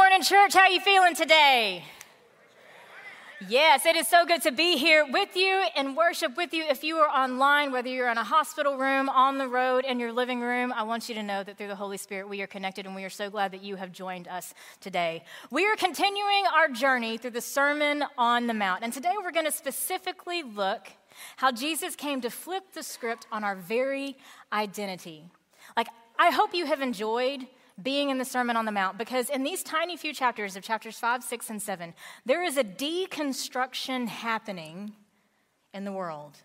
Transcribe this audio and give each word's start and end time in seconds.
morning, 0.00 0.22
church. 0.22 0.54
How 0.54 0.66
you 0.66 0.80
feeling 0.80 1.14
today? 1.14 1.84
Yes, 3.46 3.84
it 3.84 3.96
is 3.96 4.08
so 4.08 4.24
good 4.24 4.40
to 4.44 4.50
be 4.50 4.78
here 4.78 5.04
with 5.06 5.36
you 5.36 5.62
and 5.76 5.94
worship 5.94 6.38
with 6.38 6.54
you. 6.54 6.64
If 6.64 6.82
you 6.82 6.96
are 6.96 7.08
online, 7.08 7.70
whether 7.70 7.90
you're 7.90 8.08
in 8.08 8.16
a 8.16 8.24
hospital 8.24 8.78
room, 8.78 9.10
on 9.10 9.36
the 9.36 9.46
road, 9.46 9.84
in 9.84 10.00
your 10.00 10.10
living 10.10 10.40
room, 10.40 10.72
I 10.74 10.84
want 10.84 11.10
you 11.10 11.14
to 11.16 11.22
know 11.22 11.44
that 11.44 11.58
through 11.58 11.68
the 11.68 11.76
Holy 11.76 11.98
Spirit 11.98 12.30
we 12.30 12.40
are 12.40 12.46
connected 12.46 12.86
and 12.86 12.94
we 12.94 13.04
are 13.04 13.10
so 13.10 13.28
glad 13.28 13.52
that 13.52 13.62
you 13.62 13.76
have 13.76 13.92
joined 13.92 14.26
us 14.26 14.54
today. 14.80 15.22
We 15.50 15.66
are 15.66 15.76
continuing 15.76 16.44
our 16.46 16.68
journey 16.68 17.18
through 17.18 17.32
the 17.32 17.42
Sermon 17.42 18.02
on 18.16 18.46
the 18.46 18.54
Mount. 18.54 18.82
And 18.82 18.94
today 18.94 19.12
we're 19.22 19.32
going 19.32 19.44
to 19.44 19.52
specifically 19.52 20.42
look 20.42 20.88
how 21.36 21.52
Jesus 21.52 21.94
came 21.94 22.22
to 22.22 22.30
flip 22.30 22.72
the 22.72 22.82
script 22.82 23.26
on 23.30 23.44
our 23.44 23.54
very 23.54 24.16
identity. 24.50 25.26
Like, 25.76 25.88
I 26.18 26.30
hope 26.30 26.54
you 26.54 26.64
have 26.64 26.80
enjoyed 26.80 27.46
being 27.82 28.10
in 28.10 28.18
the 28.18 28.24
Sermon 28.24 28.56
on 28.56 28.64
the 28.64 28.72
Mount 28.72 28.98
because 28.98 29.30
in 29.30 29.42
these 29.42 29.62
tiny 29.62 29.96
few 29.96 30.12
chapters 30.12 30.56
of 30.56 30.62
chapters 30.62 30.98
5, 30.98 31.22
6, 31.22 31.50
and 31.50 31.62
7, 31.62 31.94
there 32.24 32.42
is 32.42 32.56
a 32.56 32.64
deconstruction 32.64 34.08
happening 34.08 34.92
in 35.72 35.84
the 35.84 35.92
world. 35.92 36.38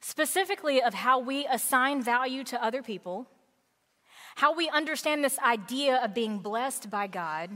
Specifically, 0.00 0.82
of 0.82 0.94
how 0.94 1.18
we 1.18 1.46
assign 1.46 2.02
value 2.02 2.42
to 2.44 2.62
other 2.62 2.82
people, 2.82 3.28
how 4.36 4.54
we 4.54 4.68
understand 4.68 5.22
this 5.22 5.38
idea 5.38 5.96
of 6.02 6.14
being 6.14 6.38
blessed 6.38 6.90
by 6.90 7.06
God, 7.06 7.50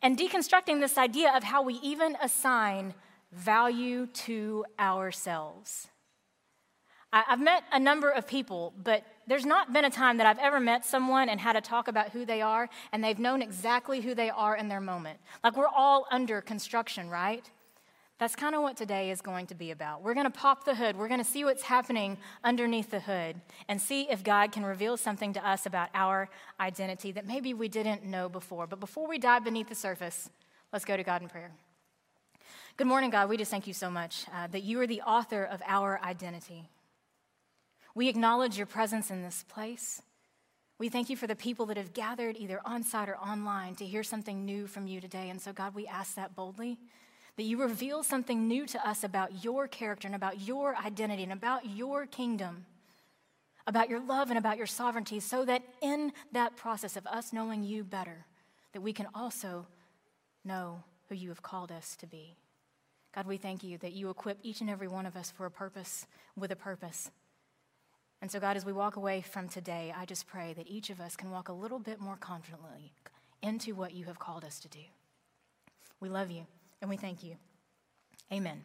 and 0.00 0.16
deconstructing 0.16 0.80
this 0.80 0.96
idea 0.96 1.32
of 1.34 1.42
how 1.42 1.62
we 1.62 1.74
even 1.82 2.16
assign 2.22 2.94
value 3.32 4.06
to 4.06 4.64
ourselves. 4.78 5.88
I've 7.10 7.40
met 7.40 7.64
a 7.72 7.80
number 7.80 8.10
of 8.10 8.26
people, 8.26 8.74
but 8.84 9.02
there's 9.26 9.46
not 9.46 9.72
been 9.72 9.86
a 9.86 9.90
time 9.90 10.18
that 10.18 10.26
I've 10.26 10.38
ever 10.38 10.60
met 10.60 10.84
someone 10.84 11.30
and 11.30 11.40
had 11.40 11.54
to 11.54 11.62
talk 11.62 11.88
about 11.88 12.10
who 12.10 12.26
they 12.26 12.42
are, 12.42 12.68
and 12.92 13.02
they've 13.02 13.18
known 13.18 13.40
exactly 13.40 14.02
who 14.02 14.14
they 14.14 14.28
are 14.28 14.54
in 14.54 14.68
their 14.68 14.80
moment. 14.80 15.18
Like 15.42 15.56
we're 15.56 15.66
all 15.66 16.06
under 16.10 16.42
construction, 16.42 17.08
right? 17.08 17.48
That's 18.18 18.34
kind 18.34 18.54
of 18.54 18.62
what 18.62 18.76
today 18.76 19.10
is 19.10 19.22
going 19.22 19.46
to 19.46 19.54
be 19.54 19.70
about. 19.70 20.02
We're 20.02 20.12
going 20.12 20.26
to 20.26 20.30
pop 20.30 20.64
the 20.64 20.74
hood. 20.74 20.96
We're 20.96 21.08
going 21.08 21.22
to 21.22 21.24
see 21.24 21.44
what's 21.44 21.62
happening 21.62 22.18
underneath 22.44 22.90
the 22.90 23.00
hood 23.00 23.36
and 23.68 23.80
see 23.80 24.10
if 24.10 24.24
God 24.24 24.52
can 24.52 24.66
reveal 24.66 24.96
something 24.96 25.32
to 25.34 25.48
us 25.48 25.66
about 25.66 25.88
our 25.94 26.28
identity 26.58 27.12
that 27.12 27.26
maybe 27.26 27.54
we 27.54 27.68
didn't 27.68 28.04
know 28.04 28.28
before. 28.28 28.66
But 28.66 28.80
before 28.80 29.08
we 29.08 29.18
dive 29.18 29.44
beneath 29.44 29.68
the 29.68 29.76
surface, 29.76 30.28
let's 30.72 30.84
go 30.84 30.96
to 30.96 31.04
God 31.04 31.22
in 31.22 31.28
prayer. 31.28 31.52
Good 32.76 32.88
morning, 32.88 33.10
God. 33.10 33.28
We 33.28 33.36
just 33.36 33.52
thank 33.52 33.66
you 33.68 33.74
so 33.74 33.88
much 33.88 34.26
uh, 34.34 34.48
that 34.48 34.64
you 34.64 34.80
are 34.80 34.86
the 34.86 35.02
author 35.02 35.44
of 35.44 35.62
our 35.64 36.00
identity. 36.02 36.68
We 37.98 38.08
acknowledge 38.08 38.56
your 38.56 38.68
presence 38.68 39.10
in 39.10 39.24
this 39.24 39.44
place. 39.48 40.00
We 40.78 40.88
thank 40.88 41.10
you 41.10 41.16
for 41.16 41.26
the 41.26 41.34
people 41.34 41.66
that 41.66 41.76
have 41.76 41.94
gathered 41.94 42.36
either 42.36 42.60
on 42.64 42.84
site 42.84 43.08
or 43.08 43.16
online 43.16 43.74
to 43.74 43.84
hear 43.84 44.04
something 44.04 44.44
new 44.44 44.68
from 44.68 44.86
you 44.86 45.00
today. 45.00 45.30
And 45.30 45.42
so, 45.42 45.52
God, 45.52 45.74
we 45.74 45.84
ask 45.88 46.14
that 46.14 46.36
boldly 46.36 46.78
that 47.36 47.42
you 47.42 47.60
reveal 47.60 48.04
something 48.04 48.46
new 48.46 48.66
to 48.66 48.88
us 48.88 49.02
about 49.02 49.42
your 49.42 49.66
character 49.66 50.06
and 50.06 50.14
about 50.14 50.40
your 50.40 50.76
identity 50.76 51.24
and 51.24 51.32
about 51.32 51.66
your 51.70 52.06
kingdom, 52.06 52.66
about 53.66 53.88
your 53.88 53.98
love 53.98 54.28
and 54.28 54.38
about 54.38 54.58
your 54.58 54.68
sovereignty, 54.68 55.18
so 55.18 55.44
that 55.44 55.64
in 55.82 56.12
that 56.30 56.54
process 56.54 56.96
of 56.96 57.04
us 57.08 57.32
knowing 57.32 57.64
you 57.64 57.82
better, 57.82 58.26
that 58.74 58.80
we 58.80 58.92
can 58.92 59.08
also 59.12 59.66
know 60.44 60.84
who 61.08 61.16
you 61.16 61.30
have 61.30 61.42
called 61.42 61.72
us 61.72 61.96
to 61.96 62.06
be. 62.06 62.36
God, 63.12 63.26
we 63.26 63.38
thank 63.38 63.64
you 63.64 63.76
that 63.78 63.92
you 63.92 64.08
equip 64.08 64.38
each 64.44 64.60
and 64.60 64.70
every 64.70 64.86
one 64.86 65.04
of 65.04 65.16
us 65.16 65.32
for 65.32 65.46
a 65.46 65.50
purpose, 65.50 66.06
with 66.36 66.52
a 66.52 66.56
purpose. 66.56 67.10
And 68.20 68.30
so, 68.30 68.40
God, 68.40 68.56
as 68.56 68.64
we 68.64 68.72
walk 68.72 68.96
away 68.96 69.20
from 69.20 69.48
today, 69.48 69.94
I 69.96 70.04
just 70.04 70.26
pray 70.26 70.52
that 70.54 70.66
each 70.66 70.90
of 70.90 71.00
us 71.00 71.14
can 71.14 71.30
walk 71.30 71.48
a 71.48 71.52
little 71.52 71.78
bit 71.78 72.00
more 72.00 72.16
confidently 72.16 72.92
into 73.42 73.74
what 73.74 73.94
you 73.94 74.06
have 74.06 74.18
called 74.18 74.44
us 74.44 74.58
to 74.60 74.68
do. 74.68 74.80
We 76.00 76.08
love 76.08 76.30
you 76.30 76.46
and 76.80 76.90
we 76.90 76.96
thank 76.96 77.22
you. 77.22 77.36
Amen. 78.32 78.62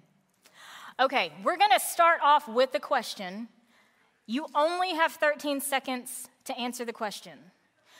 Okay, 0.99 1.31
we're 1.43 1.57
going 1.57 1.71
to 1.71 1.79
start 1.79 2.19
off 2.23 2.47
with 2.47 2.71
the 2.71 2.79
question. 2.79 3.47
You 4.25 4.47
only 4.55 4.93
have 4.93 5.13
13 5.13 5.61
seconds 5.61 6.29
to 6.45 6.57
answer 6.57 6.85
the 6.85 6.93
question. 6.93 7.33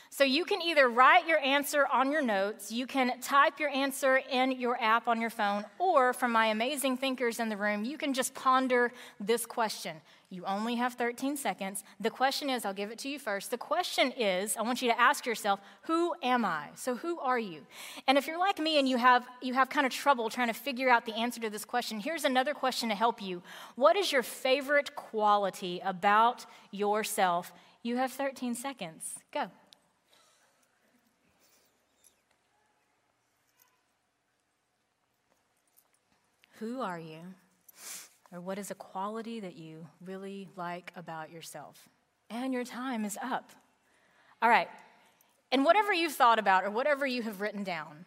So 0.09 0.23
you 0.23 0.45
can 0.45 0.61
either 0.61 0.89
write 0.89 1.27
your 1.27 1.39
answer 1.39 1.87
on 1.91 2.11
your 2.11 2.21
notes, 2.21 2.71
you 2.71 2.85
can 2.85 3.19
type 3.19 3.59
your 3.59 3.69
answer 3.69 4.17
in 4.17 4.51
your 4.51 4.79
app 4.79 5.07
on 5.07 5.19
your 5.19 5.31
phone, 5.31 5.65
or 5.79 6.13
from 6.13 6.31
my 6.31 6.47
amazing 6.47 6.97
thinkers 6.97 7.39
in 7.39 7.49
the 7.49 7.57
room, 7.57 7.83
you 7.83 7.97
can 7.97 8.13
just 8.13 8.35
ponder 8.35 8.91
this 9.19 9.47
question. 9.47 9.97
You 10.33 10.43
only 10.45 10.73
have 10.75 10.95
13 10.95 11.37
seconds. 11.37 11.83
The 11.99 12.09
question 12.09 12.49
is 12.49 12.65
I'll 12.65 12.73
give 12.73 12.89
it 12.89 12.97
to 12.99 13.07
you 13.07 13.19
first. 13.19 13.51
The 13.51 13.57
question 13.57 14.11
is 14.17 14.57
I 14.57 14.63
want 14.63 14.81
you 14.81 14.89
to 14.89 14.99
ask 14.99 15.27
yourself, 15.27 15.59
who 15.83 16.15
am 16.23 16.43
I? 16.43 16.69
So 16.73 16.95
who 16.95 17.19
are 17.19 17.37
you? 17.37 17.67
And 18.07 18.17
if 18.17 18.25
you're 18.25 18.39
like 18.39 18.57
me 18.57 18.79
and 18.79 18.89
you 18.89 18.97
have 18.97 19.27
you 19.43 19.53
have 19.53 19.69
kind 19.69 19.85
of 19.85 19.91
trouble 19.91 20.31
trying 20.31 20.47
to 20.47 20.55
figure 20.55 20.89
out 20.89 21.05
the 21.05 21.13
answer 21.13 21.39
to 21.41 21.51
this 21.51 21.65
question, 21.65 21.99
here's 21.99 22.25
another 22.25 22.55
question 22.55 22.89
to 22.89 22.95
help 22.95 23.21
you. 23.21 23.43
What 23.75 23.95
is 23.95 24.11
your 24.11 24.23
favorite 24.23 24.95
quality 24.95 25.79
about 25.85 26.47
yourself? 26.71 27.53
You 27.83 27.97
have 27.97 28.11
13 28.11 28.55
seconds. 28.55 29.19
Go. 29.31 29.51
Who 36.57 36.81
are 36.81 36.99
you? 36.99 37.19
Or 38.33 38.41
what 38.41 38.57
is 38.57 38.71
a 38.71 38.75
quality 38.75 39.39
that 39.39 39.55
you 39.55 39.85
really 40.03 40.49
like 40.55 40.91
about 40.95 41.31
yourself? 41.31 41.87
And 42.31 42.51
your 42.51 42.63
time 42.63 43.05
is 43.05 43.17
up. 43.21 43.51
All 44.41 44.49
right. 44.49 44.67
And 45.51 45.63
whatever 45.63 45.93
you've 45.93 46.13
thought 46.13 46.39
about 46.39 46.63
or 46.63 46.71
whatever 46.71 47.05
you 47.05 47.21
have 47.21 47.41
written 47.41 47.63
down, 47.63 48.05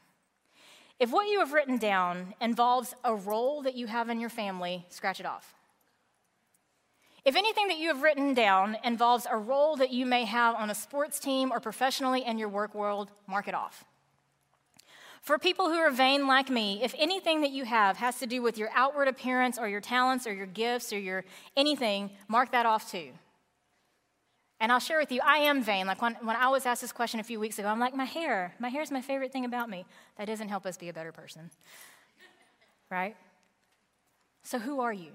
if 0.99 1.13
what 1.13 1.29
you 1.29 1.39
have 1.39 1.53
written 1.53 1.79
down 1.79 2.35
involves 2.41 2.93
a 3.05 3.15
role 3.15 3.63
that 3.63 3.77
you 3.77 3.87
have 3.87 4.09
in 4.09 4.19
your 4.19 4.31
family, 4.31 4.85
scratch 4.89 5.21
it 5.21 5.27
off. 5.27 5.55
If 7.25 7.37
anything 7.37 7.69
that 7.69 7.79
you 7.79 7.89
have 7.89 8.03
written 8.03 8.35
down 8.35 8.77
involves 8.83 9.27
a 9.31 9.37
role 9.37 9.77
that 9.77 9.93
you 9.93 10.07
may 10.07 10.25
have 10.25 10.55
on 10.57 10.71
a 10.71 10.75
sports 10.75 11.21
team 11.21 11.53
or 11.53 11.61
professionally 11.61 12.25
in 12.25 12.39
your 12.39 12.49
work 12.49 12.75
world, 12.75 13.11
mark 13.29 13.47
it 13.47 13.55
off. 13.55 13.85
For 15.27 15.41
people 15.41 15.71
who 15.71 15.75
are 15.75 15.91
vain 15.91 16.29
like 16.29 16.51
me, 16.51 16.79
if 16.85 16.95
anything 16.97 17.41
that 17.41 17.51
you 17.51 17.65
have 17.65 17.97
has 17.97 18.21
to 18.21 18.29
do 18.29 18.43
with 18.43 18.57
your 18.57 18.71
outward 18.73 19.09
appearance 19.09 19.59
or 19.59 19.69
your 19.69 19.81
talents 19.81 20.25
or 20.25 20.33
your 20.33 20.47
gifts 20.47 20.93
or 20.93 21.01
your 21.01 21.25
anything, 21.57 22.13
mark 22.29 22.53
that 22.53 22.65
off 22.65 22.89
too. 22.89 23.09
And 24.61 24.71
I'll 24.71 24.79
share 24.79 25.01
with 25.01 25.11
you, 25.11 25.21
I 25.25 25.39
am 25.39 25.65
vain. 25.65 25.89
Like 25.89 26.01
when, 26.01 26.15
when 26.23 26.37
I 26.37 26.47
was 26.47 26.65
asked 26.65 26.81
this 26.81 26.93
question 26.93 27.19
a 27.19 27.25
few 27.25 27.41
weeks 27.41 27.59
ago, 27.59 27.67
I'm 27.67 27.81
like, 27.81 27.93
my 27.93 28.05
hair, 28.05 28.55
my 28.61 28.69
hair 28.69 28.83
is 28.83 28.93
my 28.93 29.03
favorite 29.03 29.33
thing 29.33 29.45
about 29.45 29.69
me. 29.69 29.85
That 30.17 30.29
doesn't 30.29 30.49
help 30.49 30.65
us 30.65 30.77
be 30.77 30.91
a 30.91 30.93
better 30.93 31.11
person, 31.11 31.51
right? 32.89 33.17
So, 34.45 34.61
who 34.61 34.79
are 34.79 34.93
you? 34.93 35.11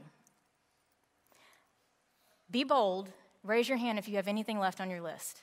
Be 2.52 2.66
bold. 2.66 3.08
Raise 3.46 3.70
your 3.70 3.78
hand 3.78 3.98
if 3.98 4.10
you 4.10 4.18
have 4.18 4.28
anything 4.28 4.60
left 4.60 4.82
on 4.82 4.90
your 4.90 5.00
list. 5.00 5.40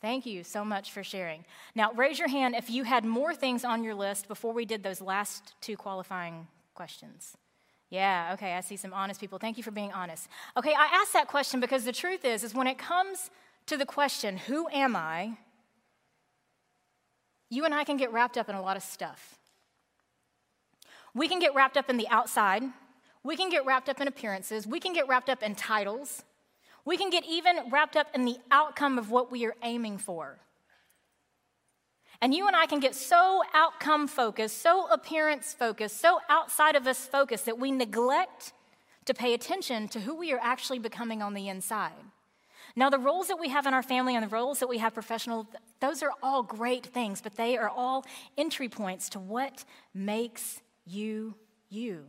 Thank 0.00 0.26
you 0.26 0.44
so 0.44 0.64
much 0.64 0.92
for 0.92 1.02
sharing. 1.02 1.44
Now, 1.74 1.92
raise 1.92 2.18
your 2.18 2.28
hand 2.28 2.54
if 2.54 2.68
you 2.68 2.84
had 2.84 3.04
more 3.04 3.34
things 3.34 3.64
on 3.64 3.82
your 3.82 3.94
list 3.94 4.28
before 4.28 4.52
we 4.52 4.64
did 4.64 4.82
those 4.82 5.00
last 5.00 5.54
two 5.60 5.76
qualifying 5.76 6.46
questions. 6.74 7.36
Yeah, 7.88 8.30
okay, 8.34 8.54
I 8.54 8.60
see 8.60 8.76
some 8.76 8.92
honest 8.92 9.20
people. 9.20 9.38
Thank 9.38 9.56
you 9.56 9.62
for 9.62 9.70
being 9.70 9.92
honest. 9.92 10.28
Okay, 10.56 10.74
I 10.76 11.00
asked 11.00 11.12
that 11.12 11.28
question 11.28 11.60
because 11.60 11.84
the 11.84 11.92
truth 11.92 12.24
is 12.24 12.44
is 12.44 12.54
when 12.54 12.66
it 12.66 12.78
comes 12.78 13.30
to 13.66 13.76
the 13.76 13.86
question, 13.86 14.36
who 14.36 14.68
am 14.68 14.96
I? 14.96 15.38
You 17.48 17.64
and 17.64 17.74
I 17.74 17.84
can 17.84 17.96
get 17.96 18.12
wrapped 18.12 18.36
up 18.36 18.48
in 18.48 18.56
a 18.56 18.62
lot 18.62 18.76
of 18.76 18.82
stuff. 18.82 19.38
We 21.14 21.28
can 21.28 21.38
get 21.38 21.54
wrapped 21.54 21.76
up 21.76 21.88
in 21.88 21.96
the 21.96 22.08
outside. 22.08 22.62
We 23.22 23.36
can 23.36 23.50
get 23.50 23.64
wrapped 23.64 23.88
up 23.88 24.00
in 24.00 24.08
appearances. 24.08 24.66
We 24.66 24.80
can 24.80 24.92
get 24.92 25.08
wrapped 25.08 25.30
up 25.30 25.42
in 25.42 25.54
titles. 25.54 26.22
We 26.86 26.96
can 26.96 27.10
get 27.10 27.24
even 27.26 27.68
wrapped 27.70 27.96
up 27.96 28.06
in 28.14 28.24
the 28.24 28.38
outcome 28.50 28.96
of 28.96 29.10
what 29.10 29.30
we 29.30 29.44
are 29.44 29.56
aiming 29.62 29.98
for. 29.98 30.38
And 32.22 32.32
you 32.32 32.46
and 32.46 32.56
I 32.56 32.64
can 32.64 32.80
get 32.80 32.94
so 32.94 33.42
outcome 33.52 34.06
focused, 34.08 34.62
so 34.62 34.86
appearance 34.90 35.52
focused, 35.52 36.00
so 36.00 36.20
outside 36.30 36.76
of 36.76 36.86
us 36.86 37.06
focused 37.06 37.44
that 37.44 37.58
we 37.58 37.70
neglect 37.70 38.54
to 39.04 39.12
pay 39.12 39.34
attention 39.34 39.88
to 39.88 40.00
who 40.00 40.14
we 40.14 40.32
are 40.32 40.40
actually 40.40 40.78
becoming 40.78 41.20
on 41.20 41.34
the 41.34 41.48
inside. 41.48 41.92
Now, 42.74 42.88
the 42.88 42.98
roles 42.98 43.28
that 43.28 43.38
we 43.38 43.48
have 43.48 43.66
in 43.66 43.74
our 43.74 43.82
family 43.82 44.14
and 44.14 44.24
the 44.24 44.28
roles 44.28 44.60
that 44.60 44.68
we 44.68 44.78
have 44.78 44.94
professional, 44.94 45.46
those 45.80 46.02
are 46.02 46.12
all 46.22 46.42
great 46.42 46.86
things, 46.86 47.20
but 47.20 47.36
they 47.36 47.56
are 47.56 47.68
all 47.68 48.04
entry 48.38 48.68
points 48.68 49.08
to 49.10 49.18
what 49.18 49.64
makes 49.92 50.60
you 50.84 51.34
you. 51.68 52.04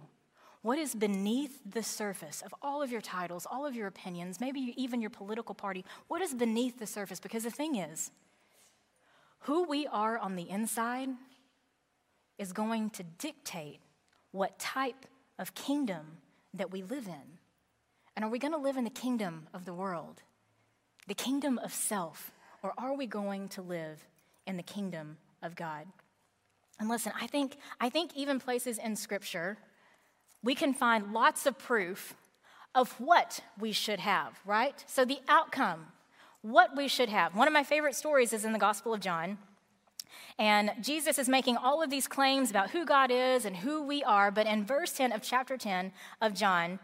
What 0.62 0.78
is 0.78 0.96
beneath 0.96 1.60
the 1.70 1.84
surface 1.84 2.42
of 2.42 2.54
all 2.62 2.82
of 2.82 2.92
your 2.92 3.02
titles, 3.02 3.48
all 3.50 3.66
of 3.66 3.76
your 3.76 3.88
opinions, 3.88 4.40
maybe 4.40 4.74
even 4.76 5.02
your 5.02 5.10
political 5.10 5.56
party? 5.56 5.86
What 6.08 6.22
is 6.22 6.34
beneath 6.34 6.80
the 6.80 6.88
surface? 6.88 7.20
Because 7.20 7.44
the 7.44 7.52
thing 7.52 7.76
is, 7.76 8.12
who 9.42 9.64
we 9.64 9.88
are 9.88 10.18
on 10.18 10.36
the 10.36 10.50
inside 10.50 11.10
is 12.38 12.52
going 12.54 12.90
to 12.92 13.04
dictate 13.04 13.80
what 14.32 14.60
type 14.60 15.06
of 15.40 15.54
kingdom 15.54 16.18
that 16.54 16.72
we 16.72 16.82
live 16.82 17.08
in. 17.08 17.38
And 18.16 18.26
are 18.26 18.30
we 18.30 18.40
going 18.40 18.54
to 18.54 18.60
live 18.60 18.78
in 18.78 18.84
the 18.84 18.90
kingdom 18.90 19.48
of 19.54 19.66
the 19.66 19.74
world, 19.74 20.24
the 21.08 21.14
kingdom 21.14 21.60
of 21.60 21.74
self, 21.74 22.32
or 22.64 22.74
are 22.78 22.96
we 22.96 23.06
going 23.06 23.48
to 23.50 23.62
live 23.62 24.08
in 24.48 24.58
the 24.58 24.64
kingdom 24.64 25.18
of 25.44 25.56
God. 25.56 25.86
And 26.80 26.90
listen, 26.90 27.12
I 27.20 27.28
think, 27.28 27.58
I 27.80 27.90
think 27.90 28.16
even 28.16 28.40
places 28.40 28.78
in 28.78 28.96
Scripture, 28.96 29.58
we 30.44 30.56
can 30.56 30.74
find 30.74 31.14
lots 31.14 31.46
of 31.46 31.58
proof 31.58 32.16
of 32.76 32.92
what 33.00 33.42
we 33.60 33.72
should 33.72 34.00
have, 34.00 34.40
right? 34.46 34.84
So 34.88 35.04
the 35.04 35.20
outcome, 35.28 35.88
what 36.42 36.76
we 36.78 36.88
should 36.88 37.10
have. 37.10 37.36
One 37.36 37.48
of 37.48 37.54
my 37.54 37.64
favorite 37.64 37.96
stories 37.96 38.34
is 38.34 38.46
in 38.46 38.54
the 38.54 38.60
Gospel 38.60 38.94
of 38.94 39.00
John. 39.00 39.38
And 40.40 40.72
Jesus 40.82 41.18
is 41.18 41.28
making 41.28 41.58
all 41.58 41.82
of 41.82 41.90
these 41.90 42.08
claims 42.08 42.52
about 42.52 42.70
who 42.70 42.86
God 42.86 43.10
is 43.12 43.46
and 43.46 43.58
who 43.58 43.82
we 43.82 44.04
are. 44.04 44.30
But 44.30 44.46
in 44.46 44.64
verse 44.64 44.94
10 44.94 45.12
of 45.12 45.22
chapter 45.22 45.58
10 45.58 45.92
of 46.22 46.36
John, 46.36 46.80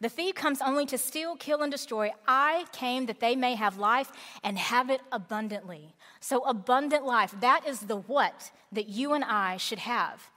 the 0.00 0.08
thief 0.08 0.34
comes 0.34 0.60
only 0.60 0.84
to 0.86 0.98
steal, 0.98 1.36
kill, 1.36 1.62
and 1.62 1.70
destroy. 1.70 2.10
I 2.26 2.66
came 2.72 3.06
that 3.06 3.20
they 3.20 3.36
may 3.36 3.54
have 3.54 3.78
life 3.78 4.10
and 4.42 4.58
have 4.58 4.90
it 4.90 5.00
abundantly. 5.12 5.94
So, 6.18 6.42
abundant 6.42 7.04
life, 7.04 7.32
that 7.40 7.64
is 7.68 7.82
the 7.82 7.98
what 7.98 8.50
that 8.72 8.88
you 8.88 9.12
and 9.12 9.22
I 9.22 9.58
should 9.58 9.78
have. 9.78 10.31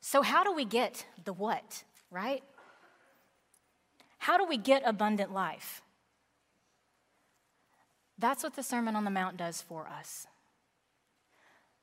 So, 0.00 0.22
how 0.22 0.44
do 0.44 0.52
we 0.52 0.64
get 0.64 1.04
the 1.24 1.32
what, 1.32 1.84
right? 2.10 2.42
How 4.18 4.38
do 4.38 4.44
we 4.46 4.56
get 4.56 4.82
abundant 4.84 5.32
life? 5.32 5.82
That's 8.18 8.42
what 8.42 8.54
the 8.54 8.62
Sermon 8.62 8.96
on 8.96 9.04
the 9.04 9.10
Mount 9.10 9.36
does 9.36 9.62
for 9.62 9.88
us. 9.88 10.26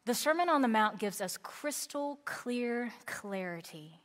The 0.05 0.13
Sermon 0.13 0.49
on 0.49 0.61
the 0.61 0.67
Mount 0.67 0.99
gives 0.99 1.19
us 1.19 1.37
crystal 1.37 2.19
clear 2.25 2.93
clarity 3.05 3.99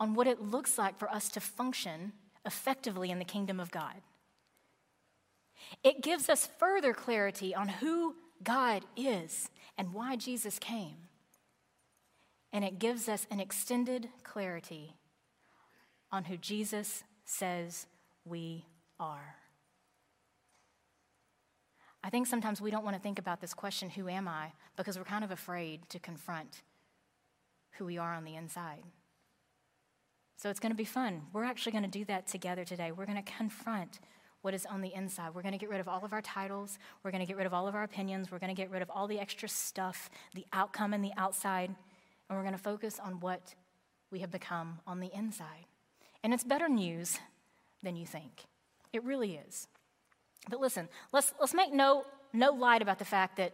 on 0.00 0.14
what 0.14 0.26
it 0.26 0.40
looks 0.40 0.78
like 0.78 0.98
for 0.98 1.10
us 1.10 1.28
to 1.30 1.40
function 1.40 2.12
effectively 2.46 3.10
in 3.10 3.18
the 3.18 3.24
kingdom 3.24 3.60
of 3.60 3.70
God. 3.70 3.96
It 5.82 6.02
gives 6.02 6.28
us 6.28 6.48
further 6.58 6.94
clarity 6.94 7.54
on 7.54 7.68
who 7.68 8.16
God 8.42 8.84
is 8.96 9.50
and 9.76 9.92
why 9.92 10.16
Jesus 10.16 10.58
came. 10.58 10.96
And 12.54 12.64
it 12.64 12.78
gives 12.78 13.08
us 13.08 13.26
an 13.30 13.40
extended 13.40 14.08
clarity 14.22 14.94
on 16.12 16.24
who 16.24 16.36
Jesus 16.36 17.02
says 17.26 17.86
we 18.24 18.64
are. 19.00 19.34
I 22.04 22.10
think 22.10 22.28
sometimes 22.28 22.60
we 22.60 22.70
don't 22.70 22.84
want 22.84 22.94
to 22.94 23.02
think 23.02 23.18
about 23.18 23.40
this 23.40 23.54
question, 23.54 23.90
who 23.90 24.08
am 24.08 24.28
I? 24.28 24.52
Because 24.76 24.96
we're 24.96 25.04
kind 25.04 25.24
of 25.24 25.32
afraid 25.32 25.88
to 25.88 25.98
confront 25.98 26.62
who 27.72 27.86
we 27.86 27.98
are 27.98 28.14
on 28.14 28.24
the 28.24 28.36
inside. 28.36 28.84
So 30.36 30.48
it's 30.48 30.60
going 30.60 30.70
to 30.70 30.76
be 30.76 30.84
fun. 30.84 31.22
We're 31.32 31.44
actually 31.44 31.72
going 31.72 31.84
to 31.84 31.90
do 31.90 32.04
that 32.04 32.28
together 32.28 32.64
today. 32.64 32.92
We're 32.92 33.06
going 33.06 33.22
to 33.22 33.32
confront 33.32 33.98
what 34.42 34.54
is 34.54 34.66
on 34.66 34.80
the 34.80 34.94
inside. 34.94 35.34
We're 35.34 35.42
going 35.42 35.52
to 35.52 35.58
get 35.58 35.70
rid 35.70 35.80
of 35.80 35.88
all 35.88 36.04
of 36.04 36.12
our 36.12 36.22
titles. 36.22 36.78
We're 37.02 37.10
going 37.10 37.22
to 37.22 37.26
get 37.26 37.36
rid 37.36 37.46
of 37.46 37.54
all 37.54 37.66
of 37.66 37.74
our 37.74 37.82
opinions. 37.82 38.30
We're 38.30 38.38
going 38.38 38.54
to 38.54 38.62
get 38.62 38.70
rid 38.70 38.82
of 38.82 38.90
all 38.90 39.08
the 39.08 39.18
extra 39.18 39.48
stuff, 39.48 40.08
the 40.34 40.46
outcome 40.52 40.92
and 40.92 41.02
the 41.02 41.12
outside. 41.16 41.74
And 42.34 42.40
we're 42.40 42.50
going 42.50 42.58
to 42.58 42.64
focus 42.64 42.98
on 42.98 43.20
what 43.20 43.54
we 44.10 44.18
have 44.18 44.32
become 44.32 44.80
on 44.88 44.98
the 44.98 45.08
inside. 45.14 45.66
And 46.24 46.34
it's 46.34 46.42
better 46.42 46.68
news 46.68 47.20
than 47.84 47.94
you 47.94 48.06
think. 48.06 48.46
It 48.92 49.04
really 49.04 49.38
is. 49.46 49.68
But 50.50 50.58
listen, 50.58 50.88
let's, 51.12 51.32
let's 51.38 51.54
make 51.54 51.72
no, 51.72 52.06
no 52.32 52.50
light 52.50 52.82
about 52.82 52.98
the 52.98 53.04
fact 53.04 53.36
that 53.36 53.52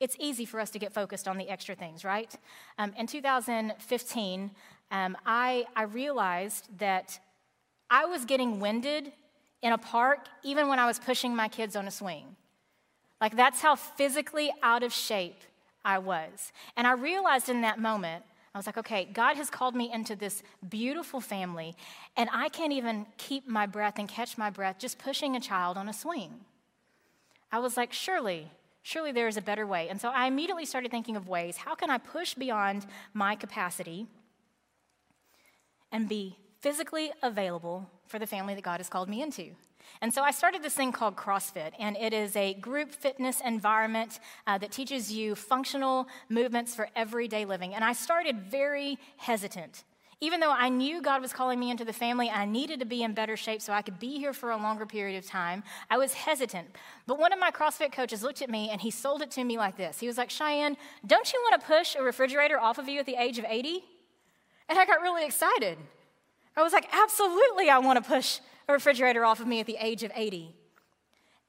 it's 0.00 0.16
easy 0.18 0.46
for 0.46 0.60
us 0.60 0.70
to 0.70 0.78
get 0.78 0.94
focused 0.94 1.28
on 1.28 1.36
the 1.36 1.50
extra 1.50 1.74
things, 1.74 2.06
right? 2.06 2.34
Um, 2.78 2.94
in 2.96 3.06
2015, 3.06 4.50
um, 4.90 5.16
I, 5.26 5.66
I 5.76 5.82
realized 5.82 6.68
that 6.78 7.20
I 7.90 8.06
was 8.06 8.24
getting 8.24 8.60
winded 8.60 9.12
in 9.60 9.74
a 9.74 9.78
park 9.78 10.20
even 10.42 10.68
when 10.68 10.78
I 10.78 10.86
was 10.86 10.98
pushing 10.98 11.36
my 11.36 11.48
kids 11.48 11.76
on 11.76 11.86
a 11.86 11.90
swing. 11.90 12.34
Like, 13.20 13.36
that's 13.36 13.60
how 13.60 13.76
physically 13.76 14.50
out 14.62 14.82
of 14.82 14.90
shape 14.90 15.42
I 15.84 15.98
was. 15.98 16.52
And 16.76 16.86
I 16.86 16.92
realized 16.92 17.48
in 17.48 17.60
that 17.62 17.78
moment, 17.78 18.24
I 18.54 18.58
was 18.58 18.66
like, 18.66 18.76
okay, 18.78 19.08
God 19.10 19.36
has 19.36 19.48
called 19.48 19.74
me 19.74 19.90
into 19.92 20.14
this 20.14 20.42
beautiful 20.68 21.20
family, 21.20 21.74
and 22.16 22.28
I 22.32 22.50
can't 22.50 22.72
even 22.72 23.06
keep 23.16 23.48
my 23.48 23.66
breath 23.66 23.98
and 23.98 24.08
catch 24.08 24.36
my 24.36 24.50
breath 24.50 24.78
just 24.78 24.98
pushing 24.98 25.34
a 25.34 25.40
child 25.40 25.78
on 25.78 25.88
a 25.88 25.92
swing. 25.92 26.40
I 27.50 27.60
was 27.60 27.76
like, 27.76 27.92
surely, 27.92 28.50
surely 28.82 29.12
there 29.12 29.28
is 29.28 29.36
a 29.36 29.42
better 29.42 29.66
way. 29.66 29.88
And 29.88 30.00
so 30.00 30.10
I 30.10 30.26
immediately 30.26 30.66
started 30.66 30.90
thinking 30.90 31.16
of 31.16 31.28
ways 31.28 31.58
how 31.58 31.74
can 31.74 31.90
I 31.90 31.98
push 31.98 32.34
beyond 32.34 32.86
my 33.14 33.36
capacity 33.36 34.06
and 35.90 36.08
be 36.08 36.36
physically 36.60 37.12
available 37.22 37.88
for 38.12 38.18
the 38.18 38.26
family 38.26 38.54
that 38.54 38.62
God 38.62 38.78
has 38.78 38.88
called 38.88 39.08
me 39.08 39.22
into? 39.22 39.50
And 40.00 40.12
so 40.12 40.22
I 40.22 40.30
started 40.30 40.62
this 40.62 40.74
thing 40.74 40.92
called 40.92 41.16
CrossFit, 41.16 41.72
and 41.78 41.96
it 41.96 42.12
is 42.12 42.36
a 42.36 42.54
group 42.54 42.92
fitness 42.92 43.40
environment 43.44 44.20
uh, 44.46 44.58
that 44.58 44.70
teaches 44.70 45.10
you 45.10 45.34
functional 45.34 46.06
movements 46.28 46.74
for 46.74 46.88
everyday 46.94 47.44
living. 47.44 47.74
And 47.74 47.82
I 47.82 47.94
started 47.94 48.42
very 48.42 48.98
hesitant. 49.16 49.84
Even 50.20 50.38
though 50.38 50.52
I 50.52 50.68
knew 50.68 51.02
God 51.02 51.20
was 51.20 51.32
calling 51.32 51.58
me 51.58 51.70
into 51.70 51.84
the 51.84 51.92
family, 51.92 52.30
I 52.30 52.44
needed 52.44 52.78
to 52.78 52.86
be 52.86 53.02
in 53.02 53.12
better 53.12 53.36
shape 53.36 53.60
so 53.60 53.72
I 53.72 53.82
could 53.82 53.98
be 53.98 54.18
here 54.18 54.32
for 54.32 54.52
a 54.52 54.56
longer 54.56 54.86
period 54.86 55.18
of 55.18 55.28
time. 55.28 55.64
I 55.90 55.98
was 55.98 56.12
hesitant. 56.12 56.68
But 57.08 57.18
one 57.18 57.32
of 57.32 57.40
my 57.40 57.50
CrossFit 57.50 57.92
coaches 57.92 58.22
looked 58.22 58.40
at 58.40 58.48
me 58.48 58.70
and 58.70 58.80
he 58.80 58.90
sold 58.92 59.22
it 59.22 59.32
to 59.32 59.42
me 59.42 59.58
like 59.58 59.76
this 59.76 59.98
He 59.98 60.06
was 60.06 60.18
like, 60.18 60.30
Cheyenne, 60.30 60.76
don't 61.04 61.32
you 61.32 61.40
want 61.42 61.60
to 61.60 61.66
push 61.66 61.96
a 61.96 62.02
refrigerator 62.02 62.60
off 62.60 62.78
of 62.78 62.88
you 62.88 63.00
at 63.00 63.06
the 63.06 63.16
age 63.16 63.38
of 63.38 63.46
80? 63.48 63.82
And 64.68 64.78
I 64.78 64.86
got 64.86 65.00
really 65.00 65.24
excited. 65.24 65.76
I 66.56 66.62
was 66.62 66.72
like, 66.72 66.88
absolutely, 66.92 67.70
I 67.70 67.78
want 67.78 68.02
to 68.02 68.08
push 68.08 68.40
a 68.68 68.72
refrigerator 68.72 69.24
off 69.24 69.40
of 69.40 69.46
me 69.46 69.60
at 69.60 69.66
the 69.66 69.76
age 69.80 70.02
of 70.02 70.12
80. 70.14 70.54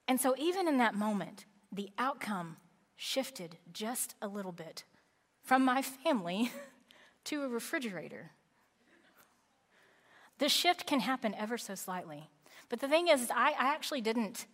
And 0.07 0.19
so, 0.19 0.35
even 0.37 0.67
in 0.67 0.77
that 0.77 0.95
moment, 0.95 1.45
the 1.71 1.89
outcome 1.97 2.57
shifted 2.95 3.57
just 3.71 4.15
a 4.21 4.27
little 4.27 4.51
bit 4.51 4.83
from 5.43 5.65
my 5.65 5.81
family 5.81 6.51
to 7.25 7.43
a 7.43 7.49
refrigerator. 7.49 8.31
The 10.39 10.49
shift 10.49 10.85
can 10.85 11.01
happen 11.01 11.33
ever 11.35 11.57
so 11.57 11.75
slightly. 11.75 12.29
But 12.69 12.79
the 12.79 12.87
thing 12.87 13.07
is, 13.07 13.29
I, 13.33 13.51
I 13.51 13.73
actually 13.73 14.01
didn't 14.01 14.45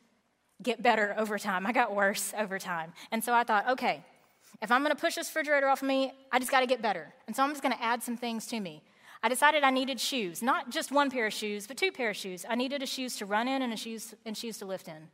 get 0.62 0.84
better 0.84 1.16
over 1.18 1.38
time. 1.38 1.66
I 1.66 1.72
got 1.72 1.96
worse 1.96 2.34
over 2.38 2.60
time. 2.60 2.94
And 3.12 3.24
so 3.24 3.34
I 3.34 3.44
thought, 3.44 3.70
okay, 3.70 4.04
if 4.62 4.72
I'm 4.72 4.82
going 4.82 4.96
to 4.96 5.00
push 5.00 5.16
this 5.16 5.28
refrigerator 5.30 5.68
off 5.68 5.82
of 5.82 5.88
me, 5.88 6.12
I 6.32 6.40
just 6.40 6.52
got 6.52 6.60
to 6.60 6.68
get 6.68 6.82
better. 6.82 7.14
And 7.28 7.36
so 7.36 7.44
I'm 7.44 7.52
just 7.52 7.62
going 7.62 7.76
to 7.76 7.82
add 7.82 8.04
some 8.04 8.18
things 8.18 8.46
to 8.48 8.60
me. 8.60 8.84
I 9.22 9.30
decided 9.30 9.64
I 9.64 9.70
needed 9.70 10.00
shoes, 10.00 10.42
not 10.42 10.70
just 10.70 10.92
one 10.92 11.12
pair 11.12 11.28
of 11.28 11.34
shoes, 11.34 11.68
but 11.68 11.76
two 11.78 11.92
pair 11.92 12.12
of 12.12 12.16
shoes. 12.16 12.46
I 12.48 12.56
needed 12.56 12.82
a 12.82 12.86
shoes 12.86 13.18
to 13.18 13.26
run 13.26 13.48
in 13.48 13.62
and 13.62 13.74
a 13.74 13.78
shoes 13.78 14.16
and 14.26 14.38
shoes 14.38 14.58
to 14.60 14.66
lift 14.66 14.88
in. 14.88 15.10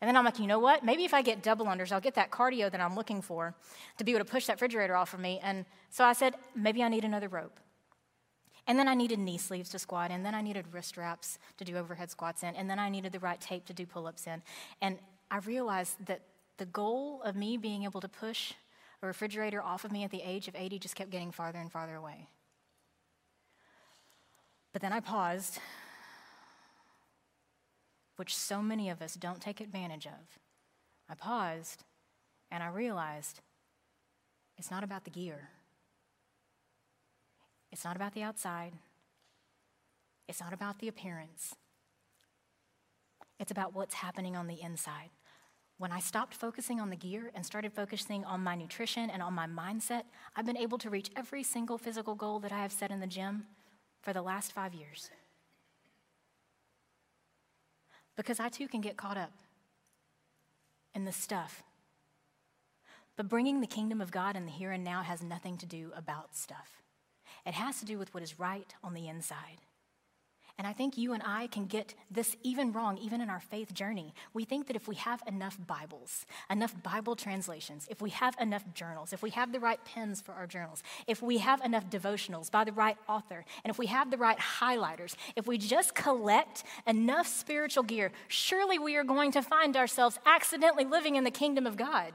And 0.00 0.08
then 0.08 0.16
I'm 0.16 0.24
like, 0.24 0.38
you 0.38 0.46
know 0.46 0.58
what? 0.58 0.84
Maybe 0.84 1.04
if 1.04 1.12
I 1.12 1.20
get 1.20 1.42
double 1.42 1.66
unders, 1.66 1.92
I'll 1.92 2.00
get 2.00 2.14
that 2.14 2.30
cardio 2.30 2.70
that 2.70 2.80
I'm 2.80 2.94
looking 2.94 3.20
for 3.20 3.54
to 3.98 4.04
be 4.04 4.12
able 4.12 4.24
to 4.24 4.30
push 4.30 4.46
that 4.46 4.54
refrigerator 4.54 4.96
off 4.96 5.12
of 5.12 5.20
me. 5.20 5.40
And 5.42 5.66
so 5.90 6.04
I 6.04 6.14
said, 6.14 6.36
maybe 6.54 6.82
I 6.82 6.88
need 6.88 7.04
another 7.04 7.28
rope. 7.28 7.60
And 8.66 8.78
then 8.78 8.88
I 8.88 8.94
needed 8.94 9.18
knee 9.18 9.36
sleeves 9.36 9.68
to 9.70 9.78
squat 9.78 10.10
in. 10.10 10.22
Then 10.22 10.34
I 10.34 10.40
needed 10.40 10.66
wrist 10.72 10.96
wraps 10.96 11.38
to 11.58 11.64
do 11.64 11.76
overhead 11.76 12.10
squats 12.10 12.42
in. 12.42 12.54
And 12.54 12.70
then 12.70 12.78
I 12.78 12.88
needed 12.88 13.12
the 13.12 13.18
right 13.18 13.40
tape 13.40 13.66
to 13.66 13.74
do 13.74 13.84
pull 13.84 14.06
ups 14.06 14.26
in. 14.26 14.42
And 14.80 14.98
I 15.30 15.38
realized 15.38 15.96
that 16.06 16.22
the 16.56 16.66
goal 16.66 17.20
of 17.22 17.36
me 17.36 17.56
being 17.56 17.84
able 17.84 18.00
to 18.00 18.08
push 18.08 18.54
a 19.02 19.06
refrigerator 19.06 19.62
off 19.62 19.84
of 19.84 19.92
me 19.92 20.04
at 20.04 20.10
the 20.10 20.22
age 20.22 20.46
of 20.46 20.54
80 20.54 20.78
just 20.78 20.94
kept 20.94 21.10
getting 21.10 21.32
farther 21.32 21.58
and 21.58 21.70
farther 21.70 21.96
away. 21.96 22.28
But 24.72 24.82
then 24.82 24.92
I 24.92 25.00
paused, 25.00 25.58
which 28.16 28.36
so 28.36 28.62
many 28.62 28.88
of 28.90 29.02
us 29.02 29.14
don't 29.14 29.40
take 29.40 29.60
advantage 29.60 30.06
of. 30.06 30.38
I 31.08 31.14
paused 31.14 31.84
and 32.50 32.62
I 32.62 32.68
realized 32.68 33.40
it's 34.56 34.70
not 34.70 34.84
about 34.84 35.04
the 35.04 35.10
gear, 35.10 35.48
it's 37.72 37.84
not 37.84 37.96
about 37.96 38.14
the 38.14 38.22
outside, 38.22 38.74
it's 40.28 40.40
not 40.40 40.52
about 40.52 40.78
the 40.78 40.88
appearance. 40.88 41.54
It's 43.40 43.50
about 43.50 43.74
what's 43.74 43.94
happening 43.94 44.36
on 44.36 44.48
the 44.48 44.60
inside. 44.60 45.08
When 45.78 45.92
I 45.92 45.98
stopped 45.98 46.34
focusing 46.34 46.78
on 46.78 46.90
the 46.90 46.96
gear 46.96 47.32
and 47.34 47.44
started 47.44 47.72
focusing 47.72 48.22
on 48.26 48.44
my 48.44 48.54
nutrition 48.54 49.08
and 49.08 49.22
on 49.22 49.32
my 49.32 49.46
mindset, 49.46 50.02
I've 50.36 50.44
been 50.44 50.58
able 50.58 50.76
to 50.76 50.90
reach 50.90 51.10
every 51.16 51.42
single 51.42 51.78
physical 51.78 52.14
goal 52.14 52.38
that 52.40 52.52
I 52.52 52.60
have 52.60 52.70
set 52.70 52.90
in 52.90 53.00
the 53.00 53.06
gym 53.06 53.46
for 54.02 54.12
the 54.12 54.22
last 54.22 54.52
five 54.52 54.74
years. 54.74 55.10
Because 58.16 58.40
I 58.40 58.48
too 58.48 58.68
can 58.68 58.80
get 58.80 58.96
caught 58.96 59.16
up 59.16 59.32
in 60.94 61.04
the 61.04 61.12
stuff. 61.12 61.62
But 63.16 63.28
bringing 63.28 63.60
the 63.60 63.66
kingdom 63.66 64.00
of 64.00 64.10
God 64.10 64.36
in 64.36 64.46
the 64.46 64.52
here 64.52 64.72
and 64.72 64.82
now 64.82 65.02
has 65.02 65.22
nothing 65.22 65.56
to 65.58 65.66
do 65.66 65.92
about 65.94 66.34
stuff. 66.34 66.82
It 67.46 67.54
has 67.54 67.78
to 67.80 67.84
do 67.84 67.98
with 67.98 68.12
what 68.12 68.22
is 68.22 68.38
right 68.38 68.74
on 68.82 68.94
the 68.94 69.08
inside. 69.08 69.60
And 70.60 70.66
I 70.66 70.74
think 70.74 70.98
you 70.98 71.14
and 71.14 71.22
I 71.24 71.46
can 71.46 71.64
get 71.64 71.94
this 72.10 72.36
even 72.42 72.70
wrong, 72.70 72.98
even 72.98 73.22
in 73.22 73.30
our 73.30 73.40
faith 73.40 73.72
journey. 73.72 74.12
We 74.34 74.44
think 74.44 74.66
that 74.66 74.76
if 74.76 74.88
we 74.88 74.94
have 74.96 75.22
enough 75.26 75.56
Bibles, 75.66 76.26
enough 76.50 76.74
Bible 76.82 77.16
translations, 77.16 77.88
if 77.90 78.02
we 78.02 78.10
have 78.10 78.36
enough 78.38 78.62
journals, 78.74 79.14
if 79.14 79.22
we 79.22 79.30
have 79.30 79.52
the 79.52 79.58
right 79.58 79.82
pens 79.86 80.20
for 80.20 80.32
our 80.32 80.46
journals, 80.46 80.82
if 81.06 81.22
we 81.22 81.38
have 81.38 81.62
enough 81.62 81.88
devotionals 81.88 82.50
by 82.50 82.64
the 82.64 82.72
right 82.72 82.98
author, 83.08 83.46
and 83.64 83.70
if 83.70 83.78
we 83.78 83.86
have 83.86 84.10
the 84.10 84.18
right 84.18 84.38
highlighters, 84.38 85.14
if 85.34 85.46
we 85.46 85.56
just 85.56 85.94
collect 85.94 86.62
enough 86.86 87.26
spiritual 87.26 87.82
gear, 87.82 88.12
surely 88.28 88.78
we 88.78 88.96
are 88.96 89.04
going 89.04 89.32
to 89.32 89.40
find 89.40 89.78
ourselves 89.78 90.18
accidentally 90.26 90.84
living 90.84 91.16
in 91.16 91.24
the 91.24 91.30
kingdom 91.30 91.66
of 91.66 91.78
God. 91.78 92.12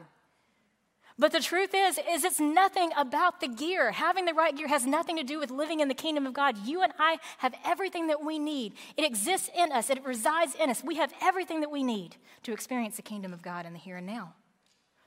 But 1.17 1.31
the 1.31 1.39
truth 1.39 1.73
is, 1.73 1.97
is 2.11 2.25
it's 2.25 2.41
nothing 2.41 2.91
about 2.97 3.39
the 3.39 3.47
gear. 3.47 3.91
Having 3.91 4.25
the 4.25 4.33
right 4.33 4.55
gear 4.55 4.67
has 4.67 4.85
nothing 4.85 5.15
to 5.15 5.23
do 5.23 5.39
with 5.39 5.49
living 5.49 5.79
in 5.79 5.87
the 5.87 5.93
kingdom 5.93 6.27
of 6.27 6.33
God. 6.33 6.57
You 6.65 6.81
and 6.81 6.91
I 6.99 7.19
have 7.37 7.55
everything 7.63 8.07
that 8.07 8.23
we 8.23 8.37
need. 8.37 8.73
It 8.97 9.05
exists 9.05 9.49
in 9.57 9.71
us, 9.71 9.89
it 9.89 10.03
resides 10.03 10.55
in 10.55 10.69
us. 10.69 10.83
We 10.83 10.95
have 10.95 11.13
everything 11.21 11.61
that 11.61 11.71
we 11.71 11.83
need 11.83 12.17
to 12.43 12.51
experience 12.51 12.97
the 12.97 13.01
kingdom 13.01 13.31
of 13.31 13.41
God 13.41 13.65
in 13.65 13.71
the 13.71 13.79
here 13.79 13.97
and 13.97 14.05
now. 14.05 14.33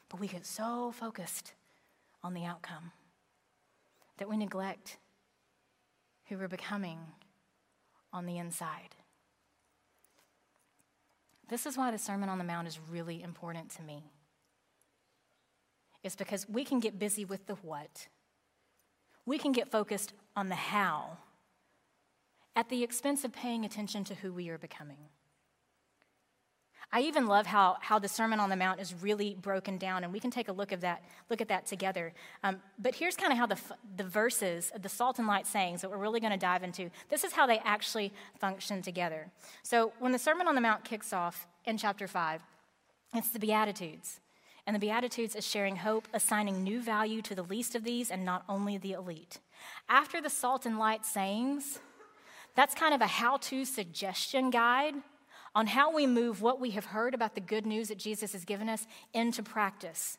But 0.08 0.18
we 0.18 0.28
get 0.28 0.46
so 0.46 0.92
focused 0.92 1.52
on 2.22 2.32
the 2.32 2.46
outcome 2.46 2.92
that 4.16 4.30
we 4.30 4.38
neglect 4.38 4.96
who 6.28 6.38
we're 6.38 6.48
becoming 6.48 6.98
on 8.14 8.24
the 8.24 8.38
inside. 8.38 8.96
This 11.50 11.66
is 11.66 11.76
why 11.76 11.90
the 11.90 11.98
Sermon 11.98 12.30
on 12.30 12.38
the 12.38 12.44
Mount 12.44 12.66
is 12.66 12.78
really 12.90 13.22
important 13.22 13.70
to 13.72 13.82
me 13.82 14.04
is 16.08 16.16
because 16.16 16.48
we 16.48 16.64
can 16.64 16.80
get 16.80 16.98
busy 16.98 17.24
with 17.24 17.46
the 17.46 17.54
what. 17.56 18.08
We 19.26 19.36
can 19.36 19.52
get 19.52 19.70
focused 19.70 20.14
on 20.34 20.48
the 20.48 20.54
how 20.54 21.18
at 22.56 22.70
the 22.70 22.82
expense 22.82 23.24
of 23.24 23.32
paying 23.32 23.64
attention 23.64 24.04
to 24.04 24.14
who 24.14 24.32
we 24.32 24.48
are 24.48 24.56
becoming. 24.56 25.10
I 26.90 27.02
even 27.02 27.26
love 27.26 27.44
how, 27.44 27.76
how 27.80 27.98
the 27.98 28.08
Sermon 28.08 28.40
on 28.40 28.48
the 28.48 28.56
Mount 28.56 28.80
is 28.80 28.94
really 28.94 29.36
broken 29.38 29.76
down, 29.76 30.02
and 30.02 30.10
we 30.10 30.18
can 30.18 30.30
take 30.30 30.48
a 30.48 30.52
look, 30.52 30.72
of 30.72 30.80
that, 30.80 31.02
look 31.28 31.42
at 31.42 31.48
that 31.48 31.66
together. 31.66 32.14
Um, 32.42 32.62
but 32.78 32.94
here's 32.94 33.14
kind 33.14 33.30
of 33.30 33.38
how 33.38 33.44
the, 33.44 33.58
the 33.98 34.04
verses, 34.04 34.72
the 34.80 34.88
salt 34.88 35.18
and 35.18 35.28
light 35.28 35.46
sayings 35.46 35.82
that 35.82 35.90
we're 35.90 35.98
really 35.98 36.20
going 36.20 36.32
to 36.32 36.38
dive 36.38 36.62
into, 36.62 36.90
this 37.10 37.24
is 37.24 37.32
how 37.32 37.46
they 37.46 37.58
actually 37.58 38.10
function 38.40 38.80
together. 38.80 39.30
So 39.62 39.92
when 39.98 40.12
the 40.12 40.18
Sermon 40.18 40.48
on 40.48 40.54
the 40.54 40.62
Mount 40.62 40.84
kicks 40.84 41.12
off 41.12 41.46
in 41.66 41.76
chapter 41.76 42.08
5, 42.08 42.40
it's 43.14 43.28
the 43.28 43.38
Beatitudes. 43.38 44.20
And 44.68 44.74
the 44.74 44.80
Beatitudes 44.80 45.34
is 45.34 45.46
sharing 45.46 45.76
hope, 45.76 46.06
assigning 46.12 46.62
new 46.62 46.82
value 46.82 47.22
to 47.22 47.34
the 47.34 47.42
least 47.42 47.74
of 47.74 47.84
these 47.84 48.10
and 48.10 48.22
not 48.22 48.44
only 48.50 48.76
the 48.76 48.92
elite. 48.92 49.38
After 49.88 50.20
the 50.20 50.28
salt 50.28 50.66
and 50.66 50.78
light 50.78 51.06
sayings, 51.06 51.78
that's 52.54 52.74
kind 52.74 52.92
of 52.92 53.00
a 53.00 53.06
how 53.06 53.38
to 53.38 53.64
suggestion 53.64 54.50
guide 54.50 54.92
on 55.54 55.68
how 55.68 55.90
we 55.90 56.06
move 56.06 56.42
what 56.42 56.60
we 56.60 56.72
have 56.72 56.84
heard 56.84 57.14
about 57.14 57.34
the 57.34 57.40
good 57.40 57.64
news 57.64 57.88
that 57.88 57.96
Jesus 57.96 58.32
has 58.34 58.44
given 58.44 58.68
us 58.68 58.86
into 59.14 59.42
practice. 59.42 60.18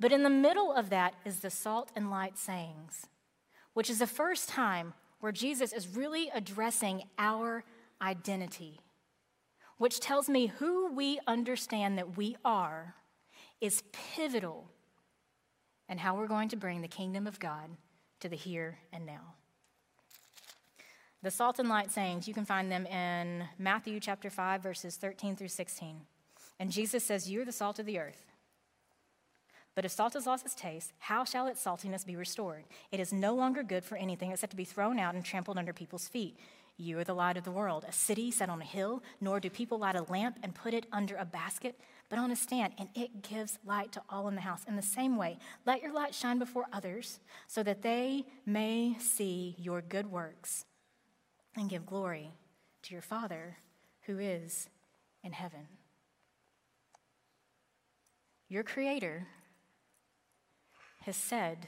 But 0.00 0.10
in 0.10 0.22
the 0.22 0.30
middle 0.30 0.72
of 0.72 0.88
that 0.88 1.12
is 1.26 1.40
the 1.40 1.50
salt 1.50 1.90
and 1.94 2.10
light 2.10 2.38
sayings, 2.38 3.08
which 3.74 3.90
is 3.90 3.98
the 3.98 4.06
first 4.06 4.48
time 4.48 4.94
where 5.20 5.32
Jesus 5.32 5.74
is 5.74 5.86
really 5.86 6.30
addressing 6.34 7.02
our 7.18 7.62
identity, 8.00 8.80
which 9.76 10.00
tells 10.00 10.30
me 10.30 10.46
who 10.46 10.90
we 10.90 11.20
understand 11.26 11.98
that 11.98 12.16
we 12.16 12.34
are 12.42 12.94
is 13.60 13.82
pivotal 14.14 14.66
in 15.88 15.98
how 15.98 16.16
we're 16.16 16.26
going 16.26 16.48
to 16.50 16.56
bring 16.56 16.82
the 16.82 16.88
kingdom 16.88 17.26
of 17.26 17.38
God 17.38 17.70
to 18.20 18.28
the 18.28 18.36
here 18.36 18.78
and 18.92 19.06
now. 19.06 19.34
The 21.22 21.30
salt 21.30 21.58
and 21.58 21.68
light 21.68 21.90
sayings, 21.90 22.28
you 22.28 22.34
can 22.34 22.44
find 22.44 22.70
them 22.70 22.86
in 22.86 23.44
Matthew 23.58 23.98
chapter 23.98 24.30
5, 24.30 24.62
verses 24.62 24.96
13 24.96 25.34
through 25.34 25.48
16. 25.48 26.02
And 26.60 26.70
Jesus 26.70 27.04
says, 27.04 27.28
You 27.28 27.42
are 27.42 27.44
the 27.44 27.52
salt 27.52 27.78
of 27.78 27.86
the 27.86 27.98
earth. 27.98 28.24
But 29.74 29.84
if 29.84 29.92
salt 29.92 30.14
has 30.14 30.26
lost 30.26 30.44
its 30.44 30.54
taste, 30.54 30.92
how 30.98 31.24
shall 31.24 31.46
its 31.46 31.64
saltiness 31.64 32.04
be 32.04 32.16
restored? 32.16 32.64
It 32.90 33.00
is 33.00 33.12
no 33.12 33.34
longer 33.34 33.62
good 33.62 33.84
for 33.84 33.96
anything 33.96 34.32
except 34.32 34.50
to 34.50 34.56
be 34.56 34.64
thrown 34.64 34.98
out 34.98 35.14
and 35.14 35.24
trampled 35.24 35.58
under 35.58 35.72
people's 35.72 36.08
feet. 36.08 36.36
You 36.76 36.98
are 36.98 37.04
the 37.04 37.14
light 37.14 37.36
of 37.36 37.44
the 37.44 37.50
world, 37.50 37.84
a 37.88 37.92
city 37.92 38.30
set 38.30 38.48
on 38.48 38.60
a 38.60 38.64
hill, 38.64 39.02
nor 39.20 39.40
do 39.40 39.50
people 39.50 39.78
light 39.78 39.96
a 39.96 40.02
lamp 40.02 40.38
and 40.42 40.54
put 40.54 40.74
it 40.74 40.86
under 40.92 41.16
a 41.16 41.24
basket, 41.24 41.78
but 42.08 42.18
on 42.18 42.30
a 42.30 42.36
stand, 42.36 42.72
and 42.78 42.88
it 42.94 43.22
gives 43.22 43.58
light 43.64 43.92
to 43.92 44.02
all 44.08 44.28
in 44.28 44.34
the 44.34 44.40
house. 44.40 44.64
In 44.66 44.76
the 44.76 44.82
same 44.82 45.16
way, 45.16 45.38
let 45.66 45.82
your 45.82 45.92
light 45.92 46.14
shine 46.14 46.38
before 46.38 46.66
others, 46.72 47.20
so 47.46 47.62
that 47.62 47.82
they 47.82 48.24
may 48.46 48.96
see 48.98 49.54
your 49.58 49.82
good 49.82 50.10
works 50.10 50.64
and 51.56 51.68
give 51.68 51.84
glory 51.84 52.30
to 52.82 52.94
your 52.94 53.02
Father 53.02 53.58
who 54.02 54.18
is 54.18 54.68
in 55.22 55.32
heaven. 55.32 55.68
Your 58.48 58.62
Creator 58.62 59.26
has 61.02 61.16
said 61.16 61.66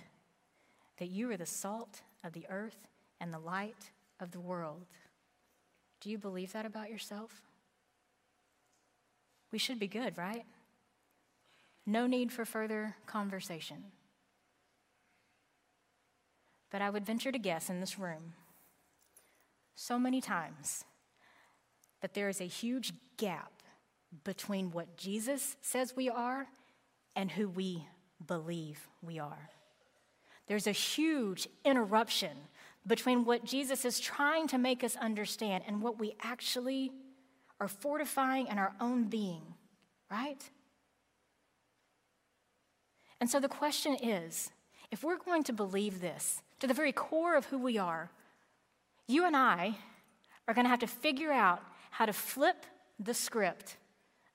that 0.99 1.09
you 1.09 1.30
are 1.30 1.37
the 1.37 1.47
salt 1.47 2.00
of 2.25 2.32
the 2.32 2.47
earth 2.49 2.87
and 3.20 3.32
the 3.32 3.38
light 3.38 3.90
of 4.18 4.30
the 4.30 4.40
world. 4.40 4.87
Do 6.00 6.09
you 6.09 6.16
believe 6.16 6.52
that 6.52 6.64
about 6.64 6.90
yourself? 6.90 7.42
We 9.52 9.59
should 9.59 9.78
be 9.78 9.88
good, 9.88 10.16
right? 10.16 10.45
No 11.87 12.07
need 12.07 12.33
for 12.33 12.45
further 12.45 12.97
conversation. 13.07 13.85
But 16.71 16.83
I 16.83 16.90
would 16.90 17.04
venture 17.04 17.33
to 17.33 17.38
guess 17.38 17.69
in 17.69 17.80
this 17.80 17.99
room 17.99 18.35
so 19.75 19.99
many 19.99 20.21
times 20.21 20.85
that 22.00 22.14
there 22.14 22.28
is 22.28 22.40
a 22.40 22.45
huge 22.45 22.92
gap 23.16 23.52
between 24.25 24.71
what 24.71 24.97
Jesus 24.97 25.57
says 25.62 25.95
we 25.97 26.09
are 26.09 26.47
and 27.16 27.30
who 27.30 27.49
we 27.49 27.87
believe 28.26 28.88
we 29.02 29.19
are. 29.19 29.50
There's 30.47 30.66
a 30.66 30.73
huge 30.73 31.49
interruption 31.64 32.37
between 32.87 33.25
what 33.25 33.45
Jesus 33.45 33.85
is 33.85 34.00
trying 34.00 34.49
to 34.49 34.59
make 34.59 34.83
us 34.83 34.97
understand 34.97 35.64
and 35.66 35.83
what 35.83 35.99
we 35.99 36.14
actually 36.23 36.92
are 37.60 37.68
fortifying 37.68 38.46
in 38.46 38.58
our 38.58 38.72
own 38.80 39.04
being, 39.04 39.42
right? 40.10 40.48
And 43.20 43.28
so 43.28 43.38
the 43.38 43.48
question 43.48 43.96
is 44.02 44.50
if 44.90 45.04
we're 45.04 45.18
going 45.18 45.44
to 45.44 45.52
believe 45.52 46.00
this 46.00 46.42
to 46.58 46.66
the 46.66 46.74
very 46.74 46.92
core 46.92 47.36
of 47.36 47.46
who 47.46 47.58
we 47.58 47.78
are, 47.78 48.10
you 49.06 49.26
and 49.26 49.36
I 49.36 49.76
are 50.48 50.54
going 50.54 50.64
to 50.64 50.70
have 50.70 50.80
to 50.80 50.86
figure 50.86 51.32
out 51.32 51.62
how 51.90 52.06
to 52.06 52.12
flip 52.12 52.64
the 52.98 53.14
script 53.14 53.76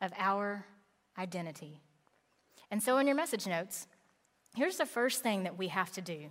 of 0.02 0.12
our 0.18 0.66
identity. 1.18 1.82
And 2.72 2.82
so, 2.82 2.98
in 2.98 3.08
your 3.08 3.16
message 3.16 3.48
notes, 3.48 3.88
here's 4.56 4.78
the 4.78 4.86
first 4.86 5.24
thing 5.24 5.44
that 5.44 5.58
we 5.58 5.70
have 5.70 5.92
to 5.94 6.02
do. 6.02 6.30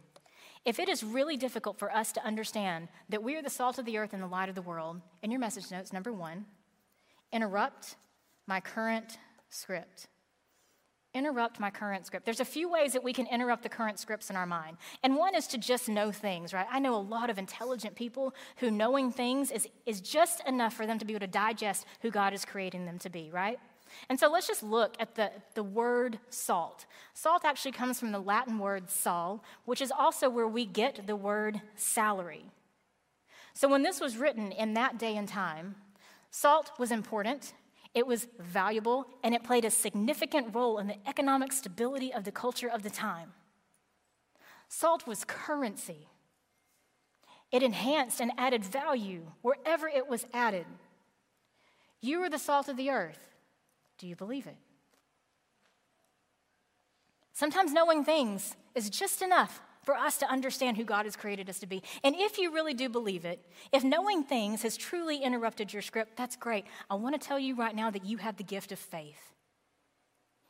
If 0.65 0.79
it 0.79 0.89
is 0.89 1.05
really 1.05 1.37
difficult 1.37 1.79
for 1.79 1.93
us 1.93 2.13
to 2.13 2.25
understand 2.25 2.89
that 3.09 3.23
we 3.23 3.37
are 3.37 3.43
the 3.43 3.51
salt 3.51 3.79
of 3.79 3.85
the 3.85 3.99
earth 3.99 4.13
and 4.13 4.23
the 4.23 4.27
light 4.27 4.49
of 4.49 4.55
the 4.55 4.63
world, 4.63 5.01
in 5.23 5.31
your 5.31 5.41
message 5.41 5.71
notes, 5.71 5.93
number 5.93 6.13
one, 6.13 6.47
interrupt 7.35 7.97
my 8.47 8.61
current 8.61 9.19
script. 9.51 10.07
Interrupt 11.13 11.61
my 11.61 11.71
current 11.71 12.07
script. 12.07 12.25
There's 12.25 12.41
a 12.41 12.45
few 12.45 12.69
ways 12.69 12.93
that 12.95 13.05
we 13.05 13.13
can 13.13 13.27
interrupt 13.27 13.63
the 13.63 13.69
current 13.69 13.99
scripts 13.99 14.31
in 14.31 14.37
our 14.37 14.47
mind. 14.47 14.79
And 15.03 15.17
one 15.17 15.35
is 15.35 15.47
to 15.49 15.59
just 15.59 15.89
know 15.89 16.11
things, 16.11 16.53
right? 16.53 16.67
I 16.71 16.79
know 16.79 16.95
a 16.95 16.97
lot 16.97 17.31
of 17.31 17.39
intelligent 17.39 17.95
people 17.95 18.35
who 18.57 18.71
knowing 18.71 19.13
things 19.13 19.51
is, 19.51 19.69
is 19.85 20.01
just 20.01 20.41
enough 20.47 20.75
for 20.75 20.87
them 20.87 20.99
to 20.99 21.05
be 21.05 21.13
able 21.13 21.27
to 21.27 21.33
digest 21.33 21.87
who 22.01 22.11
God 22.11 22.33
is 22.33 22.45
creating 22.45 22.87
them 22.87 22.99
to 23.01 23.11
be, 23.11 23.31
right? 23.33 23.59
And 24.09 24.19
so 24.19 24.29
let's 24.29 24.49
just 24.49 24.63
look 24.63 24.97
at 24.99 25.15
the, 25.15 25.31
the 25.55 25.63
word 25.63 26.19
salt. 26.31 26.87
Salt 27.13 27.45
actually 27.45 27.73
comes 27.73 28.01
from 28.01 28.13
the 28.13 28.19
Latin 28.19 28.59
word 28.59 28.91
sal, 28.91 29.45
which 29.67 29.81
is 29.81 29.93
also 29.93 30.29
where 30.29 30.49
we 30.49 30.67
get 30.67 31.07
the 31.07 31.17
word 31.17 31.61
salary. 31.77 32.47
So 33.53 33.69
when 33.69 33.83
this 33.83 34.01
was 34.01 34.17
written 34.17 34.51
in 34.51 34.75
that 34.75 34.99
day 34.99 35.17
and 35.17 35.29
time, 35.29 35.77
Salt 36.37 36.73
was 36.81 36.91
important, 36.91 37.55
it 37.95 38.09
was 38.09 38.27
valuable, 38.41 39.07
and 39.23 39.37
it 39.37 39.45
played 39.45 39.65
a 39.65 39.71
significant 39.71 40.53
role 40.53 40.79
in 40.79 40.89
the 40.89 40.97
economic 41.07 41.53
stability 41.53 42.13
of 42.13 42.25
the 42.25 42.33
culture 42.33 42.67
of 42.67 42.83
the 42.83 42.91
time. 42.91 43.35
Salt 44.69 45.07
was 45.07 45.25
currency. 45.25 46.09
It 47.53 47.63
enhanced 47.63 48.21
and 48.21 48.33
added 48.37 48.65
value 48.65 49.31
wherever 49.43 49.87
it 49.87 50.09
was 50.09 50.27
added. 50.35 50.67
You 52.01 52.21
are 52.25 52.29
the 52.29 52.41
salt 52.41 52.69
of 52.69 52.77
the 52.77 52.91
earth. 52.91 53.29
Do 53.99 54.09
you 54.09 54.17
believe 54.17 54.49
it? 54.49 54.57
Sometimes 57.33 57.73
knowing 57.73 58.03
things 58.03 58.57
is 58.75 58.91
just 58.91 59.23
enough 59.23 59.63
for 59.85 59.95
us 59.95 60.17
to 60.19 60.31
understand 60.31 60.77
who 60.77 60.85
God 60.85 61.05
has 61.05 61.17
created 61.17 61.49
us 61.49 61.59
to 61.61 61.67
be. 61.67 61.83
And 62.03 62.15
if 62.17 62.39
you 62.39 62.53
really 62.53 62.75
do 62.75 62.89
believe 62.89 63.25
it, 63.25 63.45
if 63.73 63.85
knowing 63.85 64.23
things 64.23 64.63
has 64.63 64.77
truly 64.77 65.23
interrupted 65.23 65.73
your 65.73 65.83
script, 65.83 66.17
that's 66.17 66.37
great. 66.37 66.65
I 66.91 66.95
want 66.95 67.21
to 67.21 67.27
tell 67.27 67.39
you 67.39 67.55
right 67.55 67.75
now 67.75 67.91
that 67.91 68.05
you 68.05 68.19
have 68.19 68.37
the 68.37 68.45
gift 68.45 68.73
of 68.73 68.79
faith. 68.79 69.35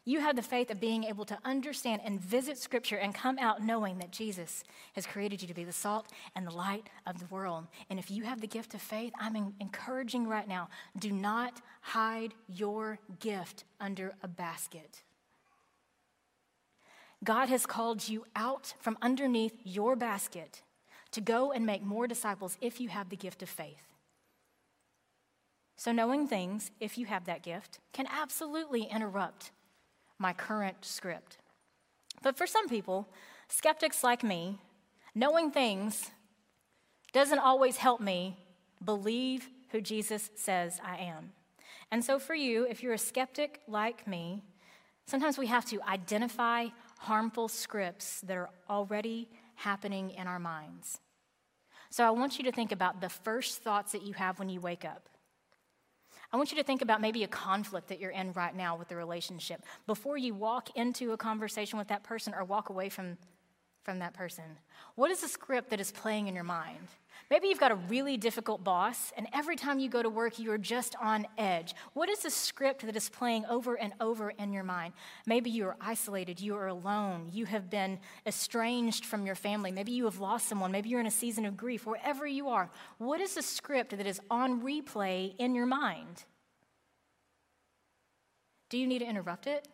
You 0.06 0.20
have 0.20 0.36
the 0.36 0.42
faith 0.42 0.70
of 0.70 0.80
being 0.80 1.04
able 1.04 1.24
to 1.24 1.38
understand 1.46 2.02
and 2.04 2.20
visit 2.20 2.58
Scripture 2.58 2.96
and 2.96 3.14
come 3.14 3.38
out 3.38 3.62
knowing 3.62 3.98
that 3.98 4.10
Jesus 4.10 4.62
has 4.92 5.06
created 5.06 5.40
you 5.40 5.48
to 5.48 5.54
be 5.54 5.64
the 5.64 5.72
salt 5.72 6.08
and 6.36 6.46
the 6.46 6.54
light 6.54 6.90
of 7.06 7.18
the 7.18 7.26
world. 7.26 7.66
And 7.88 7.98
if 7.98 8.10
you 8.10 8.24
have 8.24 8.42
the 8.42 8.46
gift 8.46 8.74
of 8.74 8.82
faith, 8.82 9.14
I'm 9.18 9.54
encouraging 9.60 10.28
right 10.28 10.46
now 10.46 10.68
do 10.98 11.10
not 11.10 11.62
hide 11.80 12.34
your 12.48 12.98
gift 13.18 13.64
under 13.80 14.14
a 14.22 14.28
basket. 14.28 15.02
God 17.24 17.48
has 17.48 17.64
called 17.64 18.08
you 18.08 18.26
out 18.36 18.74
from 18.78 18.98
underneath 19.00 19.58
your 19.64 19.96
basket 19.96 20.62
to 21.12 21.20
go 21.20 21.52
and 21.52 21.64
make 21.64 21.82
more 21.82 22.06
disciples 22.06 22.58
if 22.60 22.80
you 22.80 22.88
have 22.90 23.08
the 23.08 23.16
gift 23.16 23.42
of 23.42 23.48
faith. 23.48 23.82
So, 25.76 25.90
knowing 25.90 26.28
things, 26.28 26.70
if 26.80 26.98
you 26.98 27.06
have 27.06 27.24
that 27.24 27.42
gift, 27.42 27.80
can 27.92 28.06
absolutely 28.06 28.84
interrupt 28.84 29.50
my 30.18 30.32
current 30.32 30.76
script. 30.82 31.38
But 32.22 32.36
for 32.36 32.46
some 32.46 32.68
people, 32.68 33.08
skeptics 33.48 34.04
like 34.04 34.22
me, 34.22 34.58
knowing 35.14 35.50
things 35.50 36.10
doesn't 37.12 37.38
always 37.38 37.76
help 37.78 38.00
me 38.00 38.36
believe 38.84 39.48
who 39.70 39.80
Jesus 39.80 40.30
says 40.36 40.80
I 40.84 40.98
am. 40.98 41.32
And 41.90 42.04
so, 42.04 42.18
for 42.18 42.34
you, 42.34 42.66
if 42.68 42.82
you're 42.82 42.94
a 42.94 42.98
skeptic 42.98 43.60
like 43.66 44.06
me, 44.06 44.42
sometimes 45.06 45.38
we 45.38 45.46
have 45.46 45.64
to 45.66 45.80
identify 45.82 46.66
harmful 47.04 47.48
scripts 47.48 48.20
that 48.22 48.36
are 48.36 48.50
already 48.68 49.28
happening 49.56 50.10
in 50.10 50.26
our 50.26 50.38
minds. 50.38 51.00
So, 51.90 52.04
I 52.04 52.10
want 52.10 52.38
you 52.38 52.44
to 52.44 52.52
think 52.52 52.72
about 52.72 53.00
the 53.00 53.08
first 53.08 53.62
thoughts 53.62 53.92
that 53.92 54.02
you 54.02 54.14
have 54.14 54.38
when 54.38 54.48
you 54.48 54.60
wake 54.60 54.84
up. 54.84 55.08
I 56.32 56.36
want 56.36 56.50
you 56.50 56.58
to 56.58 56.64
think 56.64 56.82
about 56.82 57.00
maybe 57.00 57.22
a 57.22 57.28
conflict 57.28 57.88
that 57.88 58.00
you're 58.00 58.10
in 58.10 58.32
right 58.32 58.56
now 58.56 58.76
with 58.76 58.88
the 58.88 58.96
relationship 58.96 59.62
before 59.86 60.18
you 60.18 60.34
walk 60.34 60.76
into 60.76 61.12
a 61.12 61.16
conversation 61.16 61.78
with 61.78 61.88
that 61.88 62.02
person 62.02 62.34
or 62.34 62.42
walk 62.42 62.70
away 62.70 62.88
from, 62.88 63.18
from 63.84 63.98
that 64.00 64.14
person. 64.14 64.44
What 64.94 65.10
is 65.10 65.20
the 65.20 65.28
script 65.28 65.70
that 65.70 65.80
is 65.80 65.92
playing 65.92 66.26
in 66.26 66.34
your 66.34 66.44
mind? 66.44 66.88
Maybe 67.30 67.48
you've 67.48 67.60
got 67.60 67.70
a 67.70 67.76
really 67.76 68.16
difficult 68.16 68.62
boss, 68.62 69.12
and 69.16 69.26
every 69.32 69.56
time 69.56 69.78
you 69.78 69.88
go 69.88 70.02
to 70.02 70.10
work, 70.10 70.38
you 70.38 70.52
are 70.52 70.58
just 70.58 70.94
on 71.00 71.26
edge. 71.38 71.74
What 71.94 72.08
is 72.10 72.20
the 72.20 72.30
script 72.30 72.84
that 72.84 72.96
is 72.96 73.08
playing 73.08 73.46
over 73.46 73.76
and 73.76 73.94
over 74.00 74.30
in 74.30 74.52
your 74.52 74.62
mind? 74.62 74.92
Maybe 75.26 75.50
you 75.50 75.66
are 75.66 75.76
isolated, 75.80 76.40
you 76.40 76.54
are 76.56 76.66
alone, 76.66 77.30
you 77.32 77.46
have 77.46 77.70
been 77.70 77.98
estranged 78.26 79.06
from 79.06 79.24
your 79.24 79.34
family, 79.34 79.72
maybe 79.72 79.92
you 79.92 80.04
have 80.04 80.20
lost 80.20 80.48
someone, 80.48 80.70
maybe 80.70 80.90
you're 80.90 81.00
in 81.00 81.06
a 81.06 81.10
season 81.10 81.46
of 81.46 81.56
grief, 81.56 81.86
wherever 81.86 82.26
you 82.26 82.48
are. 82.48 82.70
What 82.98 83.20
is 83.20 83.34
the 83.34 83.42
script 83.42 83.96
that 83.96 84.06
is 84.06 84.20
on 84.30 84.60
replay 84.62 85.34
in 85.38 85.54
your 85.54 85.66
mind? 85.66 86.24
Do 88.68 88.76
you 88.76 88.86
need 88.86 88.98
to 88.98 89.06
interrupt 89.06 89.46
it? 89.46 89.66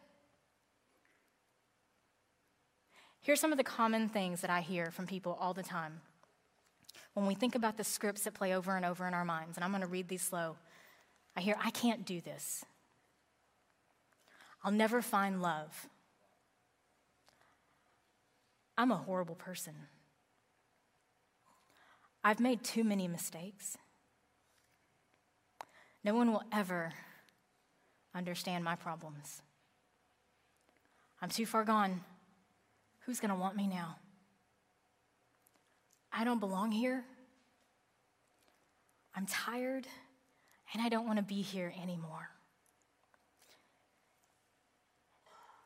Here's 3.23 3.41
some 3.41 3.53
of 3.53 3.59
the 3.59 3.65
common 3.65 4.09
things 4.09 4.41
that 4.41 4.51
I 4.51 4.61
hear 4.61 4.91
from 4.91 5.07
people 5.07 5.37
all 5.41 5.55
the 5.55 5.63
time 5.63 6.01
when 7.15 7.27
we 7.27 7.35
think 7.35 7.55
about 7.55 7.77
the 7.77 7.85
scripts 7.85 8.25
that 8.25 8.35
play 8.35 8.55
over 8.55 8.77
and 8.77 8.85
over 8.85 9.07
in 9.07 9.15
our 9.15 9.25
minds, 9.25 9.57
and 9.57 9.65
I'm 9.65 9.71
going 9.71 9.83
to 9.83 9.89
read 9.89 10.09
these 10.09 10.23
slow, 10.23 10.57
I 11.37 11.41
hear, 11.41 11.57
I 11.63 11.71
can't 11.71 12.05
do 12.05 12.21
this. 12.21 12.65
I'll 14.63 14.73
never 14.73 15.03
find 15.03 15.43
love. 15.43 15.89
I'm 18.77 18.91
a 18.91 18.97
horrible 18.97 19.35
person. 19.35 19.75
I've 22.23 22.41
made 22.41 22.63
too 22.63 22.85
many 22.85 23.09
mistakes. 23.09 23.77
No 26.05 26.15
one 26.15 26.33
will 26.33 26.45
ever 26.53 26.93
understand 28.15 28.65
my 28.65 28.77
problems. 28.77 29.43
I'm 31.21 31.29
too 31.29 31.47
far 31.47 31.65
gone. 31.65 32.03
Who's 33.07 33.21
going 33.21 33.31
to 33.31 33.37
want 33.37 33.57
me 33.57 33.67
now? 33.67 33.97
I 36.13 36.25
don't 36.25 36.41
belong 36.41 36.73
here. 36.73 37.05
I'm 39.15 39.27
tired 39.27 39.87
and 40.73 40.83
I 40.83 40.89
don't 40.89 41.07
want 41.07 41.19
to 41.19 41.25
be 41.25 41.43
here 41.43 41.73
anymore. 41.83 42.31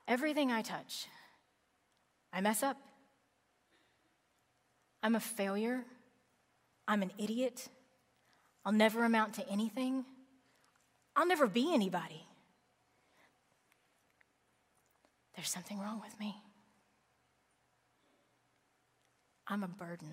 Everything 0.07 0.53
I 0.53 0.63
touch, 0.63 1.07
I 2.33 2.41
mess 2.41 2.63
up. 2.63 2.77
I'm 5.03 5.15
a 5.15 5.21
failure. 5.21 5.85
I'm 6.87 7.03
an 7.03 7.11
idiot. 7.19 7.69
I'll 8.65 8.73
never 8.73 9.05
amount 9.05 9.35
to 9.35 9.49
anything. 9.49 10.05
I'll 11.17 11.27
never 11.27 11.47
be 11.47 11.73
anybody. 11.73 12.27
There's 15.37 15.49
something 15.51 15.79
wrong 15.79 16.01
with 16.01 16.19
me. 16.19 16.37
I'm 19.47 19.63
a 19.63 19.69
burden. 19.69 20.13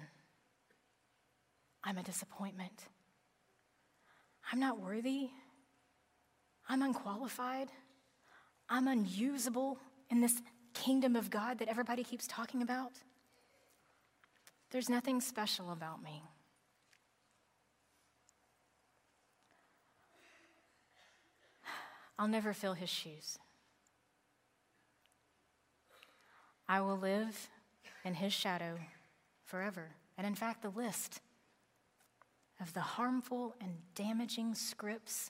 I'm 1.84 1.98
a 1.98 2.04
disappointment. 2.04 2.88
I'm 4.52 4.60
not 4.60 4.80
worthy. 4.80 5.30
I'm 6.68 6.82
unqualified. 6.82 7.70
I'm 8.70 8.88
unusable 8.88 9.80
in 10.10 10.22
this 10.22 10.42
kingdom 10.74 11.16
of 11.16 11.30
God 11.30 11.60
that 11.60 11.68
everybody 11.68 12.04
keeps 12.04 12.28
talking 12.28 12.62
about. 12.62 12.92
There's 14.72 14.90
nothing 14.90 15.20
special 15.22 15.72
about 15.72 16.02
me. 16.02 16.24
I'll 22.18 22.28
never 22.28 22.54
fill 22.54 22.74
his 22.74 22.90
shoes. 22.90 23.40
I 26.70 26.80
will 26.80 26.98
live 26.98 27.50
in 28.06 28.14
his 28.14 28.32
shadow 28.32 28.78
forever. 29.52 29.90
And 30.18 30.26
in 30.26 30.34
fact, 30.34 30.62
the 30.62 30.70
list 30.70 31.20
of 32.62 32.74
the 32.74 32.80
harmful 32.80 33.54
and 33.60 33.74
damaging 33.96 34.56
scripts 34.56 35.30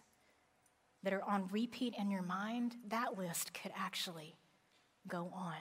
that 1.01 1.11
are 1.11 1.23
on 1.23 1.49
repeat 1.51 1.95
in 1.97 2.11
your 2.11 2.21
mind, 2.21 2.75
that 2.89 3.17
list 3.17 3.51
could 3.51 3.71
actually 3.75 4.35
go 5.07 5.31
on 5.33 5.55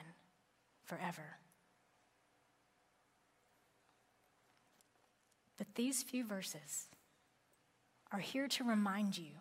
forever. 0.84 1.38
But 5.56 5.74
these 5.74 6.02
few 6.02 6.22
verses 6.22 6.88
are 8.12 8.18
here 8.18 8.48
to 8.48 8.64
remind 8.64 9.16
you 9.16 9.32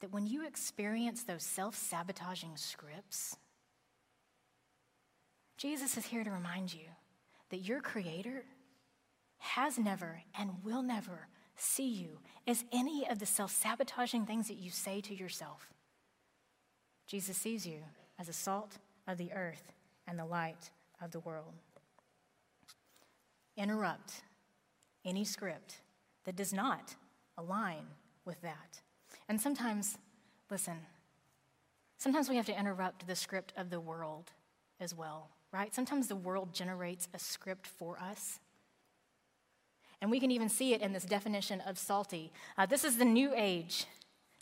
that 0.00 0.12
when 0.12 0.26
you 0.26 0.44
experience 0.44 1.22
those 1.22 1.44
self 1.44 1.76
sabotaging 1.76 2.56
scripts, 2.56 3.36
Jesus 5.56 5.96
is 5.96 6.06
here 6.06 6.24
to 6.24 6.30
remind 6.30 6.74
you 6.74 6.86
that 7.50 7.58
your 7.58 7.80
Creator 7.80 8.44
has 9.38 9.78
never 9.78 10.22
and 10.38 10.64
will 10.64 10.82
never 10.82 11.28
see 11.56 11.88
you 11.88 12.18
as 12.46 12.64
any 12.72 13.06
of 13.08 13.18
the 13.18 13.26
self 13.26 13.50
sabotaging 13.52 14.26
things 14.26 14.48
that 14.48 14.56
you 14.56 14.70
say 14.70 15.00
to 15.02 15.14
yourself. 15.14 15.68
Jesus 17.06 17.36
sees 17.36 17.66
you 17.66 17.80
as 18.18 18.26
the 18.26 18.32
salt 18.32 18.78
of 19.06 19.18
the 19.18 19.32
earth 19.32 19.72
and 20.06 20.18
the 20.18 20.24
light 20.24 20.70
of 21.02 21.10
the 21.10 21.20
world. 21.20 21.52
Interrupt 23.56 24.22
any 25.04 25.24
script 25.24 25.80
that 26.24 26.36
does 26.36 26.52
not 26.52 26.94
align 27.36 27.86
with 28.24 28.40
that. 28.42 28.80
And 29.28 29.40
sometimes, 29.40 29.98
listen, 30.50 30.78
sometimes 31.98 32.28
we 32.28 32.36
have 32.36 32.46
to 32.46 32.58
interrupt 32.58 33.06
the 33.06 33.16
script 33.16 33.52
of 33.56 33.70
the 33.70 33.80
world 33.80 34.30
as 34.80 34.94
well, 34.94 35.28
right? 35.54 35.74
Sometimes 35.74 36.08
the 36.08 36.16
world 36.16 36.52
generates 36.52 37.08
a 37.14 37.18
script 37.18 37.66
for 37.66 37.96
us 37.98 38.40
and 40.04 40.10
we 40.10 40.20
can 40.20 40.30
even 40.30 40.50
see 40.50 40.74
it 40.74 40.82
in 40.82 40.92
this 40.92 41.04
definition 41.04 41.62
of 41.62 41.78
salty. 41.78 42.30
Uh, 42.58 42.66
this 42.66 42.84
is 42.84 42.98
the 42.98 43.06
New 43.06 43.32
Age 43.34 43.86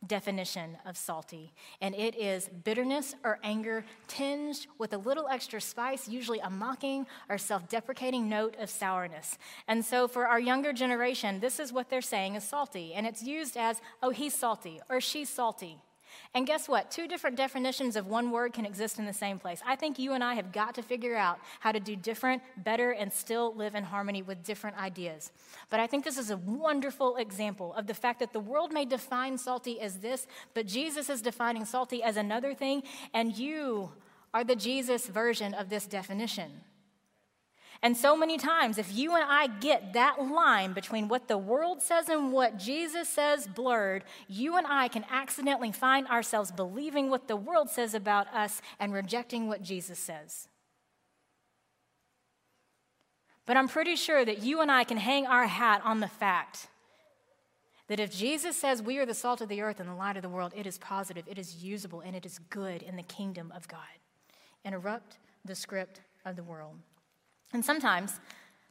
definition 0.05 0.77
of 0.85 0.97
salty, 0.97 1.53
and 1.81 1.95
it 1.95 2.17
is 2.17 2.49
bitterness 2.65 3.15
or 3.23 3.39
anger 3.45 3.85
tinged 4.09 4.67
with 4.79 4.93
a 4.93 4.99
little 4.99 5.29
extra 5.29 5.61
spice, 5.61 6.09
usually 6.09 6.41
a 6.41 6.51
mocking 6.51 7.07
or 7.29 7.39
self 7.39 7.69
deprecating 7.69 8.29
note 8.29 8.57
of 8.59 8.69
sourness. 8.69 9.39
And 9.69 9.85
so, 9.85 10.09
for 10.09 10.27
our 10.27 10.41
younger 10.41 10.73
generation, 10.73 11.39
this 11.39 11.61
is 11.61 11.73
what 11.73 11.89
they're 11.89 12.01
saying 12.01 12.35
is 12.35 12.43
salty, 12.43 12.95
and 12.95 13.07
it's 13.07 13.23
used 13.23 13.57
as, 13.57 13.81
oh, 14.03 14.11
he's 14.11 14.35
salty 14.35 14.81
or 14.91 15.01
she's 15.01 15.29
salty. 15.29 15.79
And 16.35 16.47
guess 16.47 16.69
what? 16.69 16.91
Two 16.91 17.07
different 17.07 17.37
definitions 17.37 17.97
of 17.97 18.07
one 18.07 18.31
word 18.31 18.53
can 18.53 18.65
exist 18.65 18.99
in 18.99 19.05
the 19.05 19.13
same 19.13 19.39
place. 19.39 19.61
I 19.67 19.77
think 19.77 19.99
you 19.99 20.13
and 20.13 20.25
I 20.25 20.35
have 20.35 20.53
got 20.53 20.75
to 20.77 20.83
figure 20.83 21.17
out 21.17 21.39
how 21.61 21.73
to 21.73 21.81
do 21.81 21.95
different, 21.95 22.43
better, 22.57 22.93
and 22.93 23.13
still 23.13 23.55
live 23.55 23.75
in 23.75 23.85
harmony 23.85 24.23
with 24.23 24.43
different 24.43 24.79
ideas. 24.79 25.31
But 25.71 25.81
I 25.81 25.87
think 25.87 26.05
this 26.05 26.19
is 26.19 26.31
a 26.31 26.37
wonderful 26.37 27.17
example 27.17 27.75
of 27.75 27.87
the 27.87 27.95
fact 27.95 28.21
that 28.21 28.33
the 28.33 28.41
world 28.41 28.73
may 28.73 28.85
define 28.85 29.37
salty 29.39 29.81
as 29.81 29.99
this, 29.99 30.27
but 30.55 30.67
Jesus 30.67 31.11
is 31.11 31.23
defining 31.23 31.65
salty 31.65 32.03
as 32.03 32.17
another 32.17 32.55
thing, 32.55 32.83
and 33.13 33.37
you 33.37 33.93
are 34.35 34.45
the 34.45 34.57
Jesus 34.57 35.07
version 35.07 35.53
of 35.55 35.69
this 35.69 35.87
definition. 35.87 36.63
And 37.85 37.97
so 37.97 38.17
many 38.17 38.39
times, 38.39 38.79
if 38.79 38.95
you 38.95 39.17
and 39.17 39.25
I 39.29 39.49
get 39.49 39.93
that 39.95 40.23
line 40.23 40.73
between 40.73 41.09
what 41.09 41.27
the 41.27 41.37
world 41.37 41.83
says 41.83 42.09
and 42.09 42.33
what 42.33 42.57
Jesus 42.57 43.09
says 43.09 43.49
blurred, 43.49 44.05
you 44.29 44.57
and 44.57 44.67
I 44.69 44.87
can 44.87 45.05
accidentally 45.11 45.73
find 45.73 46.07
ourselves 46.07 46.53
believing 46.53 47.11
what 47.11 47.27
the 47.27 47.35
world 47.35 47.71
says 47.71 47.93
about 47.93 48.33
us 48.33 48.63
and 48.79 48.93
rejecting 48.93 49.49
what 49.49 49.63
Jesus 49.63 49.99
says. 49.99 50.47
But 53.47 53.57
I'm 53.57 53.67
pretty 53.67 53.97
sure 53.97 54.25
that 54.25 54.45
you 54.45 54.61
and 54.61 54.71
I 54.71 54.85
can 54.85 54.99
hang 54.99 55.27
our 55.27 55.49
hat 55.49 55.83
on 55.85 55.99
the 55.99 56.07
fact 56.07 56.69
that 57.89 57.99
if 57.99 58.17
Jesus 58.17 58.57
says 58.57 58.81
we 58.81 58.99
are 58.99 59.07
the 59.07 59.13
salt 59.13 59.41
of 59.41 59.49
the 59.49 59.61
earth 59.61 59.81
and 59.81 59.89
the 59.89 59.95
light 59.95 60.17
of 60.17 60.23
the 60.23 60.29
world, 60.29 60.53
it 60.57 60.69
is 60.69 60.79
positive, 60.79 61.27
it 61.27 61.37
is 61.37 61.65
usable, 61.65 62.01
and 62.01 62.15
it 62.15 62.25
is 62.25 62.39
good 62.49 62.81
in 62.81 62.95
the 62.95 63.03
kingdom 63.03 63.53
of 63.57 63.67
God. 63.67 63.81
Interrupt 64.65 65.19
the 65.45 65.57
script 65.57 66.01
of 66.25 66.37
the 66.37 66.45
world. 66.45 66.77
And 67.53 67.65
sometimes 67.65 68.21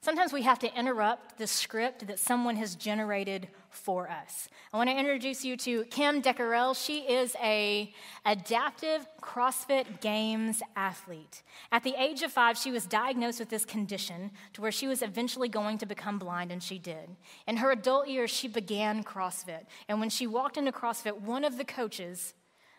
Sometimes 0.03 0.33
we 0.33 0.41
have 0.41 0.57
to 0.57 0.75
interrupt 0.75 1.37
the 1.37 1.45
script 1.45 2.07
that 2.07 2.17
someone 2.17 2.55
has 2.55 2.73
generated 2.73 3.49
for 3.69 4.09
us. 4.09 4.49
I 4.73 4.77
want 4.77 4.89
to 4.89 4.97
introduce 4.97 5.45
you 5.45 5.55
to 5.57 5.83
Kim 5.85 6.23
Deckerell. 6.23 6.75
She 6.75 7.01
is 7.01 7.35
a 7.39 7.93
adaptive 8.25 9.05
CrossFit 9.21 10.01
Games 10.01 10.63
athlete. 10.75 11.43
At 11.71 11.83
the 11.83 11.93
age 11.99 12.23
of 12.23 12.31
5, 12.31 12.57
she 12.57 12.71
was 12.71 12.87
diagnosed 12.87 13.39
with 13.39 13.49
this 13.49 13.63
condition 13.63 14.31
to 14.53 14.61
where 14.61 14.71
she 14.71 14.87
was 14.87 15.03
eventually 15.03 15.49
going 15.49 15.77
to 15.77 15.85
become 15.85 16.17
blind 16.17 16.51
and 16.51 16.63
she 16.63 16.79
did. 16.79 17.15
In 17.45 17.57
her 17.57 17.69
adult 17.69 18.07
years, 18.07 18.31
she 18.31 18.47
began 18.47 19.03
CrossFit. 19.03 19.67
And 19.87 19.99
when 19.99 20.09
she 20.09 20.25
walked 20.25 20.57
into 20.57 20.71
CrossFit, 20.71 21.21
one 21.21 21.45
of 21.45 21.59
the 21.59 21.63
coaches 21.63 22.33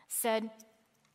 said, 0.08 0.50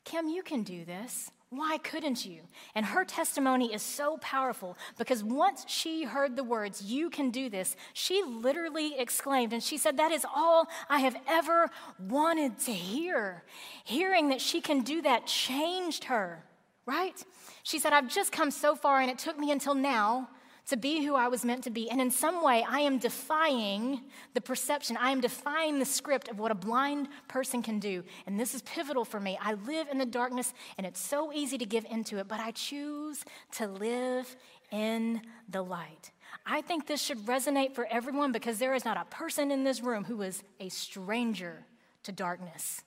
"Kim, 0.06 0.30
you 0.30 0.42
can 0.42 0.64
do 0.64 0.86
this." 0.86 1.32
Why 1.50 1.78
couldn't 1.78 2.26
you? 2.26 2.42
And 2.76 2.86
her 2.86 3.06
testimony 3.06 3.74
is 3.74 3.82
so 3.82 4.18
powerful 4.18 4.78
because 4.98 5.24
once 5.24 5.64
she 5.68 6.04
heard 6.04 6.36
the 6.36 6.44
words, 6.44 6.82
You 6.82 7.10
can 7.10 7.32
do 7.32 7.50
this, 7.50 7.78
she 7.94 8.22
literally 8.24 9.00
exclaimed, 9.00 9.54
and 9.54 9.64
she 9.64 9.78
said, 9.78 9.96
That 9.96 10.12
is 10.12 10.26
all 10.36 10.68
I 10.90 11.00
have 11.00 11.16
ever 11.26 11.70
wanted 12.00 12.60
to 12.62 12.74
hear. 12.74 13.44
Hearing 13.86 14.30
that 14.30 14.42
she 14.42 14.60
can 14.60 14.82
do 14.82 15.02
that 15.04 15.26
changed 15.26 16.06
her, 16.06 16.44
right? 16.86 17.24
She 17.64 17.80
said, 17.80 17.94
I've 17.94 18.10
just 18.10 18.34
come 18.34 18.52
so 18.52 18.76
far, 18.76 19.00
and 19.00 19.10
it 19.10 19.18
took 19.18 19.40
me 19.40 19.50
until 19.50 19.74
now 19.74 20.30
to 20.68 20.78
be 20.78 21.04
who 21.04 21.16
I 21.16 21.28
was 21.28 21.46
meant 21.46 21.64
to 21.64 21.70
be. 21.70 21.90
And 21.90 22.02
in 22.02 22.12
some 22.12 22.44
way, 22.44 22.66
I 22.68 22.82
am 22.82 22.98
defying 22.98 24.02
the 24.34 24.42
perception, 24.42 24.98
I 24.98 25.12
am 25.12 25.22
defying 25.22 25.80
the 25.80 25.86
script 25.86 26.28
of 26.28 26.40
what 26.40 26.52
a 26.52 26.56
blind 26.56 27.08
person 27.28 27.62
can 27.62 27.80
do. 27.80 28.04
And 28.26 28.40
this 28.40 28.54
is 28.54 28.62
pivotal 28.64 29.06
for 29.06 29.20
me. 29.20 29.38
I 29.42 29.54
live 29.54 29.88
in 29.92 29.98
the 29.98 30.06
darkness, 30.06 30.54
and 30.78 30.86
it's 30.86 31.00
so 31.00 31.32
easy 31.32 31.58
to 31.58 31.66
give 31.66 31.86
into 31.90 32.18
it, 32.18 32.28
but 32.28 32.40
I 32.40 32.52
choose 32.52 33.24
to 33.54 33.68
live 33.68 34.36
in 34.72 35.22
the 35.50 35.62
light. 35.62 36.12
I 36.46 36.62
think 36.62 36.88
this 36.88 37.02
should 37.02 37.20
resonate 37.26 37.74
for 37.74 37.88
everyone 37.90 38.32
because 38.32 38.60
there 38.60 38.74
is 38.74 38.84
not 38.84 38.98
a 38.98 39.06
person 39.06 39.52
in 39.52 39.64
this 39.64 39.82
room 39.82 40.04
who 40.04 40.22
is 40.22 40.44
a 40.60 40.70
stranger 40.70 41.66
to 42.04 42.12
darkness. 42.12 42.84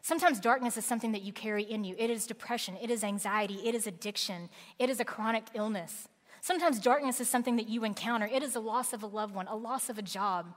Sometimes 0.00 0.40
darkness 0.40 0.76
is 0.76 0.84
something 0.84 1.12
that 1.12 1.22
you 1.22 1.32
carry 1.32 1.62
in 1.62 1.84
you. 1.84 1.94
It 1.98 2.10
is 2.10 2.26
depression, 2.26 2.76
it 2.82 2.90
is 2.90 3.02
anxiety, 3.02 3.60
it 3.64 3.74
is 3.74 3.86
addiction, 3.86 4.50
it 4.78 4.90
is 4.90 5.00
a 5.00 5.04
chronic 5.04 5.44
illness. 5.54 6.08
Sometimes 6.44 6.78
darkness 6.78 7.22
is 7.22 7.28
something 7.30 7.56
that 7.56 7.70
you 7.70 7.84
encounter. 7.84 8.26
It 8.26 8.42
is 8.42 8.54
a 8.54 8.60
loss 8.60 8.92
of 8.92 9.02
a 9.02 9.06
loved 9.06 9.34
one, 9.34 9.48
a 9.48 9.56
loss 9.56 9.88
of 9.88 9.96
a 9.96 10.02
job, 10.02 10.54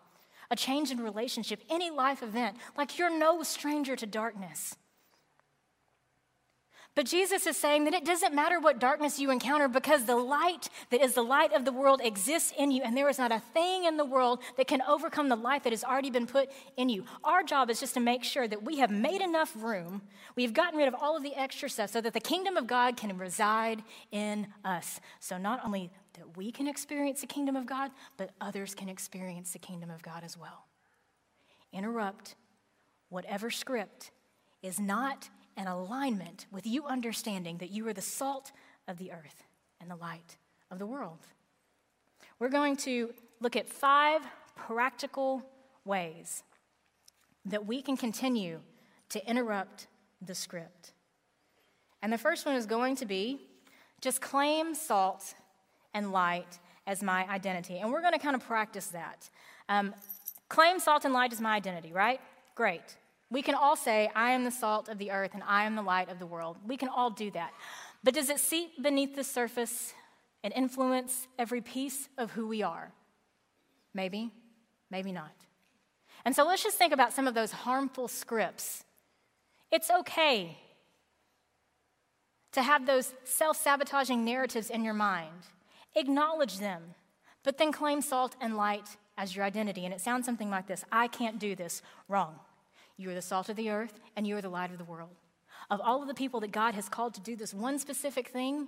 a 0.52 0.56
change 0.58 0.92
in 0.92 1.00
relationship, 1.00 1.62
any 1.70 1.90
life 1.90 2.22
event. 2.22 2.58
Like 2.78 3.00
you're 3.00 3.18
no 3.18 3.42
stranger 3.42 3.96
to 3.96 4.06
darkness. 4.06 4.76
But 6.98 7.06
Jesus 7.06 7.46
is 7.46 7.56
saying 7.56 7.84
that 7.84 7.94
it 7.94 8.06
doesn't 8.06 8.34
matter 8.34 8.60
what 8.60 8.80
darkness 8.80 9.20
you 9.20 9.30
encounter 9.30 9.68
because 9.68 10.06
the 10.06 10.16
light 10.16 10.68
that 10.90 11.00
is 11.00 11.14
the 11.14 11.22
light 11.22 11.54
of 11.54 11.64
the 11.64 11.72
world 11.72 12.02
exists 12.04 12.52
in 12.58 12.72
you, 12.72 12.82
and 12.82 12.98
there 12.98 13.08
is 13.08 13.20
not 13.20 13.32
a 13.32 13.40
thing 13.40 13.84
in 13.84 13.98
the 13.98 14.04
world 14.04 14.42
that 14.58 14.68
can 14.68 14.82
overcome 14.82 15.30
the 15.30 15.36
light 15.36 15.64
that 15.66 15.74
has 15.74 15.84
already 15.84 16.10
been 16.10 16.26
put 16.26 16.50
in 16.76 16.90
you. 16.90 17.06
Our 17.24 17.44
job 17.44 17.70
is 17.70 17.80
just 17.80 17.94
to 17.94 18.00
make 18.00 18.24
sure 18.24 18.48
that 18.48 18.64
we 18.64 18.80
have 18.80 18.90
made 18.90 19.22
enough 19.22 19.54
room, 19.56 20.02
we've 20.36 20.56
gotten 20.56 20.80
rid 20.80 20.88
of 20.88 20.96
all 21.00 21.16
of 21.16 21.22
the 21.22 21.36
extra 21.36 21.70
stuff 21.70 21.92
so 21.92 22.02
that 22.02 22.14
the 22.14 22.20
kingdom 22.20 22.58
of 22.58 22.66
God 22.66 22.98
can 22.98 23.16
reside 23.16 23.84
in 24.12 24.48
us. 24.66 25.00
So 25.20 25.38
not 25.38 25.64
only 25.64 25.92
that 26.14 26.36
we 26.36 26.52
can 26.52 26.68
experience 26.68 27.22
the 27.22 27.28
kingdom 27.28 27.56
of 27.56 27.68
God, 27.68 27.92
but 28.18 28.32
others 28.42 28.74
can 28.74 28.90
experience 28.90 29.52
the 29.52 29.60
kingdom 29.60 29.92
of 29.92 30.02
God 30.02 30.24
as 30.24 30.36
well. 30.36 30.66
Interrupt 31.72 32.34
whatever 33.10 33.52
script 33.52 34.10
is 34.64 34.80
not 34.80 35.30
and 35.58 35.68
alignment 35.68 36.46
with 36.52 36.66
you 36.66 36.86
understanding 36.86 37.58
that 37.58 37.72
you 37.72 37.88
are 37.88 37.94
the 37.94 38.02
salt 38.02 38.52
of 38.88 38.98
the 38.98 39.12
earth 39.12 39.44
and 39.82 39.90
the 39.90 39.96
light 39.96 40.38
of 40.72 40.80
the 40.80 40.86
world. 40.86 41.20
We're 42.40 42.50
going 42.50 42.78
to 42.78 43.14
look 43.42 43.56
at 43.56 43.68
five 43.68 44.22
practical 44.56 45.44
ways 45.84 46.44
that 47.46 47.66
we 47.66 47.82
can 47.82 47.98
continue 47.98 48.60
to 49.10 49.28
interrupt 49.28 49.88
the 50.22 50.36
script. 50.36 50.94
And 52.02 52.14
the 52.14 52.18
first 52.18 52.46
one 52.46 52.56
is 52.56 52.66
going 52.66 52.96
to 52.98 53.06
be 53.06 53.40
just 54.02 54.22
claim 54.22 54.76
salt 54.76 55.34
and 55.94 56.12
light 56.12 56.60
as 56.86 57.02
my 57.02 57.28
identity. 57.28 57.80
And 57.80 57.92
we're 57.92 58.02
going 58.02 58.14
to 58.14 58.20
kind 58.20 58.36
of 58.36 58.46
practice 58.46 58.88
that. 58.88 59.30
Um, 59.70 59.96
claim 60.50 60.80
salt 60.80 61.06
and 61.06 61.14
light 61.14 61.34
as 61.34 61.42
my 61.42 61.56
identity, 61.56 61.92
right? 61.92 62.22
Great. 62.56 62.96
We 63.30 63.42
can 63.42 63.56
all 63.56 63.76
say, 63.76 64.10
I 64.16 64.32
am 64.32 64.46
the 64.46 64.52
salt 64.52 64.88
of 64.88 64.98
the 64.98 65.12
earth 65.12 65.32
and 65.34 65.44
I 65.46 65.66
am 65.66 65.76
the 65.76 65.82
light 65.82 66.10
of 66.10 66.20
the 66.20 66.26
world. 66.26 66.58
We 66.66 66.78
can 66.78 66.88
all 66.88 67.10
do 67.10 67.30
that. 67.32 67.54
But 68.04 68.14
does 68.14 68.30
it 68.30 68.40
seep 68.40 68.82
beneath 68.82 69.16
the 69.16 69.24
surface 69.24 69.94
and 70.44 70.54
influence 70.54 71.28
every 71.38 71.62
piece 71.62 72.08
of 72.18 72.32
who 72.32 72.48
we 72.48 72.64
are? 72.64 72.94
Maybe, 73.94 74.32
maybe 74.90 75.12
not. 75.12 75.34
And 76.24 76.36
so 76.36 76.46
let's 76.46 76.64
just 76.64 76.78
think 76.78 76.94
about 76.94 77.14
some 77.14 77.28
of 77.28 77.34
those 77.34 77.52
harmful 77.52 78.08
scripts. 78.08 78.84
It's 79.72 79.90
okay 79.90 80.58
to 82.54 82.62
have 82.62 82.86
those 82.86 83.14
self 83.24 83.58
sabotaging 83.62 84.24
narratives 84.24 84.70
in 84.70 84.84
your 84.84 84.94
mind, 84.94 85.44
acknowledge 85.96 86.60
them, 86.60 86.96
but 87.44 87.58
then 87.58 87.72
claim 87.72 88.02
salt 88.02 88.36
and 88.40 88.56
light 88.56 88.98
as 89.18 89.36
your 89.36 89.44
identity. 89.44 89.84
And 89.84 89.94
it 89.94 90.02
sounds 90.02 90.26
something 90.26 90.50
like 90.50 90.68
this 90.68 90.86
I 90.92 91.08
can't 91.08 91.40
do 91.40 91.56
this. 91.56 91.82
Wrong. 92.08 92.40
You 92.98 93.12
are 93.12 93.16
the 93.16 93.22
salt 93.22 93.50
of 93.50 93.56
the 93.56 93.70
earth, 93.70 94.00
and 94.16 94.26
you 94.26 94.36
are 94.38 94.42
the 94.42 94.50
light 94.50 94.72
of 94.72 94.78
the 94.78 94.84
world. 94.84 95.16
Of 95.70 95.82
all 95.82 96.02
of 96.02 96.08
the 96.08 96.14
people 96.14 96.40
that 96.42 96.52
God 96.52 96.74
has 96.74 96.90
called 96.90 97.14
to 97.16 97.22
do 97.22 97.36
this 97.36 97.54
one 97.54 97.78
specific 97.80 98.30
thing, 98.30 98.68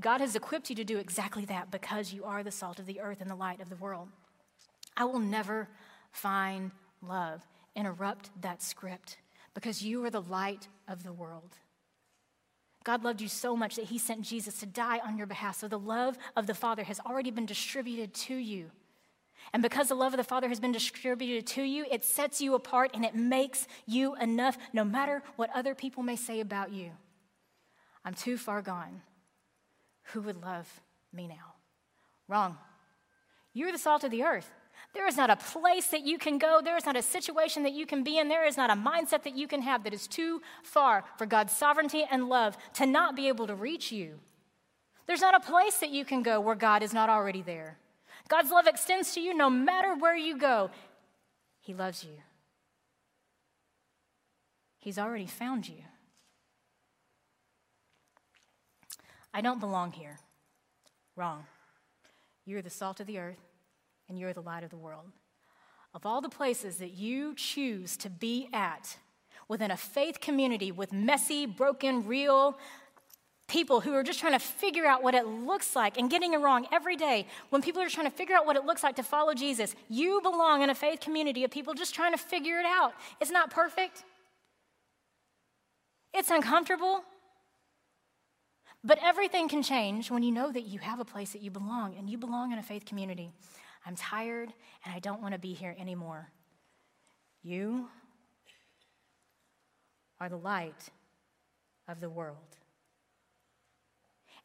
God 0.00 0.20
has 0.20 0.36
equipped 0.36 0.70
you 0.70 0.76
to 0.76 0.84
do 0.84 0.98
exactly 0.98 1.44
that 1.46 1.70
because 1.70 2.12
you 2.12 2.24
are 2.24 2.42
the 2.42 2.50
salt 2.50 2.78
of 2.78 2.86
the 2.86 3.00
earth 3.00 3.20
and 3.20 3.30
the 3.30 3.34
light 3.34 3.60
of 3.60 3.68
the 3.68 3.76
world. 3.76 4.08
I 4.96 5.04
will 5.04 5.18
never 5.18 5.68
find 6.12 6.70
love. 7.02 7.42
Interrupt 7.74 8.30
that 8.42 8.62
script 8.62 9.18
because 9.54 9.82
you 9.82 10.04
are 10.04 10.10
the 10.10 10.22
light 10.22 10.68
of 10.86 11.02
the 11.02 11.12
world. 11.12 11.56
God 12.84 13.04
loved 13.04 13.20
you 13.20 13.28
so 13.28 13.56
much 13.56 13.76
that 13.76 13.86
he 13.86 13.98
sent 13.98 14.22
Jesus 14.22 14.60
to 14.60 14.66
die 14.66 15.00
on 15.00 15.18
your 15.18 15.26
behalf. 15.26 15.58
So 15.58 15.68
the 15.68 15.78
love 15.78 16.16
of 16.36 16.46
the 16.46 16.54
Father 16.54 16.84
has 16.84 17.00
already 17.00 17.30
been 17.30 17.46
distributed 17.46 18.14
to 18.14 18.34
you. 18.34 18.70
And 19.52 19.62
because 19.62 19.88
the 19.88 19.94
love 19.94 20.12
of 20.12 20.18
the 20.18 20.24
Father 20.24 20.48
has 20.48 20.60
been 20.60 20.72
distributed 20.72 21.46
to 21.48 21.62
you, 21.62 21.86
it 21.90 22.04
sets 22.04 22.40
you 22.40 22.54
apart 22.54 22.90
and 22.94 23.04
it 23.04 23.14
makes 23.14 23.66
you 23.86 24.14
enough 24.16 24.58
no 24.72 24.84
matter 24.84 25.22
what 25.36 25.50
other 25.54 25.74
people 25.74 26.02
may 26.02 26.16
say 26.16 26.40
about 26.40 26.72
you. 26.72 26.90
I'm 28.04 28.14
too 28.14 28.36
far 28.36 28.62
gone. 28.62 29.02
Who 30.12 30.22
would 30.22 30.42
love 30.42 30.80
me 31.12 31.26
now? 31.28 31.54
Wrong. 32.28 32.56
You're 33.54 33.72
the 33.72 33.78
salt 33.78 34.04
of 34.04 34.10
the 34.10 34.22
earth. 34.22 34.50
There 34.94 35.06
is 35.06 35.16
not 35.16 35.30
a 35.30 35.36
place 35.36 35.88
that 35.88 36.06
you 36.06 36.18
can 36.18 36.38
go. 36.38 36.60
There 36.62 36.76
is 36.76 36.86
not 36.86 36.96
a 36.96 37.02
situation 37.02 37.62
that 37.64 37.72
you 37.72 37.86
can 37.86 38.02
be 38.02 38.18
in. 38.18 38.28
There 38.28 38.46
is 38.46 38.56
not 38.56 38.70
a 38.70 38.74
mindset 38.74 39.24
that 39.24 39.36
you 39.36 39.46
can 39.46 39.62
have 39.62 39.84
that 39.84 39.92
is 39.92 40.06
too 40.06 40.40
far 40.62 41.04
for 41.16 41.26
God's 41.26 41.52
sovereignty 41.52 42.04
and 42.10 42.28
love 42.28 42.56
to 42.74 42.86
not 42.86 43.16
be 43.16 43.28
able 43.28 43.46
to 43.46 43.54
reach 43.54 43.92
you. 43.92 44.20
There's 45.06 45.20
not 45.20 45.34
a 45.34 45.40
place 45.40 45.78
that 45.78 45.90
you 45.90 46.04
can 46.04 46.22
go 46.22 46.40
where 46.40 46.54
God 46.54 46.82
is 46.82 46.92
not 46.92 47.08
already 47.08 47.42
there. 47.42 47.78
God's 48.28 48.50
love 48.50 48.66
extends 48.66 49.14
to 49.14 49.20
you 49.20 49.34
no 49.34 49.48
matter 49.48 49.94
where 49.94 50.16
you 50.16 50.36
go. 50.38 50.70
He 51.60 51.74
loves 51.74 52.04
you. 52.04 52.12
He's 54.78 54.98
already 54.98 55.26
found 55.26 55.68
you. 55.68 55.82
I 59.34 59.40
don't 59.40 59.60
belong 59.60 59.92
here. 59.92 60.18
Wrong. 61.16 61.44
You're 62.44 62.62
the 62.62 62.70
salt 62.70 63.00
of 63.00 63.06
the 63.06 63.18
earth, 63.18 63.40
and 64.08 64.18
you're 64.18 64.32
the 64.32 64.40
light 64.40 64.64
of 64.64 64.70
the 64.70 64.76
world. 64.76 65.12
Of 65.94 66.06
all 66.06 66.20
the 66.20 66.28
places 66.28 66.76
that 66.76 66.92
you 66.92 67.34
choose 67.34 67.96
to 67.98 68.10
be 68.10 68.48
at 68.52 68.96
within 69.48 69.70
a 69.70 69.76
faith 69.76 70.20
community 70.20 70.70
with 70.70 70.92
messy, 70.92 71.46
broken, 71.46 72.06
real, 72.06 72.58
people 73.48 73.80
who 73.80 73.94
are 73.94 74.02
just 74.02 74.20
trying 74.20 74.34
to 74.34 74.38
figure 74.38 74.86
out 74.86 75.02
what 75.02 75.14
it 75.14 75.26
looks 75.26 75.74
like 75.74 75.98
and 75.98 76.08
getting 76.10 76.34
it 76.34 76.38
wrong 76.38 76.66
every 76.70 76.96
day, 76.96 77.26
when 77.48 77.62
people 77.62 77.82
are 77.82 77.88
trying 77.88 78.06
to 78.06 78.12
figure 78.14 78.36
out 78.36 78.46
what 78.46 78.56
it 78.56 78.64
looks 78.64 78.82
like 78.82 78.96
to 78.96 79.02
follow 79.02 79.34
Jesus, 79.34 79.74
you 79.88 80.20
belong 80.22 80.62
in 80.62 80.70
a 80.70 80.74
faith 80.74 81.00
community 81.00 81.42
of 81.44 81.50
people 81.50 81.74
just 81.74 81.94
trying 81.94 82.12
to 82.12 82.18
figure 82.18 82.58
it 82.58 82.66
out. 82.66 82.92
It's 83.20 83.30
not 83.30 83.50
perfect, 83.50 84.04
it's 86.14 86.30
uncomfortable. 86.30 87.02
But 88.84 89.00
everything 89.02 89.48
can 89.48 89.64
change 89.64 90.08
when 90.08 90.22
you 90.22 90.30
know 90.30 90.52
that 90.52 90.62
you 90.62 90.78
have 90.78 91.00
a 91.00 91.04
place 91.04 91.32
that 91.32 91.42
you 91.42 91.50
belong 91.50 91.96
and 91.98 92.08
you 92.08 92.16
belong 92.16 92.52
in 92.52 92.60
a 92.60 92.62
faith 92.62 92.84
community. 92.84 93.32
I'm 93.84 93.96
tired 93.96 94.52
and 94.84 94.94
I 94.94 95.00
don't 95.00 95.20
want 95.20 95.34
to 95.34 95.38
be 95.38 95.52
here 95.52 95.74
anymore. 95.80 96.28
You 97.42 97.88
are 100.20 100.28
the 100.28 100.38
light 100.38 100.90
of 101.88 102.00
the 102.00 102.08
world. 102.08 102.57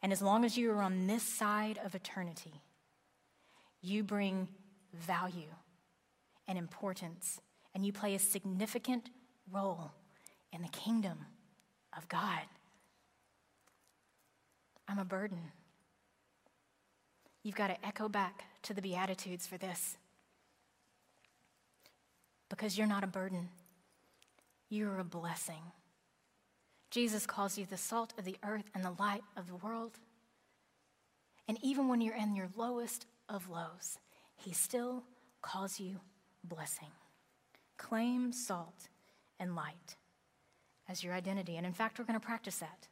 And 0.04 0.12
as 0.12 0.22
long 0.22 0.44
as 0.44 0.58
you 0.58 0.70
are 0.72 0.82
on 0.82 1.08
this 1.08 1.24
side 1.24 1.80
of 1.84 1.96
eternity, 1.96 2.62
you 3.82 4.04
bring 4.04 4.50
value 4.94 5.56
and 6.46 6.58
importance, 6.58 7.40
and 7.74 7.86
you 7.86 7.94
play 7.94 8.14
a 8.14 8.20
significant 8.20 9.10
role 9.50 9.92
in 10.52 10.62
the 10.62 10.68
kingdom 10.68 11.20
of 11.96 12.08
God. 12.10 12.42
I'm 14.90 15.00
a 15.00 15.06
burden. 15.06 15.52
you've 17.42 17.56
got 17.56 17.68
to 17.68 17.86
echo 17.86 18.10
back 18.10 18.44
to 18.64 18.74
the 18.74 18.82
Beatitudes 18.82 19.48
for 19.48 19.58
this. 19.58 19.98
Because 22.50 22.78
you're 22.78 22.88
not 22.88 23.04
a 23.04 23.08
burden, 23.08 23.50
you're 24.70 25.00
a 25.00 25.04
blessing. 25.04 25.72
Jesus 26.94 27.26
calls 27.26 27.58
you 27.58 27.66
the 27.66 27.76
salt 27.76 28.14
of 28.20 28.24
the 28.24 28.38
earth 28.46 28.70
and 28.76 28.86
the 28.86 28.94
light 29.00 29.24
of 29.36 29.48
the 29.48 29.56
world. 29.56 29.94
And 31.48 31.58
even 31.64 31.88
when 31.88 32.02
you're 32.02 32.14
in 32.16 32.36
your 32.36 32.50
lowest 32.56 33.08
of 33.28 33.50
lows, 33.50 33.98
he 34.36 34.54
still 34.54 35.02
calls 35.42 35.80
you 35.80 36.02
blessing. 36.44 36.92
Claim 37.78 38.32
salt 38.32 38.90
and 39.40 39.56
light 39.56 39.96
as 40.88 41.04
your 41.04 41.16
identity. 41.16 41.58
And 41.58 41.66
in 41.66 41.74
fact, 41.74 41.98
we're 41.98 42.06
going 42.06 42.20
to 42.20 42.24
practice 42.24 42.58
that. 42.58 42.88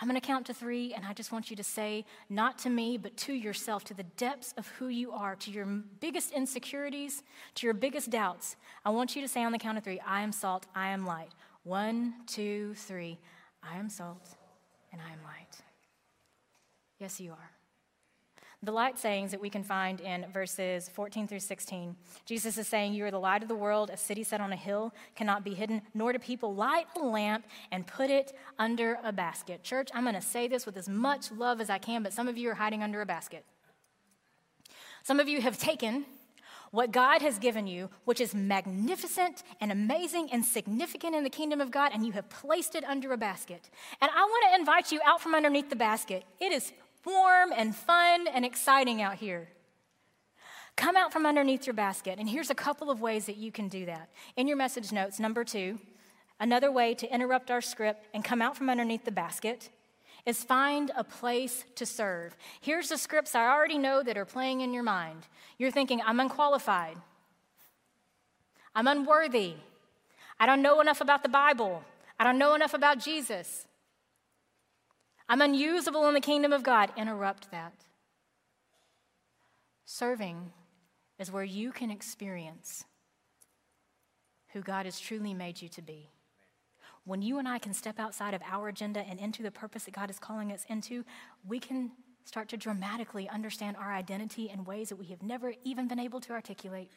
I'm 0.00 0.08
going 0.08 0.20
to 0.20 0.26
count 0.26 0.46
to 0.46 0.54
three, 0.54 0.92
and 0.92 1.04
I 1.04 1.12
just 1.12 1.30
want 1.30 1.48
you 1.48 1.54
to 1.56 1.64
say, 1.64 2.04
not 2.28 2.58
to 2.58 2.70
me, 2.70 2.98
but 2.98 3.16
to 3.18 3.32
yourself, 3.32 3.84
to 3.84 3.94
the 3.94 4.02
depths 4.02 4.52
of 4.56 4.66
who 4.78 4.88
you 4.88 5.12
are, 5.12 5.36
to 5.36 5.50
your 5.52 5.66
biggest 5.66 6.32
insecurities, 6.32 7.22
to 7.54 7.68
your 7.68 7.74
biggest 7.74 8.10
doubts. 8.10 8.56
I 8.84 8.90
want 8.90 9.14
you 9.14 9.22
to 9.22 9.28
say 9.28 9.44
on 9.44 9.52
the 9.52 9.58
count 9.58 9.78
of 9.78 9.84
three, 9.84 10.00
I 10.00 10.22
am 10.22 10.32
salt, 10.32 10.66
I 10.74 10.88
am 10.88 11.06
light. 11.06 11.30
One, 11.68 12.14
two, 12.26 12.72
three. 12.76 13.18
I 13.62 13.76
am 13.76 13.90
salt, 13.90 14.26
and 14.90 15.02
I 15.02 15.12
am 15.12 15.22
light. 15.22 15.60
Yes, 16.98 17.20
you 17.20 17.32
are. 17.32 17.50
The 18.62 18.72
light 18.72 18.98
sayings 18.98 19.32
that 19.32 19.40
we 19.42 19.50
can 19.50 19.62
find 19.62 20.00
in 20.00 20.24
verses 20.32 20.88
14 20.88 21.28
through 21.28 21.40
16. 21.40 21.94
Jesus 22.24 22.56
is 22.56 22.66
saying, 22.66 22.94
You 22.94 23.04
are 23.04 23.10
the 23.10 23.20
light 23.20 23.42
of 23.42 23.48
the 23.48 23.54
world. 23.54 23.90
A 23.90 23.98
city 23.98 24.22
set 24.22 24.40
on 24.40 24.50
a 24.50 24.56
hill 24.56 24.94
cannot 25.14 25.44
be 25.44 25.52
hidden, 25.52 25.82
nor 25.92 26.14
do 26.14 26.18
people 26.18 26.54
light 26.54 26.86
a 26.96 27.00
lamp 27.00 27.44
and 27.70 27.86
put 27.86 28.08
it 28.08 28.32
under 28.58 28.96
a 29.04 29.12
basket. 29.12 29.62
Church, 29.62 29.90
I'm 29.92 30.04
going 30.04 30.14
to 30.14 30.22
say 30.22 30.48
this 30.48 30.64
with 30.64 30.78
as 30.78 30.88
much 30.88 31.30
love 31.30 31.60
as 31.60 31.68
I 31.68 31.76
can, 31.76 32.02
but 32.02 32.14
some 32.14 32.28
of 32.28 32.38
you 32.38 32.48
are 32.48 32.54
hiding 32.54 32.82
under 32.82 33.02
a 33.02 33.06
basket. 33.06 33.44
Some 35.02 35.20
of 35.20 35.28
you 35.28 35.42
have 35.42 35.58
taken 35.58 36.06
what 36.70 36.92
God 36.92 37.22
has 37.22 37.38
given 37.38 37.66
you, 37.66 37.90
which 38.04 38.20
is 38.20 38.34
magnificent 38.34 39.42
and 39.60 39.72
amazing 39.72 40.28
and 40.32 40.44
significant 40.44 41.14
in 41.14 41.24
the 41.24 41.30
kingdom 41.30 41.60
of 41.60 41.70
God, 41.70 41.92
and 41.94 42.04
you 42.04 42.12
have 42.12 42.28
placed 42.28 42.74
it 42.74 42.84
under 42.84 43.12
a 43.12 43.16
basket. 43.16 43.70
And 44.00 44.10
I 44.14 44.20
want 44.22 44.44
to 44.52 44.60
invite 44.60 44.92
you 44.92 45.00
out 45.04 45.20
from 45.20 45.34
underneath 45.34 45.70
the 45.70 45.76
basket. 45.76 46.24
It 46.40 46.52
is 46.52 46.72
warm 47.04 47.52
and 47.56 47.74
fun 47.74 48.26
and 48.28 48.44
exciting 48.44 49.00
out 49.00 49.14
here. 49.14 49.48
Come 50.76 50.96
out 50.96 51.12
from 51.12 51.26
underneath 51.26 51.66
your 51.66 51.74
basket. 51.74 52.18
And 52.18 52.28
here's 52.28 52.50
a 52.50 52.54
couple 52.54 52.90
of 52.90 53.00
ways 53.00 53.26
that 53.26 53.36
you 53.36 53.50
can 53.50 53.68
do 53.68 53.86
that. 53.86 54.10
In 54.36 54.46
your 54.46 54.56
message 54.56 54.92
notes, 54.92 55.18
number 55.18 55.42
two, 55.42 55.80
another 56.38 56.70
way 56.70 56.94
to 56.94 57.12
interrupt 57.12 57.50
our 57.50 57.60
script 57.60 58.06
and 58.14 58.22
come 58.24 58.40
out 58.40 58.56
from 58.56 58.70
underneath 58.70 59.04
the 59.04 59.10
basket 59.10 59.70
is 60.26 60.44
find 60.44 60.90
a 60.96 61.04
place 61.04 61.64
to 61.76 61.86
serve. 61.86 62.36
Here's 62.60 62.88
the 62.88 62.98
scripts 62.98 63.34
I 63.34 63.50
already 63.50 63.78
know 63.78 64.02
that 64.02 64.16
are 64.16 64.24
playing 64.24 64.60
in 64.60 64.72
your 64.72 64.82
mind. 64.82 65.26
You're 65.58 65.70
thinking, 65.70 66.00
I'm 66.04 66.20
unqualified, 66.20 66.96
I'm 68.74 68.86
unworthy, 68.86 69.54
I 70.38 70.46
don't 70.46 70.62
know 70.62 70.80
enough 70.80 71.00
about 71.00 71.22
the 71.22 71.28
Bible, 71.28 71.82
I 72.18 72.24
don't 72.24 72.38
know 72.38 72.54
enough 72.54 72.74
about 72.74 72.98
Jesus. 72.98 73.66
I'm 75.28 75.42
unusable 75.42 76.08
in 76.08 76.14
the 76.14 76.20
kingdom 76.20 76.54
of 76.54 76.62
God. 76.62 76.90
Interrupt 76.96 77.50
that. 77.50 77.74
Serving 79.84 80.52
is 81.18 81.30
where 81.30 81.44
you 81.44 81.70
can 81.70 81.90
experience 81.90 82.84
who 84.52 84.62
God 84.62 84.86
has 84.86 84.98
truly 84.98 85.34
made 85.34 85.60
you 85.60 85.68
to 85.68 85.82
be. 85.82 86.08
When 87.08 87.22
you 87.22 87.38
and 87.38 87.48
I 87.48 87.58
can 87.58 87.72
step 87.72 87.98
outside 87.98 88.34
of 88.34 88.42
our 88.44 88.68
agenda 88.68 89.00
and 89.00 89.18
into 89.18 89.42
the 89.42 89.50
purpose 89.50 89.84
that 89.84 89.94
God 89.94 90.10
is 90.10 90.18
calling 90.18 90.52
us 90.52 90.66
into, 90.68 91.06
we 91.48 91.58
can 91.58 91.90
start 92.26 92.50
to 92.50 92.58
dramatically 92.58 93.26
understand 93.30 93.78
our 93.78 93.94
identity 93.94 94.50
in 94.50 94.62
ways 94.64 94.90
that 94.90 94.96
we 94.96 95.06
have 95.06 95.22
never 95.22 95.54
even 95.64 95.88
been 95.88 95.98
able 95.98 96.20
to 96.20 96.32
articulate. 96.34 96.90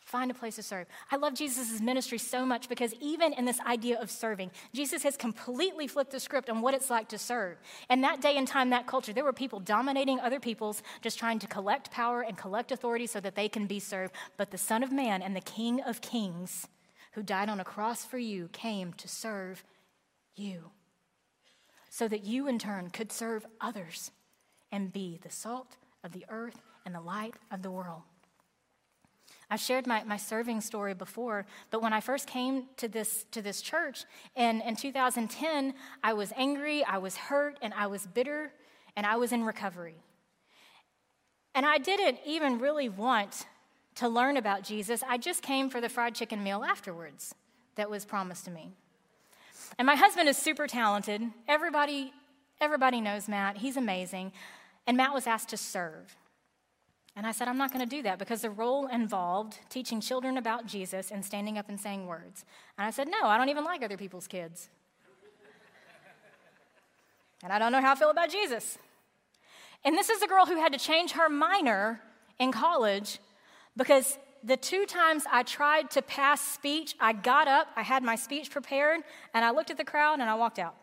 Find 0.00 0.32
a 0.32 0.34
place 0.34 0.56
to 0.56 0.64
serve. 0.64 0.88
I 1.12 1.18
love 1.18 1.34
Jesus' 1.34 1.80
ministry 1.80 2.18
so 2.18 2.44
much 2.44 2.68
because 2.68 2.94
even 2.94 3.32
in 3.34 3.44
this 3.44 3.60
idea 3.60 4.00
of 4.00 4.10
serving, 4.10 4.50
Jesus 4.74 5.04
has 5.04 5.16
completely 5.16 5.86
flipped 5.86 6.10
the 6.10 6.18
script 6.18 6.50
on 6.50 6.60
what 6.60 6.74
it's 6.74 6.90
like 6.90 7.08
to 7.10 7.18
serve. 7.18 7.58
And 7.88 8.02
that 8.02 8.20
day 8.20 8.36
and 8.36 8.48
time, 8.48 8.70
that 8.70 8.88
culture, 8.88 9.12
there 9.12 9.22
were 9.22 9.32
people 9.32 9.60
dominating 9.60 10.18
other 10.18 10.40
peoples, 10.40 10.82
just 11.00 11.16
trying 11.16 11.38
to 11.38 11.46
collect 11.46 11.92
power 11.92 12.22
and 12.22 12.36
collect 12.36 12.72
authority 12.72 13.06
so 13.06 13.20
that 13.20 13.36
they 13.36 13.48
can 13.48 13.68
be 13.68 13.78
served. 13.78 14.14
But 14.36 14.50
the 14.50 14.58
Son 14.58 14.82
of 14.82 14.90
Man 14.90 15.22
and 15.22 15.36
the 15.36 15.40
King 15.40 15.80
of 15.80 16.00
Kings, 16.00 16.66
who 17.12 17.22
died 17.22 17.48
on 17.48 17.60
a 17.60 17.64
cross 17.64 18.04
for 18.04 18.18
you, 18.18 18.48
came 18.52 18.92
to 18.94 19.08
serve 19.08 19.64
you 20.34 20.70
so 21.90 22.08
that 22.08 22.24
you 22.24 22.48
in 22.48 22.58
turn 22.58 22.90
could 22.90 23.12
serve 23.12 23.46
others 23.60 24.10
and 24.70 24.92
be 24.92 25.18
the 25.22 25.30
salt 25.30 25.76
of 26.02 26.12
the 26.12 26.24
earth 26.28 26.62
and 26.86 26.94
the 26.94 27.00
light 27.00 27.34
of 27.50 27.62
the 27.62 27.70
world. 27.70 28.02
I've 29.50 29.60
shared 29.60 29.86
my, 29.86 30.02
my 30.04 30.16
serving 30.16 30.62
story 30.62 30.94
before, 30.94 31.44
but 31.70 31.82
when 31.82 31.92
I 31.92 32.00
first 32.00 32.26
came 32.26 32.64
to 32.78 32.88
this, 32.88 33.26
to 33.32 33.42
this 33.42 33.60
church 33.60 34.06
in, 34.34 34.62
in 34.62 34.76
2010, 34.76 35.74
I 36.02 36.14
was 36.14 36.32
angry, 36.36 36.82
I 36.82 36.96
was 36.96 37.16
hurt, 37.16 37.58
and 37.60 37.74
I 37.74 37.86
was 37.86 38.06
bitter, 38.06 38.52
and 38.96 39.04
I 39.04 39.16
was 39.16 39.30
in 39.30 39.44
recovery. 39.44 39.96
And 41.54 41.66
I 41.66 41.76
didn't 41.76 42.18
even 42.24 42.58
really 42.58 42.88
want 42.88 43.46
to 43.96 44.08
learn 44.08 44.36
about 44.36 44.62
Jesus. 44.62 45.02
I 45.08 45.18
just 45.18 45.42
came 45.42 45.68
for 45.68 45.80
the 45.80 45.88
fried 45.88 46.14
chicken 46.14 46.42
meal 46.42 46.64
afterwards 46.64 47.34
that 47.76 47.90
was 47.90 48.04
promised 48.04 48.44
to 48.46 48.50
me. 48.50 48.70
And 49.78 49.86
my 49.86 49.96
husband 49.96 50.28
is 50.28 50.36
super 50.36 50.66
talented. 50.66 51.22
Everybody, 51.48 52.12
everybody 52.60 53.00
knows 53.00 53.28
Matt. 53.28 53.58
He's 53.58 53.76
amazing. 53.76 54.32
And 54.86 54.96
Matt 54.96 55.14
was 55.14 55.26
asked 55.26 55.48
to 55.50 55.56
serve. 55.56 56.16
And 57.14 57.26
I 57.26 57.32
said, 57.32 57.46
I'm 57.46 57.58
not 57.58 57.72
going 57.72 57.86
to 57.86 57.96
do 57.96 58.02
that 58.02 58.18
because 58.18 58.42
the 58.42 58.50
role 58.50 58.86
involved 58.86 59.58
teaching 59.68 60.00
children 60.00 60.38
about 60.38 60.66
Jesus 60.66 61.10
and 61.10 61.24
standing 61.24 61.58
up 61.58 61.68
and 61.68 61.78
saying 61.78 62.06
words. 62.06 62.44
And 62.78 62.86
I 62.86 62.90
said, 62.90 63.06
No, 63.08 63.26
I 63.26 63.36
don't 63.36 63.50
even 63.50 63.64
like 63.64 63.82
other 63.82 63.98
people's 63.98 64.26
kids. 64.26 64.68
and 67.42 67.52
I 67.52 67.58
don't 67.58 67.70
know 67.70 67.82
how 67.82 67.92
I 67.92 67.96
feel 67.96 68.10
about 68.10 68.30
Jesus. 68.30 68.78
And 69.84 69.96
this 69.96 70.08
is 70.08 70.22
a 70.22 70.26
girl 70.26 70.46
who 70.46 70.56
had 70.56 70.72
to 70.72 70.78
change 70.78 71.12
her 71.12 71.28
minor 71.28 72.00
in 72.38 72.50
college 72.50 73.18
because 73.76 74.18
the 74.44 74.56
two 74.56 74.86
times 74.86 75.24
I 75.30 75.42
tried 75.44 75.90
to 75.92 76.02
pass 76.02 76.40
speech, 76.40 76.94
I 77.00 77.12
got 77.12 77.48
up, 77.48 77.68
I 77.76 77.82
had 77.82 78.02
my 78.02 78.16
speech 78.16 78.50
prepared, 78.50 79.00
and 79.34 79.44
I 79.44 79.50
looked 79.50 79.70
at 79.70 79.76
the 79.76 79.84
crowd 79.84 80.20
and 80.20 80.28
I 80.28 80.34
walked 80.34 80.58
out. 80.58 80.74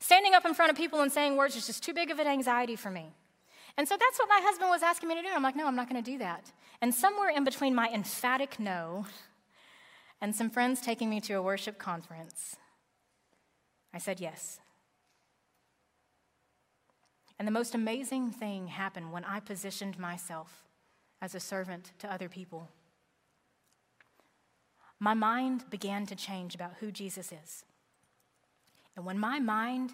Standing 0.00 0.34
up 0.34 0.44
in 0.44 0.54
front 0.54 0.70
of 0.70 0.76
people 0.76 1.00
and 1.00 1.12
saying 1.12 1.36
words 1.36 1.56
is 1.56 1.66
just 1.66 1.82
too 1.82 1.94
big 1.94 2.10
of 2.10 2.18
an 2.18 2.26
anxiety 2.26 2.76
for 2.76 2.90
me. 2.90 3.12
And 3.76 3.88
so 3.88 3.96
that's 3.96 4.18
what 4.18 4.28
my 4.28 4.40
husband 4.42 4.70
was 4.70 4.82
asking 4.82 5.08
me 5.08 5.16
to 5.16 5.22
do. 5.22 5.28
I'm 5.34 5.42
like, 5.42 5.56
no, 5.56 5.66
I'm 5.66 5.76
not 5.76 5.88
going 5.88 6.02
to 6.02 6.10
do 6.10 6.18
that. 6.18 6.52
And 6.80 6.94
somewhere 6.94 7.30
in 7.30 7.44
between 7.44 7.74
my 7.74 7.88
emphatic 7.88 8.60
no 8.60 9.06
and 10.20 10.34
some 10.34 10.50
friends 10.50 10.80
taking 10.80 11.10
me 11.10 11.20
to 11.22 11.34
a 11.34 11.42
worship 11.42 11.78
conference, 11.78 12.56
I 13.92 13.98
said 13.98 14.20
yes. 14.20 14.60
And 17.38 17.48
the 17.48 17.52
most 17.52 17.74
amazing 17.74 18.30
thing 18.30 18.68
happened 18.68 19.12
when 19.12 19.24
I 19.24 19.40
positioned 19.40 19.98
myself 19.98 20.63
as 21.24 21.34
a 21.34 21.40
servant 21.40 21.90
to 21.98 22.12
other 22.12 22.28
people. 22.28 22.68
My 25.00 25.14
mind 25.14 25.64
began 25.70 26.04
to 26.06 26.14
change 26.14 26.54
about 26.54 26.74
who 26.80 26.92
Jesus 26.92 27.32
is. 27.32 27.64
And 28.94 29.06
when 29.06 29.18
my 29.18 29.40
mind 29.40 29.92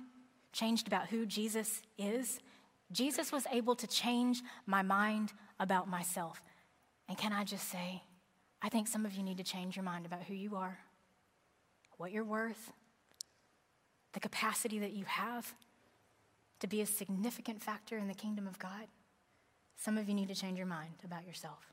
changed 0.53 0.88
about 0.88 1.07
who 1.07 1.25
Jesus 1.25 1.83
is, 1.97 2.40
Jesus 2.90 3.31
was 3.31 3.47
able 3.53 3.77
to 3.77 3.87
change 3.87 4.43
my 4.66 4.83
mind 4.83 5.33
about 5.61 5.88
myself. 5.88 6.43
And 7.09 7.16
can 7.16 7.33
I 7.33 7.45
just 7.45 7.69
say, 7.69 8.03
I 8.61 8.69
think 8.69 8.88
some 8.88 9.07
of 9.07 9.12
you 9.14 9.23
need 9.23 9.38
to 9.38 9.45
change 9.45 9.77
your 9.77 9.85
mind 9.85 10.07
about 10.07 10.25
who 10.25 10.35
you 10.35 10.57
are, 10.57 10.81
what 11.97 12.11
you're 12.11 12.25
worth, 12.25 12.73
the 14.14 14.21
capacity 14.21 14.81
that 14.81 14.95
you 14.95 15.05
have 15.05 15.55
to 16.59 16.66
be 16.66 16.81
a 16.81 16.87
significant 16.87 17.62
factor 17.62 17.97
in 17.99 18.09
the 18.09 18.14
kingdom 18.14 18.49
of 18.49 18.59
God. 18.59 18.88
Some 19.81 19.97
of 19.97 20.11
you 20.11 20.14
need 20.14 20.29
to 20.29 20.35
change 20.35 20.59
your 20.59 20.66
mind 20.66 20.93
about 21.07 21.27
yourself. 21.27 21.73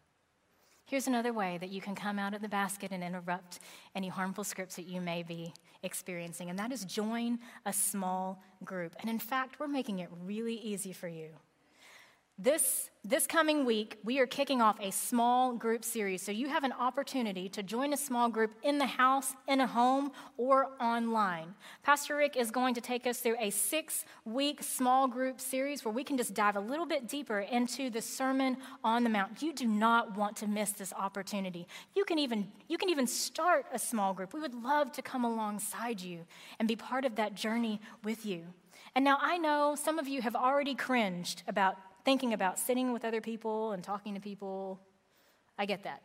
Here's 0.85 1.07
another 1.07 1.33
way 1.33 1.57
that 1.57 1.69
you 1.69 1.81
can 1.81 1.93
come 1.93 2.17
out 2.17 2.33
of 2.33 2.41
the 2.41 2.47
basket 2.47 2.93
and 2.93 3.03
interrupt 3.03 3.59
any 3.93 4.07
harmful 4.07 4.45
scripts 4.45 4.77
that 4.77 4.87
you 4.87 5.01
may 5.01 5.23
be 5.23 5.53
experiencing, 5.83 6.49
and 6.49 6.57
that 6.57 6.71
is 6.71 6.85
join 6.85 7.39
a 7.65 7.73
small 7.73 8.41
group. 8.63 8.95
And 9.01 9.09
in 9.09 9.19
fact, 9.19 9.59
we're 9.59 9.67
making 9.67 9.99
it 9.99 10.07
really 10.23 10.55
easy 10.55 10.93
for 10.93 11.09
you. 11.09 11.31
This, 12.39 12.91
this 13.03 13.25
coming 13.25 13.65
week, 13.65 13.97
we 14.03 14.19
are 14.19 14.27
kicking 14.27 14.61
off 14.61 14.77
a 14.79 14.91
small 14.91 15.53
group 15.53 15.83
series. 15.83 16.21
So 16.21 16.31
you 16.31 16.47
have 16.49 16.63
an 16.63 16.71
opportunity 16.71 17.49
to 17.49 17.63
join 17.63 17.93
a 17.93 17.97
small 17.97 18.29
group 18.29 18.51
in 18.61 18.77
the 18.77 18.85
house, 18.85 19.33
in 19.47 19.59
a 19.59 19.65
home, 19.65 20.11
or 20.37 20.69
online. 20.79 21.55
Pastor 21.81 22.15
Rick 22.15 22.37
is 22.37 22.51
going 22.51 22.75
to 22.75 22.81
take 22.81 23.07
us 23.07 23.21
through 23.21 23.37
a 23.39 23.49
six 23.49 24.05
week 24.23 24.61
small 24.61 25.07
group 25.07 25.41
series 25.41 25.83
where 25.83 25.91
we 25.91 26.03
can 26.03 26.15
just 26.15 26.35
dive 26.35 26.55
a 26.55 26.59
little 26.59 26.85
bit 26.85 27.07
deeper 27.07 27.39
into 27.39 27.89
the 27.89 28.03
Sermon 28.03 28.57
on 28.83 29.03
the 29.03 29.09
Mount. 29.09 29.41
You 29.41 29.51
do 29.51 29.65
not 29.65 30.15
want 30.15 30.37
to 30.37 30.47
miss 30.47 30.73
this 30.73 30.93
opportunity. 30.93 31.67
You 31.95 32.05
can 32.05 32.19
even, 32.19 32.51
you 32.67 32.77
can 32.77 32.89
even 32.89 33.07
start 33.07 33.65
a 33.73 33.79
small 33.79 34.13
group. 34.13 34.35
We 34.35 34.41
would 34.41 34.53
love 34.53 34.91
to 34.91 35.01
come 35.01 35.25
alongside 35.25 36.01
you 36.01 36.19
and 36.59 36.67
be 36.67 36.75
part 36.75 37.03
of 37.03 37.15
that 37.15 37.33
journey 37.33 37.81
with 38.03 38.27
you. 38.27 38.43
And 38.93 39.03
now 39.03 39.17
I 39.21 39.39
know 39.39 39.75
some 39.75 39.97
of 39.97 40.07
you 40.07 40.21
have 40.21 40.35
already 40.35 40.75
cringed 40.75 41.41
about 41.47 41.77
thinking 42.07 42.31
about 42.31 42.57
sitting 42.57 42.93
with 42.93 43.03
other 43.03 43.19
people 43.19 43.73
and 43.73 43.83
talking 43.83 44.13
to 44.13 44.21
people. 44.21 44.79
I 45.59 45.65
get 45.65 45.83
that. 45.83 46.01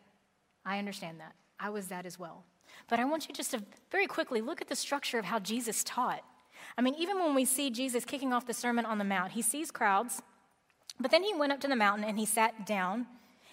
I 0.67 0.81
understand 0.81 1.21
that. 1.21 1.33
I 1.61 1.71
was 1.71 1.87
that 1.87 2.07
as 2.07 2.19
well. 2.19 2.43
But 2.88 2.99
I 2.99 3.05
want 3.05 3.29
you 3.29 3.33
just 3.33 3.53
to 3.53 3.62
very 3.93 4.09
quickly 4.09 4.41
look 4.41 4.61
at 4.61 4.67
the 4.67 4.75
structure 4.75 5.21
of 5.21 5.25
how 5.25 5.38
Jesus 5.38 5.85
taught. 5.85 6.25
I 6.77 6.83
mean, 6.83 6.97
even 6.99 7.21
when 7.21 7.37
we 7.37 7.45
see 7.45 7.71
Jesus 7.71 8.05
kicking 8.05 8.33
off 8.33 8.49
the 8.49 8.53
Sermon 8.53 8.85
on 8.85 8.99
the 8.99 9.05
Mount, 9.05 9.31
he 9.31 9.43
sees 9.43 9.71
crowds, 9.71 10.23
but 10.99 11.12
then 11.12 11.23
he 11.23 11.35
went 11.35 11.53
up 11.53 11.61
to 11.61 11.69
the 11.69 11.77
mountain 11.77 12.05
and 12.05 12.19
he 12.19 12.27
sat 12.27 12.67
down, 12.67 13.07